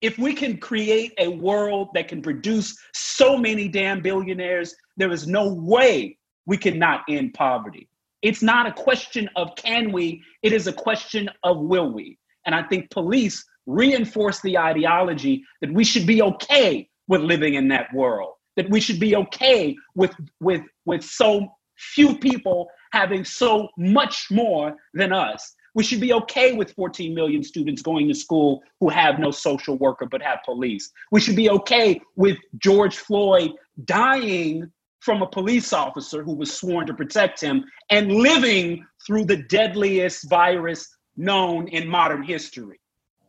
If 0.00 0.18
we 0.18 0.34
can 0.34 0.58
create 0.58 1.12
a 1.18 1.28
world 1.28 1.88
that 1.94 2.08
can 2.08 2.22
produce 2.22 2.76
so 2.92 3.36
many 3.36 3.68
damn 3.68 4.02
billionaires, 4.02 4.74
there 4.96 5.12
is 5.12 5.26
no 5.26 5.52
way 5.52 6.18
we 6.46 6.56
cannot 6.56 7.02
end 7.08 7.34
poverty. 7.34 7.88
It's 8.22 8.42
not 8.42 8.66
a 8.66 8.72
question 8.72 9.28
of 9.36 9.54
can 9.56 9.92
we, 9.92 10.22
it 10.42 10.52
is 10.52 10.66
a 10.66 10.72
question 10.72 11.30
of 11.44 11.58
will 11.58 11.92
we. 11.92 12.18
And 12.46 12.54
I 12.54 12.64
think 12.64 12.90
police 12.90 13.44
reinforce 13.66 14.40
the 14.40 14.58
ideology 14.58 15.44
that 15.60 15.72
we 15.72 15.84
should 15.84 16.06
be 16.06 16.22
okay 16.22 16.88
with 17.08 17.20
living 17.20 17.54
in 17.54 17.68
that 17.68 17.92
world, 17.94 18.34
that 18.56 18.68
we 18.70 18.80
should 18.80 19.00
be 19.00 19.16
okay 19.16 19.76
with, 19.94 20.12
with, 20.40 20.62
with 20.84 21.02
so 21.02 21.46
few 21.76 22.16
people 22.18 22.68
having 22.92 23.24
so 23.24 23.68
much 23.76 24.28
more 24.30 24.74
than 24.94 25.12
us. 25.12 25.54
We 25.74 25.84
should 25.84 26.00
be 26.00 26.12
okay 26.12 26.52
with 26.52 26.72
14 26.74 27.14
million 27.14 27.42
students 27.42 27.80
going 27.80 28.06
to 28.08 28.14
school 28.14 28.62
who 28.80 28.90
have 28.90 29.18
no 29.18 29.30
social 29.30 29.78
worker 29.78 30.06
but 30.06 30.20
have 30.22 30.40
police. 30.44 30.90
We 31.10 31.20
should 31.20 31.36
be 31.36 31.48
okay 31.48 32.00
with 32.14 32.36
George 32.58 32.96
Floyd 32.96 33.52
dying 33.84 34.70
from 35.00 35.22
a 35.22 35.26
police 35.26 35.72
officer 35.72 36.22
who 36.22 36.34
was 36.34 36.52
sworn 36.52 36.86
to 36.86 36.94
protect 36.94 37.40
him 37.40 37.64
and 37.90 38.12
living 38.12 38.86
through 39.06 39.24
the 39.24 39.42
deadliest 39.44 40.28
virus 40.28 40.86
known 41.16 41.68
in 41.68 41.88
modern 41.88 42.22
history 42.22 42.78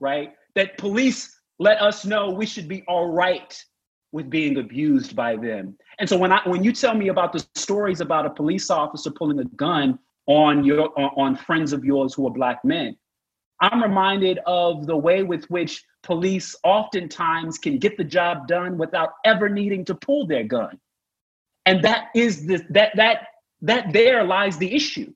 right? 0.03 0.33
That 0.53 0.77
police 0.77 1.39
let 1.57 1.81
us 1.81 2.05
know 2.05 2.29
we 2.29 2.45
should 2.45 2.67
be 2.67 2.83
all 2.87 3.07
right 3.07 3.51
with 4.11 4.29
being 4.29 4.57
abused 4.57 5.15
by 5.15 5.35
them. 5.35 5.75
And 5.97 6.07
so 6.07 6.17
when 6.17 6.31
I 6.31 6.41
when 6.47 6.63
you 6.63 6.71
tell 6.73 6.93
me 6.93 7.07
about 7.07 7.33
the 7.33 7.43
stories 7.55 8.01
about 8.01 8.27
a 8.27 8.29
police 8.29 8.69
officer 8.69 9.09
pulling 9.09 9.39
a 9.39 9.45
gun 9.55 9.97
on 10.27 10.63
your 10.63 10.91
on 11.17 11.35
friends 11.35 11.73
of 11.73 11.83
yours 11.83 12.13
who 12.13 12.27
are 12.27 12.33
black 12.33 12.63
men, 12.63 12.95
I'm 13.61 13.81
reminded 13.81 14.39
of 14.45 14.85
the 14.85 14.97
way 14.97 15.23
with 15.23 15.45
which 15.45 15.83
police 16.03 16.55
oftentimes 16.63 17.57
can 17.57 17.79
get 17.79 17.97
the 17.97 18.03
job 18.03 18.47
done 18.47 18.77
without 18.77 19.11
ever 19.25 19.47
needing 19.49 19.85
to 19.85 19.95
pull 19.95 20.27
their 20.27 20.43
gun. 20.43 20.77
And 21.65 21.81
that 21.83 22.09
is 22.13 22.45
the 22.45 22.61
that 22.71 22.91
that 22.95 23.27
that 23.61 23.93
there 23.93 24.23
lies 24.23 24.57
the 24.57 24.75
issue 24.75 25.11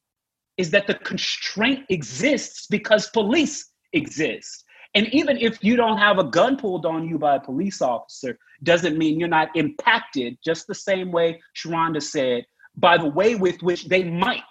is 0.57 0.71
that 0.71 0.87
the 0.87 0.95
constraint 0.95 1.85
exists 1.89 2.67
because 2.67 3.09
police 3.09 3.69
exist. 3.93 4.63
And 4.97 5.13
even 5.13 5.37
if 5.37 5.63
you 5.63 5.75
don't 5.75 5.99
have 5.99 6.17
a 6.17 6.23
gun 6.23 6.57
pulled 6.57 6.87
on 6.87 7.07
you 7.07 7.19
by 7.19 7.35
a 7.35 7.39
police 7.39 7.83
officer, 7.83 8.35
doesn't 8.63 8.97
mean 8.97 9.19
you're 9.19 9.29
not 9.29 9.55
impacted, 9.55 10.39
just 10.43 10.65
the 10.65 10.73
same 10.73 11.11
way 11.11 11.39
Sharhonda 11.55 12.01
said, 12.01 12.47
by 12.77 12.97
the 12.97 13.05
way 13.05 13.35
with 13.35 13.61
which 13.61 13.85
they 13.89 14.03
might 14.03 14.41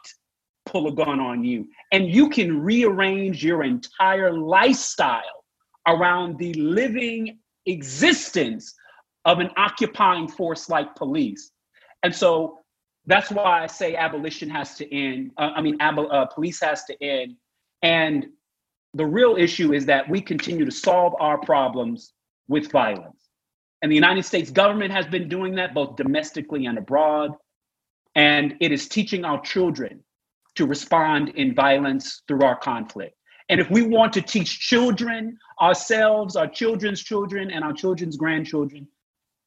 pull 0.65 0.87
a 0.87 0.93
gun 0.93 1.19
on 1.19 1.43
you. 1.43 1.67
And 1.91 2.15
you 2.15 2.31
can 2.31 2.63
rearrange 2.63 3.45
your 3.45 3.65
entire 3.65 4.33
lifestyle 4.33 5.45
around 5.89 6.39
the 6.39 6.55
living 6.55 7.41
existence 7.67 8.73
of 9.25 9.41
an 9.41 9.51
occupying 9.57 10.29
force 10.29 10.69
like 10.69 10.95
police. 10.95 11.51
And 12.05 12.15
so 12.15 12.61
that's 13.07 13.33
why 13.33 13.65
I 13.65 13.67
say 13.67 13.97
abolition 13.97 14.49
has 14.51 14.77
to 14.77 14.95
end. 14.95 15.33
Uh, 15.39 15.51
I 15.57 15.61
mean, 15.61 15.77
ab- 15.81 15.99
uh, 15.99 16.27
police 16.27 16.61
has 16.61 16.85
to 16.85 17.03
end. 17.03 17.35
And 17.83 18.29
the 18.97 19.07
real 19.07 19.37
issue 19.37 19.73
is 19.75 19.85
that 19.87 20.09
we 20.09 20.21
continue 20.21 20.65
to 20.65 20.71
solve 20.71 21.15
our 21.21 21.39
problems 21.39 22.13
with 22.49 22.71
violence. 22.71 23.29
And 23.83 23.93
the 23.93 23.97
United 23.97 24.25
States 24.25 24.51
government 24.51 24.93
has 24.93 25.07
been 25.07 25.29
doing 25.29 25.55
that 25.57 25.75
both 25.75 25.97
domestically 25.97 26.67
and 26.67 26.79
abroad. 26.79 27.33
And 28.15 28.55
it 28.61 28.73
is 28.73 28.89
teaching 28.89 29.25
our 29.25 29.41
children 29.43 30.03
to 30.55 30.67
respond 30.67 31.29
in 31.31 31.55
violence 31.55 32.23
through 32.27 32.43
our 32.43 32.57
conflict. 32.57 33.15
And 33.51 33.61
if 33.61 33.71
we 33.71 33.83
want 33.83 34.15
to 34.15 34.23
teach 34.23 34.61
children, 34.61 35.39
ourselves, 35.61 36.35
our 36.35 36.49
children's 36.49 37.03
children, 37.03 37.51
and 37.51 37.63
our 37.63 37.75
children's 37.75 38.17
grandchildren, 38.17 38.89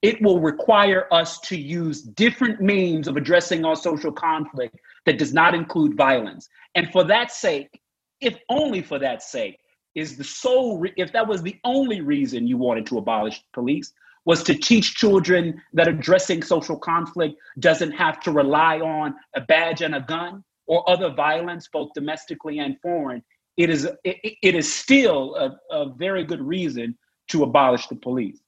it 0.01 0.21
will 0.21 0.39
require 0.39 1.07
us 1.11 1.39
to 1.41 1.57
use 1.57 2.03
different 2.03 2.61
means 2.61 3.07
of 3.07 3.17
addressing 3.17 3.65
our 3.65 3.75
social 3.75 4.11
conflict 4.11 4.75
that 5.05 5.17
does 5.17 5.33
not 5.33 5.55
include 5.55 5.97
violence. 5.97 6.47
And 6.75 6.89
for 6.91 7.03
that 7.05 7.31
sake, 7.31 7.81
if 8.21 8.37
only 8.49 8.81
for 8.81 8.99
that 8.99 9.23
sake, 9.23 9.59
is 9.95 10.17
the 10.17 10.23
sole, 10.23 10.77
re- 10.79 10.93
if 10.97 11.11
that 11.13 11.27
was 11.27 11.41
the 11.41 11.57
only 11.63 12.01
reason 12.01 12.47
you 12.47 12.57
wanted 12.57 12.85
to 12.87 12.97
abolish 12.97 13.41
police, 13.53 13.91
was 14.25 14.43
to 14.43 14.53
teach 14.53 14.95
children 14.95 15.59
that 15.73 15.87
addressing 15.87 16.43
social 16.43 16.77
conflict 16.77 17.35
doesn't 17.59 17.91
have 17.91 18.19
to 18.21 18.31
rely 18.31 18.79
on 18.79 19.15
a 19.35 19.41
badge 19.41 19.81
and 19.81 19.95
a 19.95 20.01
gun 20.01 20.43
or 20.67 20.87
other 20.89 21.09
violence, 21.09 21.67
both 21.71 21.89
domestically 21.95 22.59
and 22.59 22.79
foreign, 22.81 23.23
it 23.57 23.69
is, 23.69 23.85
it, 24.03 24.37
it 24.43 24.55
is 24.55 24.71
still 24.71 25.35
a, 25.35 25.75
a 25.75 25.89
very 25.89 26.23
good 26.23 26.41
reason 26.41 26.95
to 27.29 27.43
abolish 27.43 27.87
the 27.87 27.95
police 27.95 28.39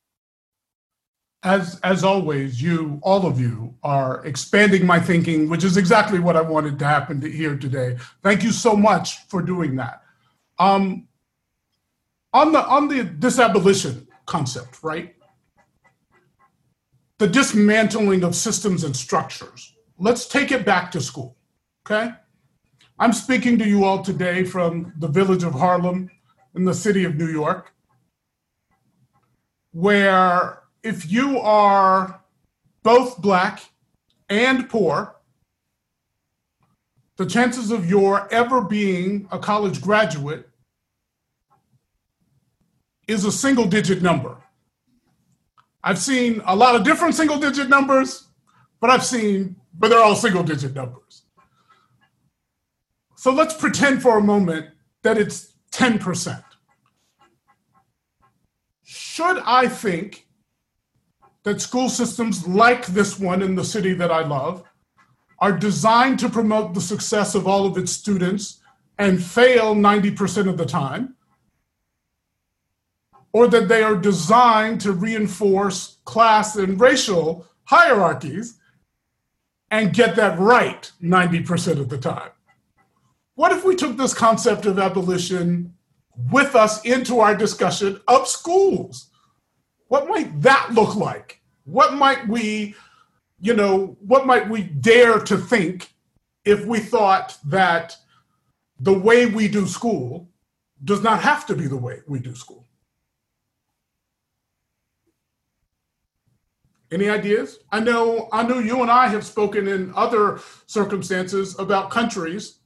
as 1.43 1.79
as 1.81 2.03
always, 2.03 2.61
you 2.61 2.99
all 3.01 3.25
of 3.25 3.39
you 3.39 3.75
are 3.83 4.23
expanding 4.25 4.85
my 4.85 4.99
thinking, 4.99 5.49
which 5.49 5.63
is 5.63 5.75
exactly 5.75 6.19
what 6.19 6.35
I 6.35 6.41
wanted 6.41 6.77
to 6.79 6.85
happen 6.85 7.19
to 7.21 7.29
here 7.29 7.57
today. 7.57 7.97
Thank 8.21 8.43
you 8.43 8.51
so 8.51 8.75
much 8.75 9.27
for 9.27 9.41
doing 9.41 9.75
that. 9.77 10.03
Um, 10.59 11.07
on 12.33 12.51
the 12.51 12.63
on 12.65 12.87
the 12.87 13.03
disabolition 13.03 14.07
concept, 14.25 14.83
right? 14.83 15.15
The 17.17 17.27
dismantling 17.27 18.23
of 18.23 18.35
systems 18.35 18.83
and 18.83 18.95
structures. 18.95 19.73
Let's 19.97 20.27
take 20.27 20.51
it 20.51 20.65
back 20.65 20.91
to 20.91 21.01
school. 21.01 21.37
Okay. 21.85 22.11
I'm 22.99 23.13
speaking 23.13 23.57
to 23.57 23.67
you 23.67 23.83
all 23.83 24.03
today 24.03 24.43
from 24.43 24.93
the 24.99 25.07
village 25.07 25.43
of 25.43 25.53
Harlem 25.53 26.09
in 26.55 26.65
the 26.65 26.73
city 26.73 27.03
of 27.03 27.15
New 27.15 27.29
York, 27.29 27.73
where 29.71 30.60
if 30.83 31.11
you 31.11 31.39
are 31.39 32.21
both 32.83 33.21
black 33.21 33.61
and 34.29 34.69
poor, 34.69 35.15
the 37.17 37.25
chances 37.25 37.71
of 37.71 37.89
your 37.89 38.31
ever 38.33 38.61
being 38.61 39.27
a 39.31 39.37
college 39.37 39.81
graduate 39.81 40.49
is 43.07 43.25
a 43.25 43.31
single 43.31 43.65
digit 43.65 44.01
number. 44.01 44.37
I've 45.83 45.99
seen 45.99 46.41
a 46.45 46.55
lot 46.55 46.75
of 46.75 46.83
different 46.83 47.15
single 47.15 47.37
digit 47.37 47.69
numbers, 47.69 48.27
but 48.79 48.89
I've 48.89 49.03
seen, 49.03 49.55
but 49.77 49.89
they're 49.89 50.01
all 50.01 50.15
single 50.15 50.43
digit 50.43 50.73
numbers. 50.73 51.23
So 53.15 53.31
let's 53.31 53.53
pretend 53.53 54.01
for 54.01 54.17
a 54.17 54.21
moment 54.21 54.69
that 55.03 55.17
it's 55.17 55.53
10%. 55.73 56.43
Should 58.83 59.37
I 59.45 59.67
think 59.67 60.25
that 61.43 61.61
school 61.61 61.89
systems 61.89 62.47
like 62.47 62.85
this 62.87 63.19
one 63.19 63.41
in 63.41 63.55
the 63.55 63.63
city 63.63 63.93
that 63.93 64.11
I 64.11 64.23
love 64.23 64.63
are 65.39 65.51
designed 65.51 66.19
to 66.19 66.29
promote 66.29 66.73
the 66.73 66.81
success 66.81 67.33
of 67.33 67.47
all 67.47 67.65
of 67.65 67.77
its 67.77 67.91
students 67.91 68.59
and 68.99 69.23
fail 69.23 69.73
90% 69.73 70.47
of 70.47 70.57
the 70.57 70.65
time? 70.65 71.15
Or 73.33 73.47
that 73.47 73.67
they 73.67 73.81
are 73.81 73.95
designed 73.95 74.81
to 74.81 74.91
reinforce 74.91 75.97
class 76.05 76.55
and 76.57 76.79
racial 76.79 77.47
hierarchies 77.63 78.59
and 79.71 79.93
get 79.93 80.15
that 80.17 80.37
right 80.37 80.91
90% 81.01 81.79
of 81.79 81.89
the 81.89 81.97
time? 81.97 82.29
What 83.35 83.53
if 83.53 83.63
we 83.63 83.75
took 83.75 83.97
this 83.97 84.13
concept 84.13 84.65
of 84.65 84.77
abolition 84.77 85.73
with 86.31 86.55
us 86.55 86.83
into 86.85 87.19
our 87.21 87.33
discussion 87.35 87.99
of 88.07 88.27
schools? 88.27 89.10
What 89.91 90.07
might 90.07 90.41
that 90.41 90.69
look 90.71 90.95
like? 90.95 91.41
What 91.65 91.95
might 91.95 92.25
we, 92.25 92.75
you 93.41 93.53
know, 93.53 93.97
what 93.99 94.25
might 94.25 94.47
we 94.47 94.63
dare 94.63 95.19
to 95.19 95.35
think 95.35 95.91
if 96.45 96.65
we 96.65 96.79
thought 96.79 97.37
that 97.47 97.97
the 98.79 98.97
way 98.97 99.25
we 99.25 99.49
do 99.49 99.67
school 99.67 100.29
does 100.85 101.03
not 101.03 101.21
have 101.21 101.45
to 101.47 101.57
be 101.57 101.67
the 101.67 101.75
way 101.75 102.03
we 102.07 102.19
do 102.19 102.33
school? 102.35 102.65
Any 106.89 107.09
ideas? 107.09 107.59
I 107.69 107.81
know 107.81 108.29
I 108.31 108.43
know 108.43 108.59
you 108.59 108.81
and 108.81 108.89
I 108.89 109.09
have 109.09 109.25
spoken 109.25 109.67
in 109.67 109.91
other 109.93 110.39
circumstances 110.67 111.59
about 111.59 111.91
countries 111.91 112.59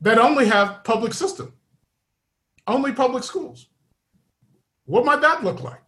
that 0.00 0.18
only 0.18 0.46
have 0.46 0.82
public 0.82 1.14
system, 1.14 1.52
only 2.66 2.90
public 2.90 3.22
schools. 3.22 3.68
What 4.90 5.04
might 5.04 5.20
that 5.20 5.44
look 5.44 5.62
like? 5.62 5.82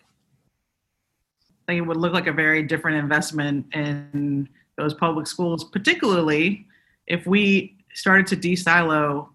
I 1.51 1.73
think 1.73 1.79
it 1.79 1.87
would 1.89 1.97
look 1.97 2.13
like 2.13 2.29
a 2.29 2.33
very 2.33 2.63
different 2.63 2.99
investment 2.99 3.67
in 3.75 4.49
those 4.79 4.95
public 4.95 5.27
schools, 5.27 5.65
particularly 5.65 6.67
if 7.09 7.27
we 7.27 7.77
started 7.95 8.29
to 8.29 8.37
de-silo 8.37 9.29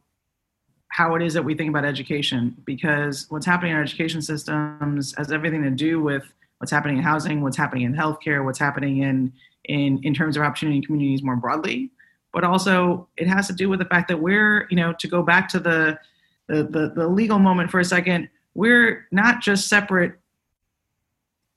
how 0.87 1.15
it 1.15 1.21
is 1.21 1.33
that 1.33 1.43
we 1.43 1.53
think 1.53 1.69
about 1.69 1.83
education 1.83 2.55
because 2.65 3.27
what's 3.29 3.45
happening 3.45 3.71
in 3.71 3.77
our 3.77 3.83
education 3.83 4.21
systems 4.21 5.13
has 5.17 5.33
everything 5.33 5.61
to 5.63 5.69
do 5.69 6.01
with 6.01 6.23
what's 6.59 6.71
happening 6.71 6.97
in 6.97 7.03
housing, 7.03 7.41
what's 7.41 7.57
happening 7.57 7.83
in 7.83 7.93
healthcare, 7.93 8.45
what's 8.45 8.59
happening 8.59 8.99
in 8.99 9.33
in 9.65 9.99
in 10.03 10.13
terms 10.13 10.37
of 10.37 10.43
opportunity 10.43 10.77
in 10.77 10.83
communities 10.83 11.21
more 11.21 11.35
broadly 11.35 11.91
but 12.33 12.43
also 12.43 13.07
it 13.17 13.27
has 13.27 13.47
to 13.47 13.53
do 13.53 13.67
with 13.67 13.79
the 13.79 13.85
fact 13.85 14.07
that 14.07 14.19
we're, 14.19 14.67
you 14.69 14.77
know, 14.77 14.93
to 14.93 15.07
go 15.07 15.23
back 15.23 15.49
to 15.49 15.59
the 15.59 15.99
the, 16.47 16.63
the, 16.63 16.93
the 16.95 17.07
legal 17.07 17.39
moment 17.39 17.69
for 17.69 17.79
a 17.79 17.85
second, 17.85 18.29
we're 18.57 19.07
not 19.11 19.39
just 19.39 19.67
separate 19.67 20.13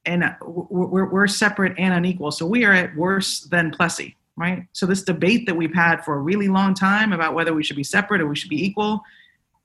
and 0.04 0.22
we're, 0.42 1.06
we're 1.06 1.26
separate 1.26 1.74
and 1.78 1.94
unequal. 1.94 2.30
So 2.30 2.44
we 2.44 2.64
are 2.66 2.74
at 2.74 2.94
worse 2.94 3.40
than 3.40 3.70
Plessy, 3.70 4.16
right? 4.36 4.66
So 4.72 4.84
this 4.84 5.02
debate 5.02 5.46
that 5.46 5.56
we've 5.56 5.74
had 5.74 6.04
for 6.04 6.14
a 6.14 6.18
really 6.18 6.48
long 6.48 6.74
time 6.74 7.14
about 7.14 7.32
whether 7.32 7.54
we 7.54 7.64
should 7.64 7.76
be 7.76 7.84
separate 7.84 8.20
or 8.20 8.26
we 8.26 8.36
should 8.36 8.50
be 8.50 8.62
equal, 8.62 9.00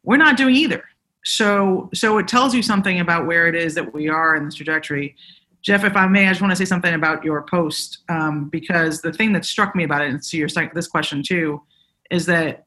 we're 0.04 0.16
not 0.16 0.38
doing 0.38 0.56
either. 0.56 0.86
So 1.26 1.90
so 1.94 2.18
it 2.20 2.28
tells 2.30 2.56
you 2.56 2.64
something 2.64 3.02
about 3.02 3.28
where 3.28 3.48
it 3.48 3.56
is 3.56 3.76
that 3.76 3.94
we 3.94 4.08
are 4.08 4.38
in 4.38 4.46
this 4.46 4.56
trajectory. 4.56 5.18
Jeff, 5.62 5.84
if 5.84 5.98
I 5.98 6.08
may, 6.08 6.28
I 6.28 6.30
just 6.30 6.42
want 6.42 6.52
to 6.52 6.56
say 6.56 6.64
something 6.64 6.94
about 6.94 7.26
your 7.26 7.42
post 7.42 7.98
um, 8.08 8.48
because 8.48 9.02
the 9.02 9.12
thing 9.12 9.34
that 9.34 9.44
struck 9.44 9.76
me 9.76 9.84
about 9.84 10.04
it, 10.04 10.10
and 10.10 10.24
to 10.24 10.38
your 10.38 10.48
this 10.74 10.88
question 10.88 11.22
too, 11.22 11.62
is 12.10 12.28
that 12.28 12.66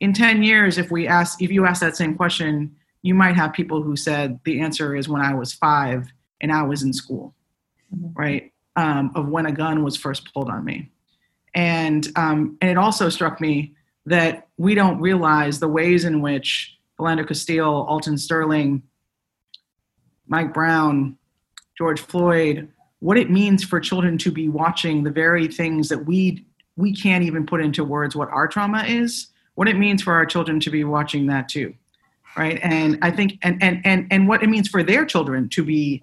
in 0.00 0.12
10 0.12 0.42
years, 0.42 0.76
if 0.76 0.90
we 0.90 1.06
ask, 1.06 1.40
if 1.40 1.50
you 1.50 1.64
ask 1.64 1.80
that 1.80 1.96
same 1.96 2.14
question, 2.14 2.76
you 3.02 3.14
might 3.14 3.36
have 3.36 3.52
people 3.52 3.82
who 3.82 3.96
said 3.96 4.40
the 4.44 4.60
answer 4.60 4.94
is 4.96 5.08
when 5.08 5.22
I 5.22 5.34
was 5.34 5.52
five 5.52 6.08
and 6.40 6.52
I 6.52 6.62
was 6.62 6.82
in 6.82 6.92
school, 6.92 7.34
mm-hmm. 7.94 8.12
right? 8.14 8.52
Um, 8.76 9.10
of 9.14 9.28
when 9.28 9.46
a 9.46 9.52
gun 9.52 9.82
was 9.82 9.96
first 9.96 10.32
pulled 10.32 10.48
on 10.48 10.64
me, 10.64 10.90
and 11.54 12.06
um, 12.16 12.56
and 12.60 12.70
it 12.70 12.78
also 12.78 13.08
struck 13.08 13.40
me 13.40 13.74
that 14.06 14.48
we 14.56 14.74
don't 14.74 15.00
realize 15.00 15.58
the 15.58 15.68
ways 15.68 16.04
in 16.04 16.20
which 16.20 16.76
Philando 16.98 17.26
Castile, 17.26 17.86
Alton 17.88 18.16
Sterling, 18.16 18.82
Mike 20.28 20.54
Brown, 20.54 21.16
George 21.76 22.00
Floyd, 22.00 22.68
what 23.00 23.18
it 23.18 23.30
means 23.30 23.64
for 23.64 23.80
children 23.80 24.18
to 24.18 24.30
be 24.30 24.48
watching 24.48 25.02
the 25.02 25.10
very 25.10 25.48
things 25.48 25.88
that 25.88 26.06
we 26.06 26.44
we 26.76 26.94
can't 26.94 27.24
even 27.24 27.44
put 27.44 27.60
into 27.60 27.82
words 27.82 28.14
what 28.14 28.28
our 28.30 28.46
trauma 28.46 28.84
is, 28.84 29.28
what 29.56 29.68
it 29.68 29.76
means 29.76 30.02
for 30.02 30.12
our 30.14 30.24
children 30.24 30.60
to 30.60 30.70
be 30.70 30.84
watching 30.84 31.26
that 31.26 31.48
too. 31.48 31.74
Right. 32.36 32.60
And 32.62 32.98
I 33.02 33.10
think 33.10 33.38
and 33.42 33.60
and 33.62 33.80
and 33.84 34.06
and 34.10 34.28
what 34.28 34.42
it 34.42 34.48
means 34.48 34.68
for 34.68 34.82
their 34.82 35.04
children 35.04 35.48
to 35.50 35.64
be 35.64 36.02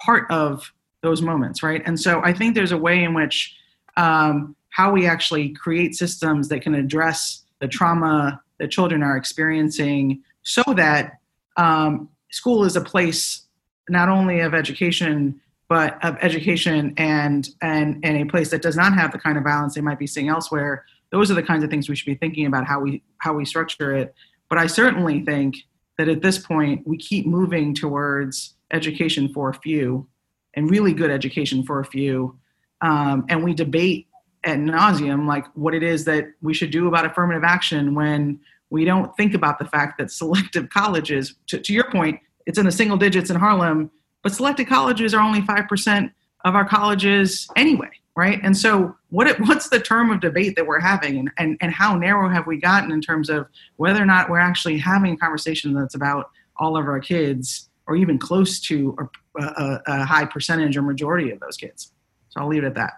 part 0.00 0.30
of 0.30 0.72
those 1.02 1.22
moments, 1.22 1.62
right? 1.62 1.82
And 1.86 1.98
so 1.98 2.20
I 2.22 2.32
think 2.32 2.54
there's 2.54 2.72
a 2.72 2.78
way 2.78 3.02
in 3.02 3.14
which 3.14 3.56
um, 3.96 4.56
how 4.70 4.90
we 4.90 5.06
actually 5.06 5.50
create 5.50 5.94
systems 5.94 6.48
that 6.48 6.60
can 6.60 6.74
address 6.74 7.44
the 7.60 7.68
trauma 7.68 8.40
that 8.58 8.70
children 8.70 9.02
are 9.02 9.16
experiencing 9.16 10.22
so 10.42 10.62
that 10.76 11.18
um, 11.56 12.08
school 12.30 12.64
is 12.64 12.76
a 12.76 12.80
place 12.80 13.42
not 13.88 14.08
only 14.08 14.40
of 14.40 14.54
education 14.54 15.40
but 15.68 16.02
of 16.04 16.16
education 16.20 16.94
and 16.96 17.50
and 17.62 17.98
and 18.04 18.16
a 18.16 18.24
place 18.24 18.50
that 18.50 18.62
does 18.62 18.76
not 18.76 18.92
have 18.94 19.12
the 19.12 19.18
kind 19.18 19.38
of 19.38 19.44
balance 19.44 19.74
they 19.74 19.80
might 19.80 19.98
be 19.98 20.06
seeing 20.06 20.28
elsewhere 20.28 20.84
those 21.10 21.30
are 21.30 21.34
the 21.34 21.42
kinds 21.42 21.62
of 21.62 21.70
things 21.70 21.88
we 21.88 21.96
should 21.96 22.06
be 22.06 22.14
thinking 22.14 22.46
about 22.46 22.66
how 22.66 22.80
we 22.80 23.02
how 23.18 23.32
we 23.32 23.44
structure 23.44 23.94
it 23.94 24.14
but 24.48 24.58
i 24.58 24.66
certainly 24.66 25.24
think 25.24 25.56
that 25.98 26.08
at 26.08 26.22
this 26.22 26.38
point 26.38 26.86
we 26.86 26.96
keep 26.96 27.26
moving 27.26 27.74
towards 27.74 28.54
education 28.72 29.28
for 29.32 29.48
a 29.48 29.54
few 29.54 30.06
and 30.54 30.70
really 30.70 30.92
good 30.92 31.10
education 31.10 31.62
for 31.62 31.80
a 31.80 31.84
few. 31.84 32.38
Um, 32.80 33.24
and 33.28 33.42
we 33.42 33.54
debate 33.54 34.08
at 34.44 34.58
nauseum 34.58 35.26
like 35.26 35.46
what 35.54 35.74
it 35.74 35.82
is 35.82 36.04
that 36.04 36.26
we 36.42 36.52
should 36.52 36.70
do 36.70 36.88
about 36.88 37.06
affirmative 37.06 37.44
action 37.44 37.94
when 37.94 38.38
we 38.70 38.84
don't 38.84 39.16
think 39.16 39.34
about 39.34 39.58
the 39.58 39.64
fact 39.64 39.98
that 39.98 40.10
selective 40.10 40.68
colleges 40.70 41.34
to, 41.46 41.58
to 41.58 41.72
your 41.72 41.90
point 41.90 42.20
it's 42.46 42.58
in 42.58 42.66
the 42.66 42.72
single 42.72 42.98
digits 42.98 43.30
in 43.30 43.36
Harlem, 43.36 43.90
but 44.22 44.34
selected 44.34 44.66
colleges 44.66 45.14
are 45.14 45.22
only 45.22 45.40
5% 45.40 46.12
of 46.44 46.54
our 46.54 46.68
colleges 46.68 47.48
anyway, 47.56 47.88
right? 48.16 48.40
And 48.42 48.56
so 48.56 48.96
what 49.10 49.26
it, 49.26 49.40
what's 49.46 49.68
the 49.68 49.80
term 49.80 50.10
of 50.10 50.20
debate 50.20 50.56
that 50.56 50.66
we're 50.66 50.80
having 50.80 51.18
and, 51.18 51.30
and, 51.38 51.56
and 51.60 51.72
how 51.72 51.96
narrow 51.96 52.28
have 52.28 52.46
we 52.46 52.58
gotten 52.58 52.90
in 52.90 53.00
terms 53.00 53.28
of 53.28 53.46
whether 53.76 54.02
or 54.02 54.06
not 54.06 54.30
we're 54.30 54.38
actually 54.38 54.78
having 54.78 55.14
a 55.14 55.16
conversation 55.16 55.74
that's 55.74 55.94
about 55.94 56.30
all 56.56 56.76
of 56.76 56.86
our 56.86 57.00
kids 57.00 57.68
or 57.86 57.96
even 57.96 58.18
close 58.18 58.60
to 58.60 58.96
a, 59.36 59.42
a, 59.42 59.82
a 59.86 60.04
high 60.04 60.24
percentage 60.24 60.76
or 60.76 60.82
majority 60.82 61.30
of 61.30 61.40
those 61.40 61.56
kids. 61.56 61.92
So 62.30 62.40
I'll 62.40 62.48
leave 62.48 62.64
it 62.64 62.66
at 62.66 62.74
that. 62.74 62.92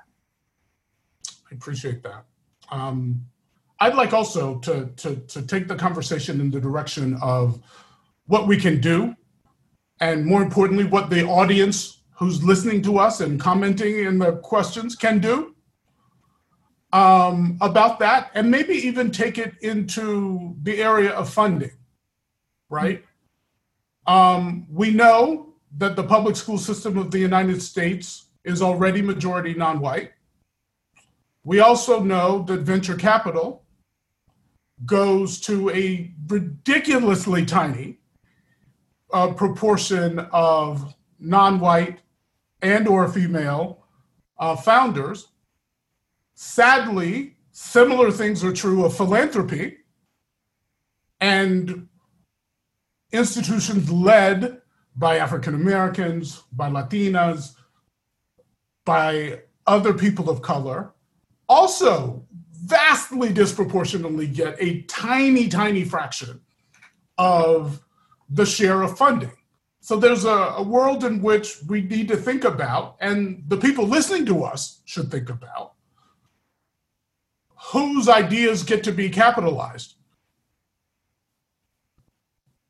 I 1.51 1.55
appreciate 1.55 2.03
that. 2.03 2.25
Um, 2.71 3.27
I'd 3.79 3.95
like 3.95 4.13
also 4.13 4.59
to, 4.61 4.91
to, 4.97 5.17
to 5.17 5.43
take 5.43 5.69
the 5.69 5.77
conversation 5.77 6.41
in 6.41 6.51
the 6.51 6.61
direction 6.61 7.19
of 7.21 7.61
what 8.27 8.47
we 8.47 8.57
can 8.57 8.81
do 8.81 9.15
and 10.01 10.27
more 10.27 10.43
importantly, 10.43 10.85
what 10.85 11.11
the 11.11 11.25
audience 11.25 11.96
who's 12.17 12.43
listening 12.43 12.83
to 12.83 12.99
us 12.99 13.21
and 13.21 13.41
commenting 13.41 14.01
in 14.01 14.19
the 14.19 14.33
questions 14.37 14.97
can 14.97 15.19
do 15.19 15.55
um, 16.93 17.59
about 17.61 17.99
that, 17.99 18.31
and 18.35 18.51
maybe 18.51 18.75
even 18.75 19.11
take 19.11 19.39
it 19.39 19.55
into 19.61 20.57
the 20.63 20.83
area 20.83 21.11
of 21.11 21.29
funding, 21.29 21.73
right? 22.71 23.05
Um, 24.07 24.67
we 24.71 24.91
know 24.93 25.55
that 25.79 25.97
the 25.97 26.05
public 26.05 26.37
school 26.37 26.59
system 26.59 26.97
of 26.97 27.11
the 27.11 27.19
United 27.19 27.61
States 27.61 28.27
is 28.45 28.63
already 28.63 29.03
majority 29.03 29.53
non 29.53 29.81
white. 29.81 30.13
We 31.45 31.61
also 31.61 32.03
know 32.03 32.43
that 32.45 32.61
venture 32.61 32.97
capital 32.97 33.65
goes 34.85 35.41
to 35.41 35.71
a 35.71 36.13
ridiculously 36.29 37.45
tiny 37.45 37.99
a 39.13 39.33
proportion 39.33 40.19
of 40.33 40.95
non-white 41.19 42.01
and 42.67 42.89
or 42.89 43.09
female 43.09 43.85
uh, 44.39 44.57
founders. 44.57 45.29
Sadly, 46.35 47.37
similar 47.53 48.11
things 48.11 48.45
are 48.45 48.53
true 48.53 48.85
of 48.85 48.97
philanthropy 48.97 49.79
and 51.21 51.89
institutions 53.13 53.91
led 53.91 54.61
by 54.97 55.19
African 55.19 55.55
Americans, 55.55 56.43
by 56.53 56.69
Latinas, 56.69 57.55
by 58.85 59.41
other 59.67 59.95
people 59.95 60.29
of 60.29 60.43
color, 60.43 60.93
also 61.49 62.27
vastly 62.53 63.33
disproportionately 63.33 64.27
get 64.27 64.57
a 64.59 64.83
tiny, 64.83 65.49
tiny 65.49 65.85
fraction 65.85 66.41
of 67.17 67.81
the 68.29 68.45
share 68.45 68.83
of 68.83 68.99
funding. 68.99 69.33
So 69.87 69.97
there's 69.97 70.25
a, 70.25 70.29
a, 70.29 70.63
world 70.65 71.05
in 71.05 71.23
which 71.23 71.63
we 71.69 71.81
need 71.81 72.09
to 72.09 72.17
think 72.17 72.43
about, 72.43 72.97
and 72.99 73.45
the 73.47 73.57
people 73.57 73.87
listening 73.87 74.27
to 74.27 74.43
us 74.43 74.81
should 74.85 75.13
think 75.13 75.31
about 75.31 75.75
whose 77.71 78.09
ideas 78.09 78.65
get 78.65 78.83
to 78.83 78.91
be 78.91 79.09
capitalized. 79.09 79.95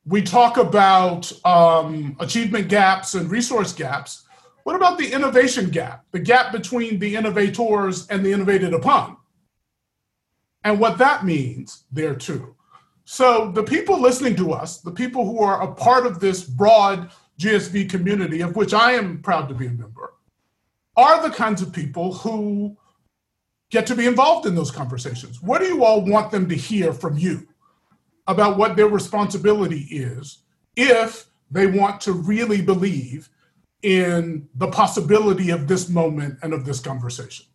We 0.05 0.21
talk 0.21 0.59
about 0.59 1.33
um, 1.43 2.19
achievement 2.21 2.69
gaps 2.69 3.15
and 3.15 3.31
resource 3.31 3.73
gaps. 3.73 4.25
What 4.65 4.77
about 4.77 4.99
the 4.99 5.11
innovation 5.11 5.71
gap, 5.71 6.05
the 6.11 6.21
gap 6.21 6.53
between 6.53 6.99
the 6.99 7.17
innovators 7.17 8.07
and 8.09 8.27
the 8.27 8.33
innovated 8.33 8.75
upon? 8.75 9.17
And 10.65 10.79
what 10.79 10.99
that 10.99 11.25
means 11.25 11.85
there 11.91 12.15
too. 12.15 12.56
So 13.09 13.53
the 13.53 13.63
people 13.63 14.01
listening 14.01 14.35
to 14.35 14.53
us, 14.53 14.79
the 14.81 14.91
people 14.91 15.25
who 15.25 15.39
are 15.39 15.63
a 15.63 15.73
part 15.73 16.07
of 16.07 16.19
this 16.19 16.43
broad 16.43 17.09
GSV 17.39 17.89
community, 17.89 18.41
of 18.41 18.57
which 18.57 18.75
I 18.75 18.93
am 18.93 19.23
proud 19.23 19.49
to 19.49 19.55
be 19.55 19.67
a 19.67 19.71
member, 19.71 20.15
are 20.97 21.23
the 21.23 21.33
kinds 21.33 21.63
of 21.63 21.73
people 21.73 22.13
who 22.13 22.77
get 23.71 23.87
to 23.87 23.95
be 23.95 24.07
involved 24.07 24.47
in 24.47 24.57
those 24.57 24.73
conversations. 24.73 25.41
What 25.41 25.61
do 25.61 25.69
you 25.69 25.85
all 25.85 26.05
want 26.05 26.33
them 26.33 26.49
to 26.49 26.57
hear 26.57 26.93
from 26.93 27.17
you 27.17 27.47
about 28.27 28.59
what 28.59 28.75
their 28.75 28.89
responsibility 28.89 29.87
is 29.89 30.39
if 30.75 31.27
they 31.49 31.69
want 31.69 32.01
to 32.03 32.13
really 32.13 32.61
believe 32.61 33.29
in 33.83 34.49
the 34.57 34.69
possibility 34.69 35.51
of 35.51 35.69
this 35.69 35.89
moment 35.89 36.41
and 36.43 36.53
of 36.53 36.65
this 36.65 36.81
conversation? 36.81 37.47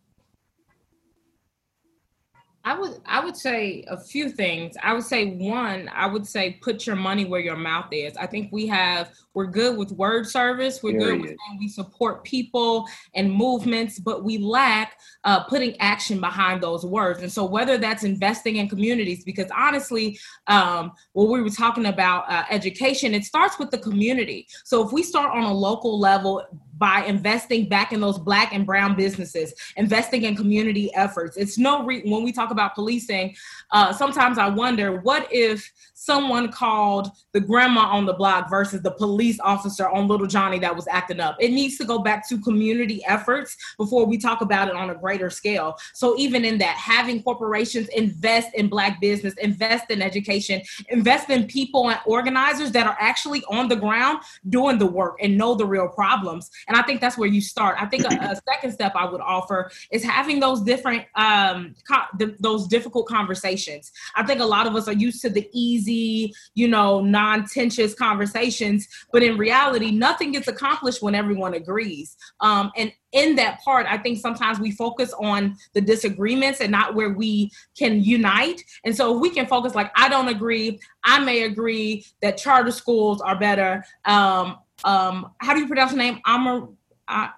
I 2.64 2.78
would 2.78 3.00
I 3.06 3.24
would 3.24 3.36
say 3.36 3.84
a 3.88 3.98
few 3.98 4.28
things. 4.28 4.76
I 4.82 4.92
would 4.94 5.02
say 5.02 5.34
one, 5.36 5.90
I 5.92 6.06
would 6.06 6.26
say 6.26 6.58
put 6.62 6.86
your 6.86 6.94
money 6.94 7.24
where 7.24 7.40
your 7.40 7.56
mouth 7.56 7.88
is. 7.90 8.16
I 8.16 8.26
think 8.26 8.52
we 8.52 8.66
have 8.68 9.10
we're 9.34 9.46
good 9.46 9.76
with 9.76 9.90
word 9.92 10.28
service. 10.28 10.82
We're 10.82 10.98
good 10.98 11.20
with 11.20 11.36
we 11.58 11.68
support 11.68 12.22
people 12.22 12.86
and 13.14 13.32
movements, 13.32 13.98
but 13.98 14.22
we 14.22 14.38
lack 14.38 14.98
uh, 15.24 15.44
putting 15.44 15.80
action 15.80 16.20
behind 16.20 16.62
those 16.62 16.84
words. 16.84 17.22
And 17.22 17.32
so 17.32 17.44
whether 17.44 17.78
that's 17.78 18.04
investing 18.04 18.56
in 18.56 18.68
communities, 18.68 19.24
because 19.24 19.50
honestly, 19.56 20.18
um, 20.46 20.92
when 21.14 21.30
we 21.30 21.42
were 21.42 21.50
talking 21.50 21.86
about 21.86 22.30
uh, 22.30 22.44
education, 22.50 23.14
it 23.14 23.24
starts 23.24 23.58
with 23.58 23.70
the 23.70 23.78
community. 23.78 24.46
So 24.64 24.86
if 24.86 24.92
we 24.92 25.02
start 25.02 25.34
on 25.34 25.42
a 25.42 25.52
local 25.52 25.98
level, 25.98 26.44
by 26.82 27.04
investing 27.04 27.68
back 27.68 27.92
in 27.92 28.00
those 28.00 28.18
black 28.18 28.52
and 28.52 28.66
brown 28.66 28.96
businesses, 28.96 29.54
investing 29.76 30.24
in 30.24 30.34
community 30.34 30.92
efforts. 30.96 31.36
It's 31.36 31.56
no 31.56 31.84
re- 31.84 32.02
when 32.02 32.24
we 32.24 32.32
talk 32.32 32.50
about 32.50 32.74
policing, 32.74 33.36
uh, 33.70 33.92
sometimes 33.92 34.36
I 34.36 34.48
wonder 34.48 34.98
what 34.98 35.28
if 35.30 35.72
someone 36.04 36.50
called 36.50 37.10
the 37.32 37.40
grandma 37.40 37.82
on 37.82 38.06
the 38.06 38.12
block 38.12 38.50
versus 38.50 38.82
the 38.82 38.90
police 38.90 39.38
officer 39.40 39.88
on 39.88 40.08
little 40.08 40.26
Johnny 40.26 40.58
that 40.58 40.74
was 40.74 40.88
acting 40.88 41.20
up. 41.20 41.36
It 41.38 41.52
needs 41.52 41.78
to 41.78 41.84
go 41.84 42.00
back 42.00 42.28
to 42.28 42.40
community 42.40 43.04
efforts 43.06 43.56
before 43.78 44.04
we 44.04 44.18
talk 44.18 44.40
about 44.40 44.66
it 44.68 44.74
on 44.74 44.90
a 44.90 44.96
greater 44.96 45.30
scale. 45.30 45.76
So 45.94 46.18
even 46.18 46.44
in 46.44 46.58
that, 46.58 46.76
having 46.76 47.22
corporations 47.22 47.88
invest 47.88 48.48
in 48.54 48.68
black 48.68 49.00
business, 49.00 49.34
invest 49.34 49.90
in 49.92 50.02
education, 50.02 50.60
invest 50.88 51.30
in 51.30 51.46
people 51.46 51.88
and 51.90 52.00
organizers 52.04 52.72
that 52.72 52.86
are 52.88 52.96
actually 52.98 53.44
on 53.48 53.68
the 53.68 53.76
ground 53.76 54.18
doing 54.48 54.78
the 54.78 54.86
work 54.86 55.18
and 55.22 55.38
know 55.38 55.54
the 55.54 55.66
real 55.66 55.88
problems. 55.88 56.50
And 56.66 56.76
I 56.76 56.82
think 56.82 57.00
that's 57.00 57.16
where 57.16 57.28
you 57.28 57.40
start. 57.40 57.76
I 57.80 57.86
think 57.86 58.04
a, 58.04 58.08
a 58.08 58.40
second 58.52 58.72
step 58.72 58.92
I 58.96 59.08
would 59.08 59.20
offer 59.20 59.70
is 59.92 60.02
having 60.02 60.40
those 60.40 60.62
different 60.62 61.04
um, 61.14 61.76
co- 61.88 62.26
those 62.40 62.66
difficult 62.66 63.06
conversations. 63.06 63.92
I 64.16 64.24
think 64.24 64.40
a 64.40 64.44
lot 64.44 64.66
of 64.66 64.74
us 64.74 64.88
are 64.88 64.92
used 64.92 65.22
to 65.22 65.30
the 65.30 65.48
easy 65.52 65.91
easy, 65.92 66.34
you 66.54 66.68
know, 66.68 67.00
non-tentious 67.00 67.94
conversations. 67.94 68.88
But 69.12 69.22
in 69.22 69.36
reality, 69.36 69.90
nothing 69.90 70.32
gets 70.32 70.48
accomplished 70.48 71.02
when 71.02 71.14
everyone 71.14 71.54
agrees. 71.54 72.16
Um, 72.40 72.70
and 72.76 72.92
in 73.12 73.36
that 73.36 73.60
part, 73.62 73.86
I 73.88 73.98
think 73.98 74.18
sometimes 74.18 74.58
we 74.58 74.70
focus 74.70 75.12
on 75.20 75.56
the 75.74 75.80
disagreements 75.80 76.60
and 76.60 76.72
not 76.72 76.94
where 76.94 77.10
we 77.10 77.50
can 77.76 78.02
unite. 78.02 78.62
And 78.84 78.96
so 78.96 79.14
if 79.14 79.20
we 79.20 79.30
can 79.30 79.46
focus, 79.46 79.74
like, 79.74 79.92
I 79.96 80.08
don't 80.08 80.28
agree, 80.28 80.80
I 81.04 81.18
may 81.18 81.42
agree 81.42 82.04
that 82.22 82.38
charter 82.38 82.70
schools 82.70 83.20
are 83.20 83.38
better. 83.38 83.84
Um, 84.04 84.58
um, 84.84 85.32
how 85.38 85.54
do 85.54 85.60
you 85.60 85.66
pronounce 85.66 85.92
the 85.92 85.98
name? 85.98 86.20
Amar, 86.26 86.68
uh, 87.08 87.28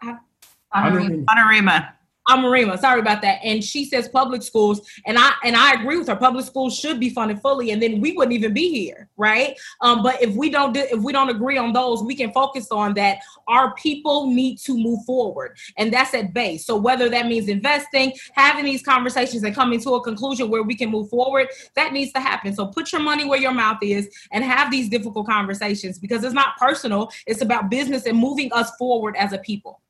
Anarima. 0.75 1.95
Amarima, 2.29 2.79
sorry 2.79 3.01
about 3.01 3.21
that. 3.23 3.41
And 3.45 3.63
she 3.63 3.85
says 3.85 4.09
public 4.09 4.43
schools, 4.43 4.89
and 5.07 5.19
I 5.19 5.33
and 5.45 5.55
I 5.55 5.73
agree 5.73 5.99
with 5.99 6.09
her. 6.09 6.17
Public 6.17 6.47
schools 6.47 6.79
should 6.79 6.99
be 6.99 7.11
funded 7.11 7.41
fully, 7.41 7.71
and 7.71 7.83
then 7.83 8.01
we 8.01 8.13
wouldn't 8.13 8.33
even 8.33 8.55
be 8.55 8.71
here, 8.71 9.09
right? 9.17 9.59
Um, 9.83 10.03
but 10.03 10.23
if 10.23 10.35
we 10.35 10.49
don't 10.49 10.73
do, 10.73 10.81
if 10.81 11.03
we 11.03 11.13
don't 11.13 11.29
agree 11.29 11.59
on 11.59 11.73
those, 11.73 12.03
we 12.03 12.17
can 12.17 12.33
focus 12.33 12.69
on 12.71 12.95
that. 12.95 13.19
Our 13.47 13.75
people 13.75 14.33
need 14.33 14.59
to 14.61 14.77
move 14.77 15.05
forward, 15.05 15.59
and 15.77 15.93
that's 15.93 16.15
at 16.15 16.33
base. 16.33 16.65
So 16.65 16.77
whether 16.77 17.11
that 17.11 17.27
means 17.27 17.49
investing, 17.49 18.15
having 18.33 18.65
these 18.65 18.83
conversations, 18.83 19.43
and 19.43 19.55
coming 19.55 19.81
to 19.81 19.91
a 19.97 20.03
conclusion 20.03 20.49
where 20.49 20.63
we 20.63 20.75
can 20.75 20.91
move 20.91 21.11
forward, 21.11 21.49
that 21.77 21.93
needs 21.93 22.13
to 22.13 22.21
happen. 22.21 22.55
So 22.55 22.67
put 22.67 22.91
your 22.91 23.03
money 23.03 23.27
where 23.27 23.39
your 23.39 23.53
mouth 23.53 23.79
is, 23.83 24.09
and 24.33 24.43
have 24.43 24.71
these 24.71 24.89
difficult 24.89 25.27
conversations 25.27 25.99
because 25.99 26.25
it's 26.25 26.35
not 26.35 26.57
personal. 26.57 27.11
It's 27.27 27.43
about 27.43 27.71
business 27.71 28.07
and 28.07 28.17
moving 28.17 28.51
us 28.53 28.75
forward 28.77 29.15
as 29.17 29.33
a 29.35 29.39
people. 29.39 29.81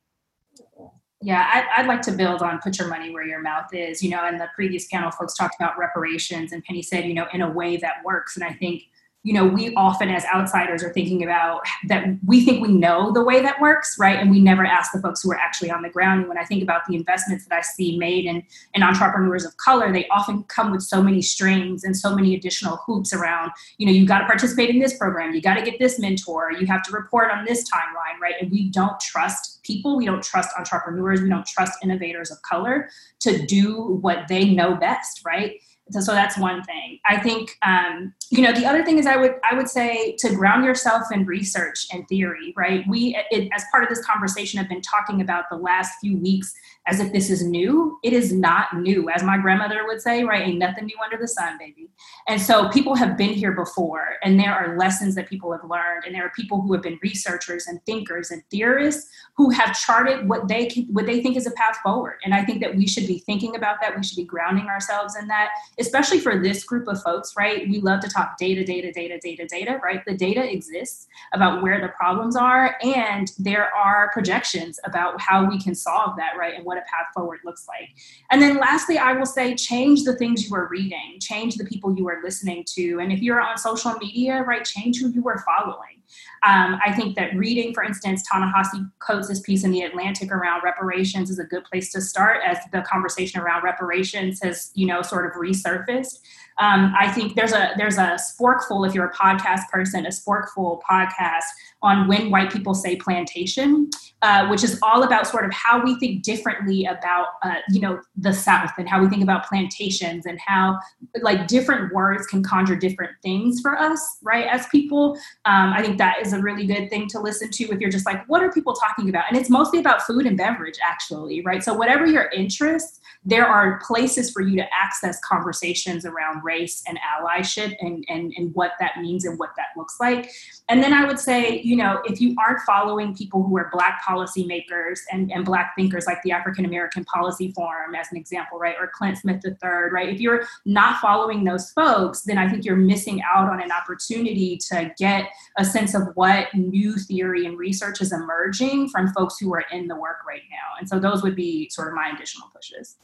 Yeah, 1.24 1.48
I'd, 1.54 1.80
I'd, 1.80 1.86
like 1.86 2.02
to 2.02 2.12
build 2.12 2.42
on 2.42 2.58
put 2.58 2.78
your 2.78 2.86
money 2.86 3.10
where 3.10 3.26
your 3.26 3.40
mouth 3.40 3.72
is. 3.72 4.02
You 4.02 4.10
know, 4.10 4.28
in 4.28 4.36
the 4.36 4.46
previous 4.54 4.86
panel, 4.88 5.10
folks 5.10 5.32
talked 5.32 5.54
about 5.58 5.78
reparations, 5.78 6.52
and 6.52 6.62
Penny 6.64 6.82
said, 6.82 7.06
you 7.06 7.14
know, 7.14 7.26
in 7.32 7.40
a 7.40 7.50
way 7.50 7.78
that 7.78 8.04
works. 8.04 8.36
And 8.36 8.44
I 8.44 8.52
think 8.52 8.82
you 9.24 9.32
know, 9.32 9.46
we 9.46 9.74
often 9.74 10.10
as 10.10 10.22
outsiders 10.26 10.84
are 10.84 10.92
thinking 10.92 11.22
about 11.22 11.62
that 11.88 12.04
we 12.26 12.44
think 12.44 12.60
we 12.60 12.72
know 12.72 13.10
the 13.10 13.24
way 13.24 13.40
that 13.40 13.58
works, 13.58 13.96
right? 13.98 14.18
And 14.18 14.30
we 14.30 14.38
never 14.38 14.66
ask 14.66 14.92
the 14.92 15.00
folks 15.00 15.22
who 15.22 15.32
are 15.32 15.38
actually 15.38 15.70
on 15.70 15.80
the 15.80 15.88
ground. 15.88 16.20
And 16.20 16.28
when 16.28 16.36
I 16.36 16.44
think 16.44 16.62
about 16.62 16.82
the 16.86 16.94
investments 16.94 17.46
that 17.46 17.56
I 17.56 17.62
see 17.62 17.96
made 17.96 18.26
in, 18.26 18.42
in 18.74 18.82
entrepreneurs 18.82 19.46
of 19.46 19.56
color, 19.56 19.90
they 19.90 20.06
often 20.08 20.42
come 20.44 20.70
with 20.70 20.82
so 20.82 21.02
many 21.02 21.22
strings 21.22 21.84
and 21.84 21.96
so 21.96 22.14
many 22.14 22.34
additional 22.34 22.76
hoops 22.86 23.14
around, 23.14 23.50
you 23.78 23.86
know, 23.86 23.92
you 23.92 24.06
got 24.06 24.18
to 24.18 24.26
participate 24.26 24.68
in 24.68 24.78
this 24.78 24.98
program, 24.98 25.34
you 25.34 25.40
got 25.40 25.54
to 25.54 25.62
get 25.62 25.78
this 25.78 25.98
mentor, 25.98 26.52
you 26.52 26.66
have 26.66 26.82
to 26.82 26.92
report 26.92 27.30
on 27.30 27.46
this 27.46 27.68
timeline, 27.70 28.20
right? 28.20 28.34
And 28.42 28.50
we 28.50 28.68
don't 28.68 29.00
trust 29.00 29.62
people, 29.62 29.96
we 29.96 30.04
don't 30.04 30.22
trust 30.22 30.50
entrepreneurs, 30.58 31.22
we 31.22 31.30
don't 31.30 31.46
trust 31.46 31.72
innovators 31.82 32.30
of 32.30 32.42
color 32.42 32.90
to 33.20 33.46
do 33.46 33.98
what 34.02 34.28
they 34.28 34.50
know 34.50 34.76
best, 34.76 35.22
right? 35.24 35.62
So, 35.90 36.00
so 36.00 36.12
that's 36.12 36.38
one 36.38 36.62
thing. 36.64 36.98
I 37.04 37.20
think 37.20 37.56
um, 37.62 38.14
you 38.30 38.42
know 38.42 38.52
the 38.52 38.64
other 38.64 38.84
thing 38.84 38.98
is 38.98 39.06
I 39.06 39.16
would 39.16 39.34
I 39.48 39.54
would 39.54 39.68
say 39.68 40.16
to 40.20 40.34
ground 40.34 40.64
yourself 40.64 41.04
in 41.12 41.26
research 41.26 41.86
and 41.92 42.08
theory. 42.08 42.54
Right? 42.56 42.84
We 42.88 43.16
it, 43.30 43.48
as 43.54 43.64
part 43.70 43.82
of 43.82 43.90
this 43.90 44.04
conversation 44.04 44.58
have 44.58 44.68
been 44.68 44.80
talking 44.80 45.20
about 45.20 45.44
the 45.50 45.56
last 45.56 45.92
few 46.00 46.16
weeks 46.16 46.54
as 46.86 47.00
if 47.00 47.12
this 47.12 47.30
is 47.30 47.44
new. 47.44 47.98
It 48.02 48.12
is 48.12 48.32
not 48.32 48.76
new, 48.76 49.08
as 49.10 49.22
my 49.22 49.38
grandmother 49.38 49.86
would 49.86 50.00
say. 50.00 50.24
Right? 50.24 50.46
Ain't 50.46 50.58
nothing 50.58 50.86
new 50.86 50.96
under 51.02 51.16
the 51.16 51.28
sun, 51.28 51.58
baby. 51.58 51.90
And 52.28 52.40
so 52.40 52.68
people 52.68 52.94
have 52.94 53.16
been 53.16 53.32
here 53.32 53.52
before, 53.52 54.16
and 54.22 54.38
there 54.38 54.54
are 54.54 54.76
lessons 54.76 55.14
that 55.14 55.28
people 55.28 55.52
have 55.52 55.64
learned, 55.64 56.04
and 56.06 56.14
there 56.14 56.24
are 56.24 56.30
people 56.30 56.60
who 56.60 56.72
have 56.72 56.82
been 56.82 56.98
researchers 57.02 57.66
and 57.66 57.84
thinkers 57.86 58.30
and 58.30 58.42
theorists 58.50 59.10
who 59.36 59.50
have 59.50 59.78
charted 59.78 60.28
what 60.28 60.48
they 60.48 60.66
can, 60.66 60.84
what 60.84 61.06
they 61.06 61.22
think 61.22 61.36
is 61.36 61.46
a 61.46 61.50
path 61.52 61.78
forward. 61.82 62.18
And 62.24 62.34
I 62.34 62.44
think 62.44 62.60
that 62.60 62.74
we 62.74 62.86
should 62.86 63.06
be 63.06 63.18
thinking 63.18 63.56
about 63.56 63.80
that. 63.80 63.96
We 63.96 64.02
should 64.02 64.16
be 64.16 64.24
grounding 64.24 64.66
ourselves 64.66 65.16
in 65.16 65.26
that 65.28 65.50
especially 65.78 66.18
for 66.20 66.40
this 66.40 66.64
group 66.64 66.88
of 66.88 67.02
folks, 67.02 67.34
right? 67.36 67.68
We 67.68 67.80
love 67.80 68.00
to 68.00 68.08
talk 68.08 68.36
data, 68.38 68.64
data, 68.64 68.92
data, 68.92 69.18
data, 69.20 69.46
data, 69.46 69.80
right? 69.82 70.04
The 70.04 70.16
data 70.16 70.50
exists 70.50 71.08
about 71.32 71.62
where 71.62 71.80
the 71.80 71.88
problems 71.88 72.36
are, 72.36 72.76
and 72.82 73.30
there 73.38 73.74
are 73.74 74.10
projections 74.12 74.78
about 74.84 75.20
how 75.20 75.48
we 75.48 75.60
can 75.60 75.74
solve 75.74 76.16
that, 76.16 76.36
right? 76.38 76.54
And 76.54 76.64
what 76.64 76.73
a 76.76 76.82
path 76.82 77.06
forward 77.14 77.40
looks 77.44 77.66
like. 77.68 77.88
And 78.30 78.40
then 78.40 78.58
lastly, 78.58 78.98
I 78.98 79.12
will 79.12 79.26
say 79.26 79.54
change 79.54 80.04
the 80.04 80.16
things 80.16 80.48
you 80.48 80.54
are 80.54 80.68
reading, 80.68 81.18
change 81.20 81.56
the 81.56 81.64
people 81.64 81.96
you 81.96 82.08
are 82.08 82.20
listening 82.22 82.64
to. 82.74 82.98
And 83.00 83.12
if 83.12 83.20
you're 83.22 83.40
on 83.40 83.58
social 83.58 83.92
media, 83.94 84.42
right, 84.42 84.64
change 84.64 85.00
who 85.00 85.10
you 85.10 85.26
are 85.28 85.44
following. 85.44 86.02
Um, 86.46 86.78
I 86.84 86.92
think 86.94 87.16
that 87.16 87.34
reading, 87.34 87.72
for 87.72 87.82
instance, 87.82 88.22
Ta-Nehisi 88.30 88.90
Coates' 88.98 89.40
piece 89.40 89.64
in 89.64 89.70
The 89.70 89.82
Atlantic 89.82 90.30
around 90.30 90.62
reparations 90.62 91.30
is 91.30 91.38
a 91.38 91.44
good 91.44 91.64
place 91.64 91.90
to 91.92 92.00
start 92.00 92.42
as 92.44 92.58
the 92.72 92.82
conversation 92.82 93.40
around 93.40 93.62
reparations 93.62 94.40
has, 94.42 94.70
you 94.74 94.86
know, 94.86 95.02
sort 95.02 95.26
of 95.26 95.32
resurfaced. 95.40 96.18
Um, 96.58 96.94
I 96.98 97.10
think 97.10 97.34
there's 97.34 97.52
a 97.52 97.72
there's 97.76 97.98
a 97.98 98.16
sporkful 98.16 98.86
if 98.86 98.94
you're 98.94 99.06
a 99.06 99.14
podcast 99.14 99.68
person, 99.70 100.06
a 100.06 100.10
sporkful 100.10 100.80
podcast 100.88 101.42
on 101.82 102.08
when 102.08 102.30
white 102.30 102.52
people 102.52 102.74
say 102.74 102.96
plantation, 102.96 103.90
uh, 104.22 104.46
which 104.48 104.62
is 104.62 104.78
all 104.82 105.02
about 105.02 105.26
sort 105.26 105.44
of 105.44 105.52
how 105.52 105.82
we 105.82 105.98
think 105.98 106.22
differently 106.22 106.86
about 106.86 107.26
uh, 107.42 107.56
you 107.70 107.80
know 107.80 108.00
the 108.16 108.32
South 108.32 108.70
and 108.78 108.88
how 108.88 109.00
we 109.00 109.08
think 109.08 109.22
about 109.22 109.46
plantations 109.46 110.26
and 110.26 110.38
how 110.40 110.78
like 111.22 111.46
different 111.46 111.92
words 111.92 112.26
can 112.26 112.42
conjure 112.42 112.76
different 112.76 113.12
things 113.22 113.60
for 113.60 113.78
us, 113.78 114.18
right? 114.22 114.46
As 114.46 114.66
people, 114.68 115.18
um, 115.44 115.72
I 115.72 115.82
think 115.82 115.98
that 115.98 116.24
is 116.24 116.32
a 116.32 116.38
really 116.38 116.66
good 116.66 116.88
thing 116.88 117.08
to 117.08 117.20
listen 117.20 117.50
to 117.50 117.64
if 117.64 117.80
you're 117.80 117.90
just 117.90 118.06
like, 118.06 118.26
what 118.28 118.42
are 118.42 118.52
people 118.52 118.74
talking 118.74 119.08
about? 119.08 119.24
And 119.28 119.36
it's 119.36 119.50
mostly 119.50 119.78
about 119.78 120.02
food 120.02 120.26
and 120.26 120.36
beverage, 120.36 120.78
actually, 120.82 121.42
right? 121.42 121.62
So 121.62 121.74
whatever 121.74 122.06
your 122.06 122.30
interests, 122.30 123.00
there 123.24 123.46
are 123.46 123.80
places 123.86 124.30
for 124.30 124.42
you 124.42 124.56
to 124.56 124.66
access 124.72 125.18
conversations 125.20 126.04
around 126.04 126.43
race 126.44 126.82
and 126.86 126.98
allyship 126.98 127.74
and, 127.80 128.04
and, 128.08 128.32
and 128.36 128.54
what 128.54 128.72
that 128.78 129.00
means 129.00 129.24
and 129.24 129.38
what 129.38 129.50
that 129.56 129.68
looks 129.76 129.96
like. 129.98 130.30
And 130.68 130.82
then 130.82 130.92
I 130.92 131.06
would 131.06 131.18
say, 131.18 131.60
you 131.62 131.76
know, 131.76 132.00
if 132.04 132.20
you 132.20 132.36
aren't 132.38 132.60
following 132.60 133.16
people 133.16 133.42
who 133.42 133.56
are 133.56 133.70
Black 133.72 134.02
policymakers 134.06 135.00
and, 135.10 135.32
and 135.32 135.44
Black 135.44 135.72
thinkers 135.76 136.06
like 136.06 136.22
the 136.22 136.32
African 136.32 136.64
American 136.64 137.04
Policy 137.04 137.52
Forum, 137.52 137.94
as 137.94 138.08
an 138.10 138.16
example, 138.16 138.58
right, 138.58 138.76
or 138.78 138.90
Clint 138.94 139.18
Smith 139.18 139.42
III, 139.44 139.90
right, 139.90 140.08
if 140.08 140.20
you're 140.20 140.46
not 140.64 141.00
following 141.00 141.44
those 141.44 141.70
folks, 141.70 142.22
then 142.22 142.38
I 142.38 142.48
think 142.48 142.64
you're 142.64 142.76
missing 142.76 143.22
out 143.22 143.48
on 143.48 143.60
an 143.60 143.72
opportunity 143.72 144.58
to 144.68 144.92
get 144.98 145.28
a 145.58 145.64
sense 145.64 145.94
of 145.94 146.02
what 146.14 146.54
new 146.54 146.96
theory 146.96 147.46
and 147.46 147.58
research 147.58 148.00
is 148.00 148.12
emerging 148.12 148.88
from 148.90 149.12
folks 149.12 149.38
who 149.38 149.52
are 149.54 149.64
in 149.72 149.88
the 149.88 149.96
work 149.96 150.18
right 150.26 150.42
now. 150.50 150.78
And 150.78 150.88
so 150.88 150.98
those 150.98 151.22
would 151.22 151.36
be 151.36 151.68
sort 151.70 151.88
of 151.88 151.94
my 151.94 152.10
additional 152.14 152.48
pushes. 152.54 152.96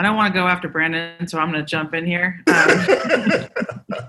I 0.00 0.02
don't 0.02 0.16
want 0.16 0.32
to 0.32 0.40
go 0.40 0.46
after 0.46 0.66
Brandon, 0.66 1.28
so 1.28 1.38
I'm 1.38 1.52
going 1.52 1.62
to 1.62 1.70
jump 1.70 1.92
in 1.92 2.06
here 2.06 2.42
um, 2.46 4.08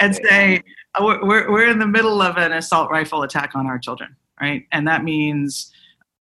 and 0.00 0.16
say 0.16 0.60
uh, 0.96 1.16
we're, 1.22 1.48
we're 1.48 1.70
in 1.70 1.78
the 1.78 1.86
middle 1.86 2.20
of 2.20 2.38
an 2.38 2.50
assault 2.50 2.90
rifle 2.90 3.22
attack 3.22 3.52
on 3.54 3.68
our 3.68 3.78
children, 3.78 4.16
right? 4.40 4.66
And 4.72 4.88
that 4.88 5.04
means, 5.04 5.70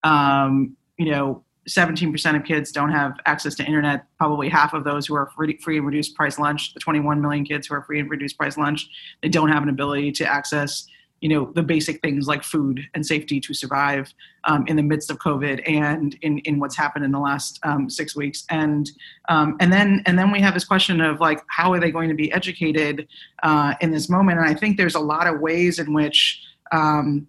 um, 0.03 0.77
you 0.99 1.09
know, 1.09 1.43
17% 1.67 2.35
of 2.35 2.43
kids 2.43 2.71
don't 2.71 2.91
have 2.91 3.17
access 3.25 3.55
to 3.55 3.63
internet. 3.65 4.05
Probably 4.19 4.49
half 4.49 4.75
of 4.75 4.83
those 4.83 5.07
who 5.07 5.15
are 5.15 5.31
free, 5.35 5.57
free 5.57 5.77
and 5.77 5.87
reduced 5.87 6.13
price 6.13 6.37
lunch, 6.37 6.75
the 6.75 6.79
21 6.79 7.19
million 7.19 7.43
kids 7.43 7.65
who 7.65 7.73
are 7.73 7.81
free 7.81 7.99
and 7.99 8.07
reduced 8.07 8.37
price 8.37 8.55
lunch, 8.55 8.87
they 9.23 9.29
don't 9.29 9.49
have 9.49 9.63
an 9.63 9.69
ability 9.69 10.11
to 10.11 10.31
access 10.31 10.85
you 11.21 11.29
know 11.29 11.51
the 11.53 11.63
basic 11.63 12.01
things 12.01 12.27
like 12.27 12.43
food 12.43 12.81
and 12.93 13.05
safety 13.05 13.39
to 13.39 13.53
survive 13.53 14.13
um, 14.45 14.65
in 14.67 14.75
the 14.75 14.83
midst 14.83 15.11
of 15.11 15.19
COVID 15.19 15.61
and 15.69 16.17
in, 16.21 16.39
in 16.39 16.59
what's 16.59 16.75
happened 16.75 17.05
in 17.05 17.11
the 17.11 17.19
last 17.19 17.59
um, 17.63 17.89
six 17.89 18.15
weeks. 18.15 18.43
And 18.49 18.89
um, 19.29 19.55
and 19.59 19.71
then 19.71 20.01
and 20.07 20.17
then 20.17 20.31
we 20.31 20.41
have 20.41 20.55
this 20.55 20.65
question 20.65 20.99
of 20.99 21.19
like 21.19 21.41
how 21.47 21.71
are 21.73 21.79
they 21.79 21.91
going 21.91 22.09
to 22.09 22.15
be 22.15 22.31
educated 22.33 23.07
uh, 23.43 23.75
in 23.81 23.91
this 23.91 24.09
moment? 24.09 24.39
And 24.39 24.49
I 24.49 24.55
think 24.55 24.77
there's 24.77 24.95
a 24.95 24.99
lot 24.99 25.27
of 25.27 25.39
ways 25.39 25.79
in 25.79 25.93
which 25.93 26.41
um, 26.71 27.27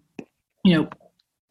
you 0.63 0.75
know 0.75 0.89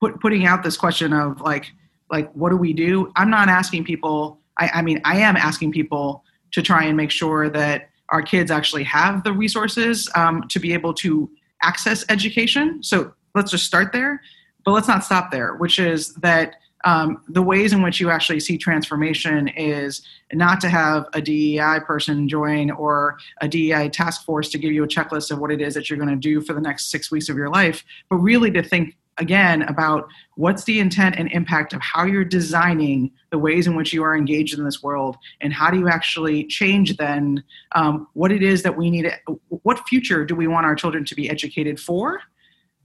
put, 0.00 0.20
putting 0.20 0.44
out 0.44 0.64
this 0.64 0.76
question 0.76 1.12
of 1.12 1.40
like 1.40 1.66
like 2.10 2.30
what 2.32 2.50
do 2.50 2.56
we 2.56 2.72
do? 2.72 3.12
I'm 3.16 3.30
not 3.30 3.48
asking 3.48 3.84
people 3.84 4.40
I, 4.58 4.70
I 4.74 4.82
mean 4.82 5.00
I 5.04 5.18
am 5.18 5.36
asking 5.36 5.72
people 5.72 6.24
to 6.52 6.60
try 6.60 6.84
and 6.84 6.96
make 6.96 7.12
sure 7.12 7.48
that 7.50 7.88
our 8.08 8.20
kids 8.20 8.50
actually 8.50 8.84
have 8.84 9.24
the 9.24 9.32
resources 9.32 10.10
um, 10.14 10.46
to 10.48 10.58
be 10.58 10.74
able 10.74 10.92
to 10.92 11.30
access 11.62 12.04
education. 12.08 12.82
So 12.82 13.12
let's 13.34 13.50
just 13.50 13.64
start 13.64 13.92
there, 13.92 14.20
but 14.64 14.72
let's 14.72 14.88
not 14.88 15.04
stop 15.04 15.30
there, 15.30 15.54
which 15.54 15.78
is 15.78 16.14
that 16.16 16.56
um, 16.84 17.22
the 17.28 17.42
ways 17.42 17.72
in 17.72 17.82
which 17.82 18.00
you 18.00 18.10
actually 18.10 18.40
see 18.40 18.58
transformation 18.58 19.48
is 19.48 20.02
not 20.32 20.60
to 20.62 20.68
have 20.68 21.06
a 21.12 21.22
DEI 21.22 21.78
person 21.86 22.28
join 22.28 22.70
or 22.70 23.18
a 23.40 23.48
DEI 23.48 23.88
task 23.88 24.24
force 24.24 24.48
to 24.50 24.58
give 24.58 24.72
you 24.72 24.82
a 24.82 24.88
checklist 24.88 25.30
of 25.30 25.38
what 25.38 25.52
it 25.52 25.60
is 25.60 25.74
that 25.74 25.88
you're 25.88 25.98
going 25.98 26.08
to 26.08 26.16
do 26.16 26.40
for 26.40 26.54
the 26.54 26.60
next 26.60 26.90
six 26.90 27.10
weeks 27.10 27.28
of 27.28 27.36
your 27.36 27.50
life, 27.50 27.84
but 28.10 28.16
really 28.16 28.50
to 28.50 28.62
think 28.62 28.96
again 29.18 29.62
about 29.62 30.08
what's 30.36 30.64
the 30.64 30.80
intent 30.80 31.16
and 31.18 31.30
impact 31.32 31.72
of 31.72 31.80
how 31.82 32.04
you're 32.04 32.24
designing 32.24 33.10
the 33.30 33.38
ways 33.38 33.66
in 33.66 33.76
which 33.76 33.92
you 33.92 34.02
are 34.02 34.16
engaged 34.16 34.56
in 34.56 34.64
this 34.64 34.82
world 34.82 35.16
and 35.40 35.52
how 35.52 35.70
do 35.70 35.78
you 35.78 35.88
actually 35.88 36.44
change 36.44 36.96
then 36.96 37.42
um, 37.72 38.06
what 38.14 38.32
it 38.32 38.42
is 38.42 38.62
that 38.62 38.76
we 38.76 38.90
need 38.90 39.12
what 39.48 39.86
future 39.88 40.24
do 40.24 40.34
we 40.34 40.46
want 40.46 40.64
our 40.64 40.74
children 40.74 41.04
to 41.04 41.14
be 41.14 41.28
educated 41.28 41.78
for 41.78 42.20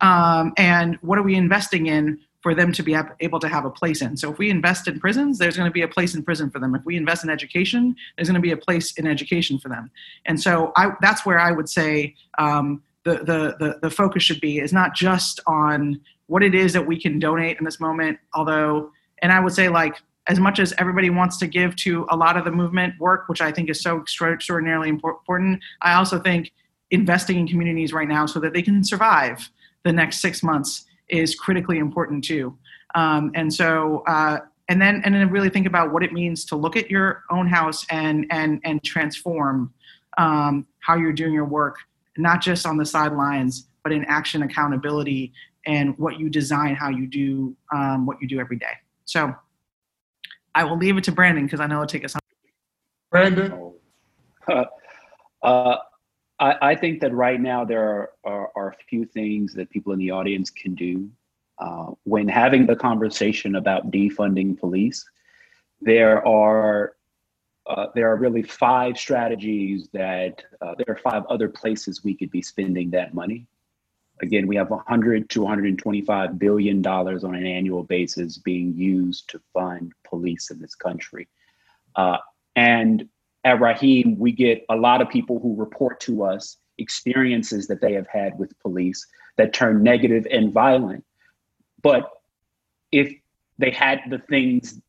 um, 0.02 0.54
and 0.58 0.98
what 1.02 1.18
are 1.18 1.24
we 1.24 1.36
investing 1.36 1.88
in 1.88 2.20
for 2.42 2.54
them 2.54 2.72
to 2.72 2.84
be 2.84 2.96
able 3.20 3.40
to 3.40 3.48
have 3.50 3.66
a 3.66 3.70
place 3.70 4.02
in. 4.02 4.16
So 4.16 4.32
if 4.32 4.38
we 4.38 4.50
invest 4.50 4.88
in 4.88 5.00
prisons, 5.00 5.38
there's 5.38 5.58
going 5.58 5.70
to 5.70 5.74
be 5.74 5.82
a 5.82 5.88
place 5.88 6.16
in 6.16 6.24
prison 6.24 6.50
for 6.50 6.60
them. 6.60 6.76
If 6.76 6.86
we 6.86 6.96
invest 6.96 7.24
in 7.24 7.30
education, 7.30 7.96
there's 8.16 8.30
going 8.30 8.42
to 8.42 8.42
be 8.42 8.52
a 8.52 8.58
place 8.58 8.94
in 8.94 9.08
education 9.08 9.58
for 9.60 9.70
them. 9.70 9.92
And 10.26 10.40
so 10.40 10.72
I, 10.78 10.92
that's 11.02 11.26
where 11.26 11.40
I 11.40 11.52
would 11.52 11.68
say 11.68 12.16
um, 12.38 12.84
the, 13.04 13.16
the, 13.16 13.56
the, 13.60 13.80
the 13.82 13.90
focus 13.90 14.24
should 14.24 14.40
be 14.40 14.60
is 14.60 14.72
not 14.72 14.94
just 14.94 15.40
on 15.48 16.00
what 16.28 16.44
it 16.44 16.54
is 16.56 16.74
that 16.74 16.86
we 16.86 17.00
can 17.00 17.20
donate 17.20 17.58
in 17.58 17.66
this 17.66 17.80
moment. 17.80 18.20
Although, 18.34 18.92
and 19.22 19.32
I 19.32 19.40
would 19.40 19.54
say, 19.54 19.70
like, 19.70 19.96
as 20.28 20.40
much 20.40 20.60
as 20.60 20.74
everybody 20.78 21.10
wants 21.10 21.38
to 21.38 21.48
give 21.48 21.76
to 21.78 22.06
a 22.10 22.16
lot 22.16 22.38
of 22.38 22.46
the 22.46 22.52
movement 22.52 22.94
work, 23.00 23.28
which 23.30 23.42
I 23.42 23.52
think 23.52 23.70
is 23.70 23.82
so 23.82 24.02
extraordinarily 24.02 24.90
important, 24.90 25.62
I 25.82 25.94
also 25.94 26.20
think 26.20 26.52
investing 26.92 27.40
in 27.40 27.48
communities 27.48 27.94
right 27.94 28.08
now 28.08 28.26
so 28.26 28.40
that 28.42 28.54
they 28.54 28.62
can 28.62 28.84
survive 28.84 29.50
the 29.84 29.92
next 29.92 30.20
six 30.20 30.44
months 30.44 30.86
is 31.10 31.36
critically 31.36 31.78
important 31.78 32.24
too. 32.24 32.58
Um, 32.96 33.32
and 33.36 33.54
so, 33.54 34.04
uh, 34.08 34.40
and 34.70 34.82
then 34.82 35.02
and 35.06 35.16
then 35.16 35.30
really 35.30 35.50
think 35.50 35.66
about 35.66 35.94
what 35.94 36.04
it 36.04 36.12
means 36.12 36.44
to 36.46 36.58
look 36.58 36.76
at 36.76 36.92
your 36.92 37.24
own 37.32 37.48
house 37.48 37.86
and 37.90 38.26
and 38.32 38.60
and 38.66 38.84
transform 38.84 39.74
um, 40.18 40.68
how 40.80 40.98
you're 40.98 41.14
doing 41.14 41.34
your 41.34 41.46
work, 41.46 41.78
not 42.18 42.42
just 42.42 42.66
on 42.66 42.76
the 42.76 42.86
sidelines, 42.86 43.68
but 43.84 43.94
in 43.94 44.04
action, 44.06 44.44
accountability, 44.44 45.32
and 45.68 45.95
what 45.97 46.20
you 46.20 46.30
design, 46.30 46.76
how 46.76 46.89
you 46.89 47.05
do 47.05 47.55
um, 47.74 48.05
what 48.05 48.20
you 48.22 48.28
do 48.28 48.39
every 48.39 48.57
day. 48.57 48.74
So 49.05 49.36
I 50.55 50.63
will 50.63 50.78
leave 50.78 50.97
it 50.97 51.03
to 51.03 51.11
Brandon 51.11 51.45
because 51.45 51.59
I 51.59 51.68
know 51.68 51.76
it'll 51.76 51.88
take 51.88 52.05
us. 52.05 52.15
Brandon. 53.11 53.74
Uh, 54.47 54.65
uh, 55.43 55.78
I, 56.39 56.70
I, 56.70 56.76
think 56.76 57.01
that 57.01 57.13
right 57.13 57.39
now 57.39 57.65
there 57.65 57.84
are, 57.84 58.09
are, 58.24 58.51
are, 58.55 58.70
a 58.70 58.76
few 58.89 59.05
things 59.05 59.53
that 59.53 59.70
people 59.70 59.93
in 59.93 59.99
the 59.99 60.11
audience 60.11 60.49
can 60.49 60.74
do. 60.74 61.09
Uh, 61.59 61.91
when 62.03 62.28
having 62.28 62.65
the 62.65 62.76
conversation 62.76 63.55
about 63.55 63.91
defunding 63.91 64.57
police, 64.57 65.03
there 65.82 66.26
are 66.26 66.93
uh, 67.65 67.88
there 67.95 68.09
are 68.09 68.15
really 68.15 68.43
five 68.43 68.97
strategies 68.97 69.89
that 69.91 70.41
uh, 70.61 70.74
there 70.78 70.95
are 70.95 70.99
five 71.11 71.24
other 71.30 71.49
places 71.49 72.03
we 72.03 72.15
could 72.15 72.32
be 72.32 72.41
spending 72.41 72.89
that 72.91 73.13
money. 73.13 73.45
Again, 74.22 74.47
we 74.47 74.55
have 74.55 74.70
100 74.70 75.30
to 75.30 75.41
125 75.41 76.39
billion 76.39 76.82
dollars 76.82 77.24
on 77.24 77.36
an 77.36 77.45
annual 77.45 77.84
basis 77.84 78.38
being 78.38 78.74
used 78.76 79.30
to 79.30 79.41
fund 79.53 79.93
police 80.03 80.49
in 80.49 80.59
this 80.59 80.76
country. 80.76 81.28
Uh, 81.95 82.18
and 82.55 83.07
at 83.43 83.61
Raheem, 83.61 84.18
we 84.18 84.32
get 84.32 84.65
a 84.70 84.76
lot 84.76 85.01
of 85.01 85.09
people 85.09 85.39
who 85.39 85.55
report 85.55 85.99
to 86.01 86.24
us 86.24 86.57
experiences 86.78 87.68
that 87.68 87.82
they 87.82 87.93
have 87.93 88.07
had 88.07 88.38
with 88.38 88.57
police 88.59 89.05
that 89.38 89.53
turn 89.53 89.84
negative 89.84 90.26
and 90.32 90.51
violent. 90.51 91.05
But 91.82 92.09
if 92.91 93.13
they 93.57 93.72
had 93.72 94.01
the 94.09 94.20
things 94.20 94.82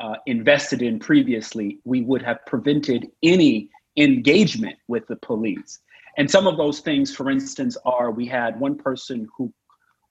uh, 0.00 0.16
invested 0.26 0.82
in 0.82 0.98
previously, 0.98 1.78
we 1.84 2.02
would 2.02 2.22
have 2.22 2.44
prevented 2.46 3.10
any 3.22 3.70
engagement 3.96 4.76
with 4.86 5.06
the 5.08 5.16
police. 5.16 5.80
And 6.18 6.30
some 6.30 6.46
of 6.46 6.56
those 6.56 6.80
things, 6.80 7.14
for 7.14 7.30
instance, 7.30 7.76
are 7.84 8.10
we 8.10 8.26
had 8.26 8.58
one 8.60 8.76
person 8.76 9.26
who 9.36 9.52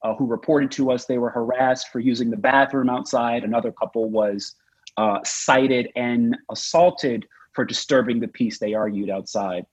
uh, 0.03 0.13
who 0.15 0.25
reported 0.27 0.71
to 0.71 0.91
us 0.91 1.05
they 1.05 1.17
were 1.17 1.29
harassed 1.29 1.89
for 1.89 1.99
using 1.99 2.29
the 2.29 2.37
bathroom 2.37 2.89
outside. 2.89 3.43
Another 3.43 3.71
couple 3.71 4.09
was 4.09 4.55
uh, 4.95 5.19
cited 5.23 5.89
and 5.95 6.37
assaulted 6.51 7.27
for 7.53 7.65
disturbing 7.65 8.19
the 8.19 8.27
peace 8.27 8.59
they 8.59 8.73
argued 8.73 9.09
outside. 9.09 9.65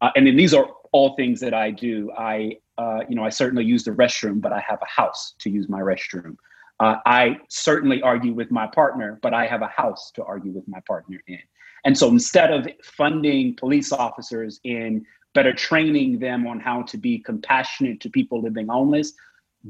Uh, 0.00 0.10
and 0.16 0.26
then 0.26 0.36
these 0.36 0.52
are 0.52 0.68
all 0.92 1.14
things 1.14 1.40
that 1.40 1.54
I 1.54 1.70
do. 1.70 2.10
I, 2.18 2.58
uh, 2.78 3.00
you 3.08 3.14
know, 3.14 3.24
I 3.24 3.28
certainly 3.28 3.64
use 3.64 3.84
the 3.84 3.92
restroom, 3.92 4.40
but 4.40 4.52
I 4.52 4.62
have 4.68 4.80
a 4.82 5.00
house 5.00 5.34
to 5.38 5.50
use 5.50 5.68
my 5.68 5.80
restroom. 5.80 6.36
Uh, 6.80 6.96
I 7.06 7.38
certainly 7.48 8.02
argue 8.02 8.32
with 8.32 8.50
my 8.50 8.66
partner, 8.66 9.20
but 9.22 9.32
I 9.32 9.46
have 9.46 9.62
a 9.62 9.68
house 9.68 10.10
to 10.16 10.24
argue 10.24 10.50
with 10.50 10.66
my 10.66 10.80
partner 10.86 11.20
in. 11.28 11.38
And 11.84 11.96
so 11.96 12.08
instead 12.08 12.50
of 12.52 12.66
funding 12.82 13.54
police 13.56 13.92
officers 13.92 14.60
in 14.64 15.04
better 15.34 15.52
training 15.52 16.18
them 16.18 16.46
on 16.46 16.60
how 16.60 16.82
to 16.82 16.96
be 16.96 17.18
compassionate 17.18 18.00
to 18.00 18.08
people 18.08 18.40
living 18.40 18.68
homeless, 18.68 19.12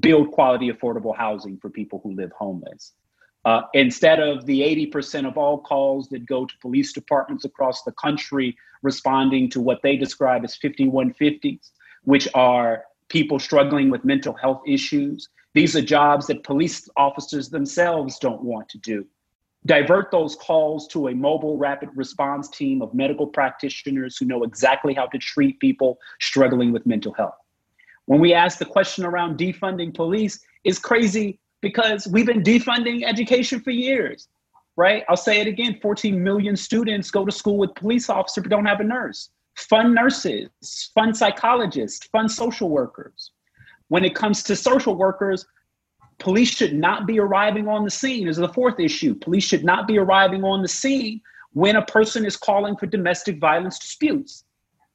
build 0.00 0.30
quality, 0.30 0.70
affordable 0.70 1.16
housing 1.16 1.56
for 1.56 1.70
people 1.70 2.00
who 2.04 2.14
live 2.14 2.30
homeless. 2.32 2.92
Uh, 3.44 3.62
instead 3.74 4.20
of 4.20 4.46
the 4.46 4.60
80% 4.60 5.26
of 5.26 5.36
all 5.36 5.58
calls 5.58 6.08
that 6.08 6.24
go 6.26 6.46
to 6.46 6.54
police 6.62 6.92
departments 6.92 7.44
across 7.44 7.82
the 7.82 7.92
country 7.92 8.56
responding 8.82 9.50
to 9.50 9.60
what 9.60 9.80
they 9.82 9.96
describe 9.96 10.44
as 10.44 10.56
5150s, 10.56 11.70
which 12.04 12.28
are 12.34 12.84
people 13.08 13.38
struggling 13.38 13.90
with 13.90 14.04
mental 14.04 14.32
health 14.32 14.62
issues, 14.66 15.28
these 15.52 15.76
are 15.76 15.82
jobs 15.82 16.26
that 16.26 16.42
police 16.42 16.88
officers 16.96 17.48
themselves 17.50 18.18
don't 18.18 18.42
want 18.42 18.68
to 18.70 18.78
do 18.78 19.06
divert 19.66 20.10
those 20.10 20.36
calls 20.36 20.86
to 20.88 21.08
a 21.08 21.14
mobile 21.14 21.56
rapid 21.56 21.88
response 21.94 22.48
team 22.48 22.82
of 22.82 22.92
medical 22.92 23.26
practitioners 23.26 24.16
who 24.16 24.26
know 24.26 24.42
exactly 24.42 24.92
how 24.92 25.06
to 25.06 25.18
treat 25.18 25.58
people 25.58 25.98
struggling 26.20 26.72
with 26.72 26.84
mental 26.84 27.12
health. 27.14 27.36
When 28.06 28.20
we 28.20 28.34
ask 28.34 28.58
the 28.58 28.66
question 28.66 29.04
around 29.04 29.38
defunding 29.38 29.94
police, 29.94 30.40
it's 30.64 30.78
crazy 30.78 31.38
because 31.62 32.06
we've 32.06 32.26
been 32.26 32.42
defunding 32.42 33.04
education 33.04 33.60
for 33.60 33.70
years, 33.70 34.28
right? 34.76 35.02
I'll 35.08 35.16
say 35.16 35.40
it 35.40 35.46
again 35.46 35.78
14 35.80 36.22
million 36.22 36.56
students 36.56 37.10
go 37.10 37.24
to 37.24 37.32
school 37.32 37.56
with 37.56 37.74
police 37.74 38.10
officers 38.10 38.42
but 38.42 38.50
don't 38.50 38.66
have 38.66 38.80
a 38.80 38.84
nurse. 38.84 39.30
Fund 39.56 39.94
nurses, 39.94 40.50
fund 40.94 41.16
psychologists, 41.16 42.06
fund 42.08 42.30
social 42.30 42.68
workers. 42.68 43.30
When 43.88 44.04
it 44.04 44.14
comes 44.14 44.42
to 44.44 44.56
social 44.56 44.94
workers, 44.94 45.46
Police 46.18 46.50
should 46.50 46.74
not 46.74 47.06
be 47.06 47.18
arriving 47.18 47.68
on 47.68 47.84
the 47.84 47.90
scene. 47.90 48.28
Is 48.28 48.36
the 48.36 48.48
fourth 48.48 48.80
issue. 48.80 49.14
Police 49.14 49.44
should 49.44 49.64
not 49.64 49.86
be 49.86 49.98
arriving 49.98 50.44
on 50.44 50.62
the 50.62 50.68
scene 50.68 51.20
when 51.52 51.76
a 51.76 51.84
person 51.84 52.24
is 52.24 52.36
calling 52.36 52.76
for 52.76 52.86
domestic 52.86 53.38
violence 53.38 53.78
disputes. 53.78 54.44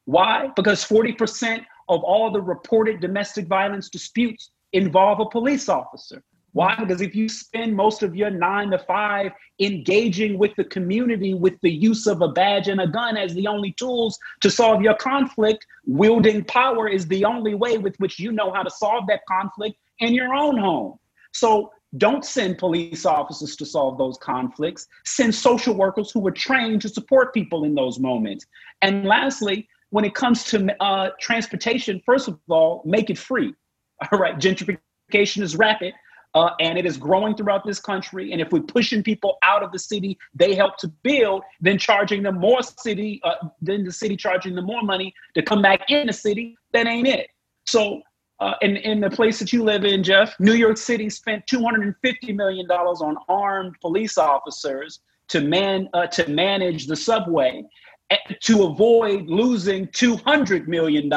Why? 0.05 0.49
Because 0.55 0.83
40% 0.83 1.65
of 1.87 2.03
all 2.03 2.31
the 2.31 2.41
reported 2.41 2.99
domestic 2.99 3.47
violence 3.47 3.89
disputes 3.89 4.51
involve 4.73 5.19
a 5.19 5.25
police 5.25 5.69
officer. 5.69 6.23
Why? 6.53 6.75
Because 6.79 7.01
if 7.01 7.15
you 7.15 7.29
spend 7.29 7.75
most 7.75 8.01
of 8.01 8.15
your 8.15 8.31
nine 8.31 8.71
to 8.71 8.79
five 8.79 9.31
engaging 9.59 10.37
with 10.39 10.55
the 10.55 10.63
community 10.63 11.33
with 11.33 11.59
the 11.61 11.69
use 11.69 12.07
of 12.07 12.21
a 12.21 12.27
badge 12.27 12.67
and 12.67 12.81
a 12.81 12.87
gun 12.87 13.17
as 13.17 13.33
the 13.35 13.47
only 13.47 13.73
tools 13.73 14.17
to 14.41 14.49
solve 14.49 14.81
your 14.81 14.95
conflict, 14.95 15.65
wielding 15.85 16.43
power 16.43 16.87
is 16.87 17.07
the 17.07 17.23
only 17.23 17.53
way 17.53 17.77
with 17.77 17.95
which 17.99 18.19
you 18.19 18.31
know 18.31 18.51
how 18.51 18.63
to 18.63 18.69
solve 18.71 19.05
that 19.07 19.21
conflict 19.27 19.77
in 19.99 20.13
your 20.13 20.33
own 20.33 20.57
home. 20.57 20.97
So 21.33 21.71
don't 21.97 22.23
send 22.23 22.57
police 22.57 23.05
officers 23.05 23.55
to 23.55 23.65
solve 23.65 23.97
those 23.97 24.17
conflicts. 24.17 24.87
Send 25.05 25.33
social 25.33 25.73
workers 25.73 26.11
who 26.11 26.25
are 26.27 26.31
trained 26.31 26.81
to 26.83 26.89
support 26.89 27.33
people 27.33 27.63
in 27.63 27.73
those 27.73 27.99
moments. 27.99 28.45
And 28.81 29.05
lastly, 29.05 29.67
when 29.89 30.05
it 30.05 30.13
comes 30.13 30.43
to 30.45 30.75
uh, 30.83 31.09
transportation, 31.19 32.01
first 32.05 32.27
of 32.27 32.39
all, 32.47 32.83
make 32.85 33.09
it 33.09 33.17
free. 33.17 33.53
All 34.11 34.19
right, 34.19 34.37
gentrification 34.37 35.41
is 35.41 35.55
rapid. 35.55 35.93
Uh, 36.35 36.51
and 36.59 36.77
it 36.77 36.85
is 36.85 36.95
growing 36.95 37.35
throughout 37.35 37.65
this 37.65 37.79
country. 37.79 38.31
And 38.31 38.39
if 38.39 38.51
we're 38.51 38.61
pushing 38.61 39.01
people 39.01 39.39
out 39.41 39.63
of 39.63 39.71
the 39.71 39.79
city, 39.79 40.15
they 40.35 40.53
help 40.53 40.77
to 40.77 40.87
build, 41.01 41.41
then 41.59 41.79
charging 41.79 42.21
them 42.21 42.39
more 42.39 42.61
city, 42.61 43.19
uh, 43.23 43.47
then 43.61 43.83
the 43.83 43.91
city 43.91 44.15
charging 44.15 44.53
them 44.53 44.65
more 44.65 44.83
money 44.83 45.11
to 45.33 45.41
come 45.41 45.63
back 45.63 45.89
in 45.89 46.05
the 46.05 46.13
city, 46.13 46.55
that 46.71 46.85
ain't 46.85 47.07
it. 47.07 47.31
So 47.65 48.03
uh, 48.39 48.53
in, 48.61 48.77
in 48.77 49.01
the 49.01 49.09
place 49.09 49.39
that 49.39 49.51
you 49.51 49.63
live 49.63 49.83
in, 49.83 50.03
Jeff, 50.03 50.39
New 50.39 50.53
York 50.53 50.77
City 50.77 51.09
spent 51.09 51.45
$250 51.45 51.93
million 52.35 52.69
on 52.69 53.17
armed 53.27 53.75
police 53.81 54.17
officers 54.17 54.99
to, 55.27 55.41
man, 55.41 55.89
uh, 55.93 56.07
to 56.07 56.29
manage 56.29 56.87
the 56.87 56.95
subway 56.95 57.63
eh, 58.09 58.17
to 58.41 58.63
avoid 58.63 59.27
losing 59.27 59.87
$200 59.87 60.67
million 60.67 61.11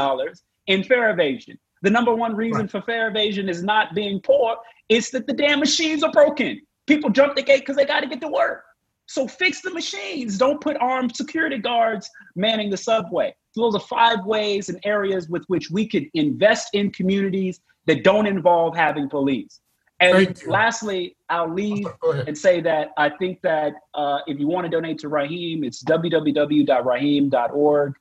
in 0.67 0.85
fare 0.85 1.11
evasion. 1.11 1.59
The 1.83 1.91
number 1.91 2.15
one 2.15 2.35
reason 2.35 2.63
right. 2.63 2.71
for 2.71 2.83
fare 2.83 3.09
evasion 3.09 3.49
is 3.49 3.63
not 3.63 3.95
being 3.95 4.21
poor, 4.21 4.57
it's 4.89 5.11
that 5.11 5.27
the 5.27 5.33
damn 5.33 5.61
machines 5.61 6.03
are 6.03 6.13
broken. 6.13 6.61
People 6.87 7.11
jump 7.11 7.37
the 7.37 7.43
gate 7.43 7.61
because 7.61 7.77
they 7.77 7.85
got 7.85 8.01
to 8.01 8.09
get 8.09 8.21
to 8.21 8.29
work. 8.29 8.65
So 9.07 9.29
fix 9.29 9.63
the 9.63 9.71
machines. 9.71 10.39
Don't 10.39 10.61
put 10.61 10.77
armed 10.81 11.15
security 11.15 11.59
guards 11.59 12.09
manning 12.35 12.71
the 12.71 12.77
subway. 12.77 13.35
Those 13.55 13.75
are 13.75 13.81
five 13.81 14.25
ways 14.25 14.69
and 14.69 14.79
areas 14.85 15.29
with 15.29 15.45
which 15.47 15.71
we 15.71 15.87
could 15.87 16.07
invest 16.15 16.75
in 16.75 16.91
communities 16.91 17.61
that 17.87 18.05
don't 18.05 18.27
involve 18.27 18.77
having 18.77 19.09
police. 19.09 19.61
And 20.01 20.41
lastly, 20.47 21.17
I'll 21.29 21.53
leave 21.53 21.87
and 22.27 22.37
say 22.37 22.61
that 22.63 22.89
I 22.97 23.09
think 23.09 23.41
that 23.43 23.75
uh, 23.95 24.19
if 24.27 24.41
you 24.41 24.49
want 24.49 24.65
to 24.65 24.71
donate 24.71 24.99
to 24.99 25.09
Raheem, 25.09 25.63
it's 25.63 25.85
www.raheem.org. 25.85 27.95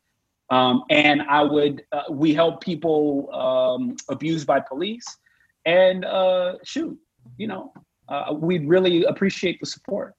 Um, 0.49 0.83
and 0.89 1.21
I 1.21 1.43
would, 1.43 1.83
uh, 1.91 2.03
we 2.09 2.33
help 2.33 2.61
people 2.61 3.29
um, 3.33 3.95
abused 4.09 4.47
by 4.47 4.59
police. 4.59 5.05
And 5.65 6.03
uh, 6.03 6.55
shoot, 6.63 6.97
you 7.37 7.47
know, 7.47 7.71
uh, 8.09 8.33
we'd 8.33 8.67
really 8.67 9.03
appreciate 9.03 9.59
the 9.59 9.67
support. 9.67 10.15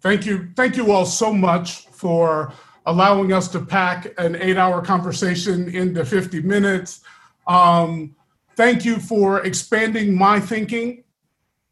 Thank 0.00 0.26
you. 0.26 0.48
Thank 0.56 0.76
you 0.76 0.90
all 0.90 1.06
so 1.06 1.32
much 1.32 1.86
for 1.88 2.52
allowing 2.86 3.32
us 3.32 3.48
to 3.48 3.60
pack 3.60 4.12
an 4.18 4.36
eight 4.36 4.56
hour 4.56 4.82
conversation 4.82 5.68
into 5.74 6.04
50 6.04 6.40
minutes. 6.42 7.00
Um, 7.46 8.14
thank 8.56 8.84
you 8.84 8.98
for 8.98 9.44
expanding 9.44 10.16
my 10.16 10.40
thinking. 10.40 11.04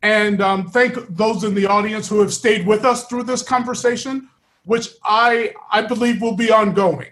And 0.02 0.40
um, 0.40 0.68
thank 0.68 0.94
those 1.08 1.44
in 1.44 1.54
the 1.54 1.66
audience 1.66 2.08
who 2.08 2.20
have 2.20 2.32
stayed 2.32 2.66
with 2.66 2.84
us 2.84 3.06
through 3.06 3.24
this 3.24 3.42
conversation, 3.42 4.28
which 4.64 4.88
I, 5.04 5.54
I 5.70 5.82
believe 5.82 6.20
will 6.20 6.34
be 6.34 6.50
ongoing. 6.50 7.08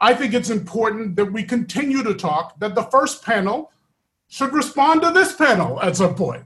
I 0.00 0.14
think 0.14 0.34
it's 0.34 0.50
important 0.50 1.16
that 1.16 1.32
we 1.32 1.42
continue 1.42 2.04
to 2.04 2.14
talk, 2.14 2.58
that 2.60 2.76
the 2.76 2.84
first 2.84 3.24
panel 3.24 3.72
should 4.28 4.52
respond 4.52 5.02
to 5.02 5.10
this 5.10 5.34
panel 5.34 5.80
at 5.82 5.96
some 5.96 6.14
point, 6.14 6.44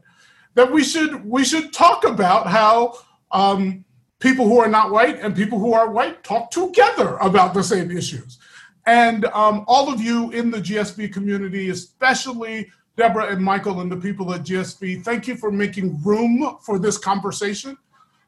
that 0.54 0.70
we 0.72 0.82
should, 0.82 1.24
we 1.24 1.44
should 1.44 1.72
talk 1.72 2.04
about 2.04 2.46
how 2.46 2.94
um, 3.30 3.84
people 4.22 4.46
who 4.46 4.60
are 4.60 4.68
not 4.68 4.92
white 4.92 5.18
and 5.20 5.34
people 5.34 5.58
who 5.58 5.74
are 5.74 5.90
white 5.90 6.22
talk 6.22 6.50
together 6.52 7.16
about 7.16 7.52
the 7.52 7.62
same 7.62 7.90
issues. 7.90 8.38
And 8.86 9.24
um, 9.26 9.64
all 9.66 9.92
of 9.92 10.00
you 10.00 10.30
in 10.30 10.50
the 10.50 10.58
GSV 10.58 11.12
community, 11.12 11.70
especially 11.70 12.70
Deborah 12.96 13.32
and 13.32 13.42
Michael 13.42 13.80
and 13.80 13.90
the 13.90 13.96
people 13.96 14.32
at 14.32 14.42
GSV, 14.42 15.02
thank 15.02 15.26
you 15.26 15.36
for 15.36 15.50
making 15.50 16.00
room 16.02 16.56
for 16.62 16.78
this 16.78 16.98
conversation, 16.98 17.76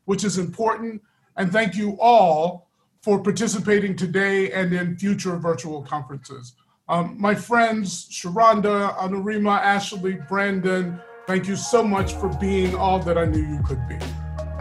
which 0.07 0.25
is 0.25 0.37
important. 0.37 1.01
And 1.37 1.53
thank 1.53 1.77
you 1.77 1.97
all 2.01 2.69
for 3.03 3.23
participating 3.23 3.95
today 3.95 4.51
and 4.51 4.73
in 4.73 4.97
future 4.97 5.37
virtual 5.37 5.83
conferences. 5.83 6.55
Um, 6.89 7.17
my 7.19 7.35
friends, 7.35 8.09
Sharhonda, 8.11 8.97
Anurima, 8.99 9.61
Ashley, 9.61 10.19
Brandon, 10.29 11.01
thank 11.27 11.47
you 11.47 11.55
so 11.55 11.85
much 11.85 12.15
for 12.15 12.29
being 12.41 12.75
all 12.75 12.99
that 13.01 13.17
I 13.17 13.27
knew 13.27 13.43
you 13.43 13.63
could 13.63 13.89
be. 13.89 13.97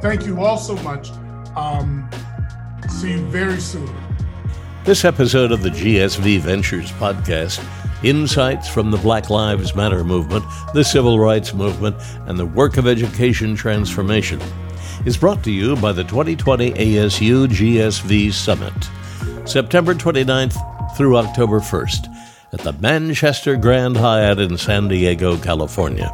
Thank 0.02 0.26
you 0.26 0.42
all 0.42 0.58
so 0.58 0.76
much. 0.78 1.10
Um, 1.56 2.10
see 2.90 3.12
you 3.12 3.26
very 3.28 3.60
soon. 3.60 3.90
This 4.86 5.06
episode 5.06 5.52
of 5.52 5.62
the 5.62 5.70
GSV 5.70 6.40
Ventures 6.40 6.92
podcast 6.94 7.64
insights 8.04 8.68
from 8.68 8.92
the 8.92 8.98
Black 8.98 9.30
Lives 9.30 9.76
Matter 9.76 10.04
movement, 10.04 10.44
the 10.74 10.84
civil 10.84 11.20
rights 11.20 11.54
movement, 11.54 11.96
and 12.28 12.38
the 12.38 12.46
work 12.46 12.78
of 12.78 12.88
education 12.88 13.56
transformation 13.56 14.42
is 15.06 15.16
brought 15.16 15.44
to 15.44 15.52
you 15.52 15.76
by 15.78 15.92
the 15.92 16.04
2020 16.04 16.72
ASU 16.72 17.48
GSV 17.48 18.34
Summit, 18.34 18.74
September 19.48 19.94
29th 19.94 20.58
through 20.98 21.18
October 21.18 21.60
1st 21.60 22.14
at 22.54 22.60
the 22.60 22.74
Manchester 22.74 23.56
Grand 23.56 23.98
Hyatt 23.98 24.40
in 24.40 24.58
San 24.58 24.88
Diego, 24.88 25.38
California. 25.38 26.14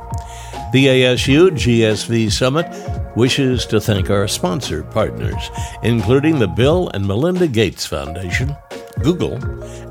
The 0.71 0.85
ASU 0.87 1.49
GSV 1.49 2.31
Summit 2.31 2.67
wishes 3.15 3.65
to 3.67 3.79
thank 3.79 4.09
our 4.09 4.27
sponsor 4.27 4.83
partners, 4.83 5.49
including 5.83 6.39
the 6.39 6.47
Bill 6.47 6.89
and 6.93 7.05
Melinda 7.05 7.47
Gates 7.47 7.85
Foundation, 7.85 8.57
Google, 9.01 9.37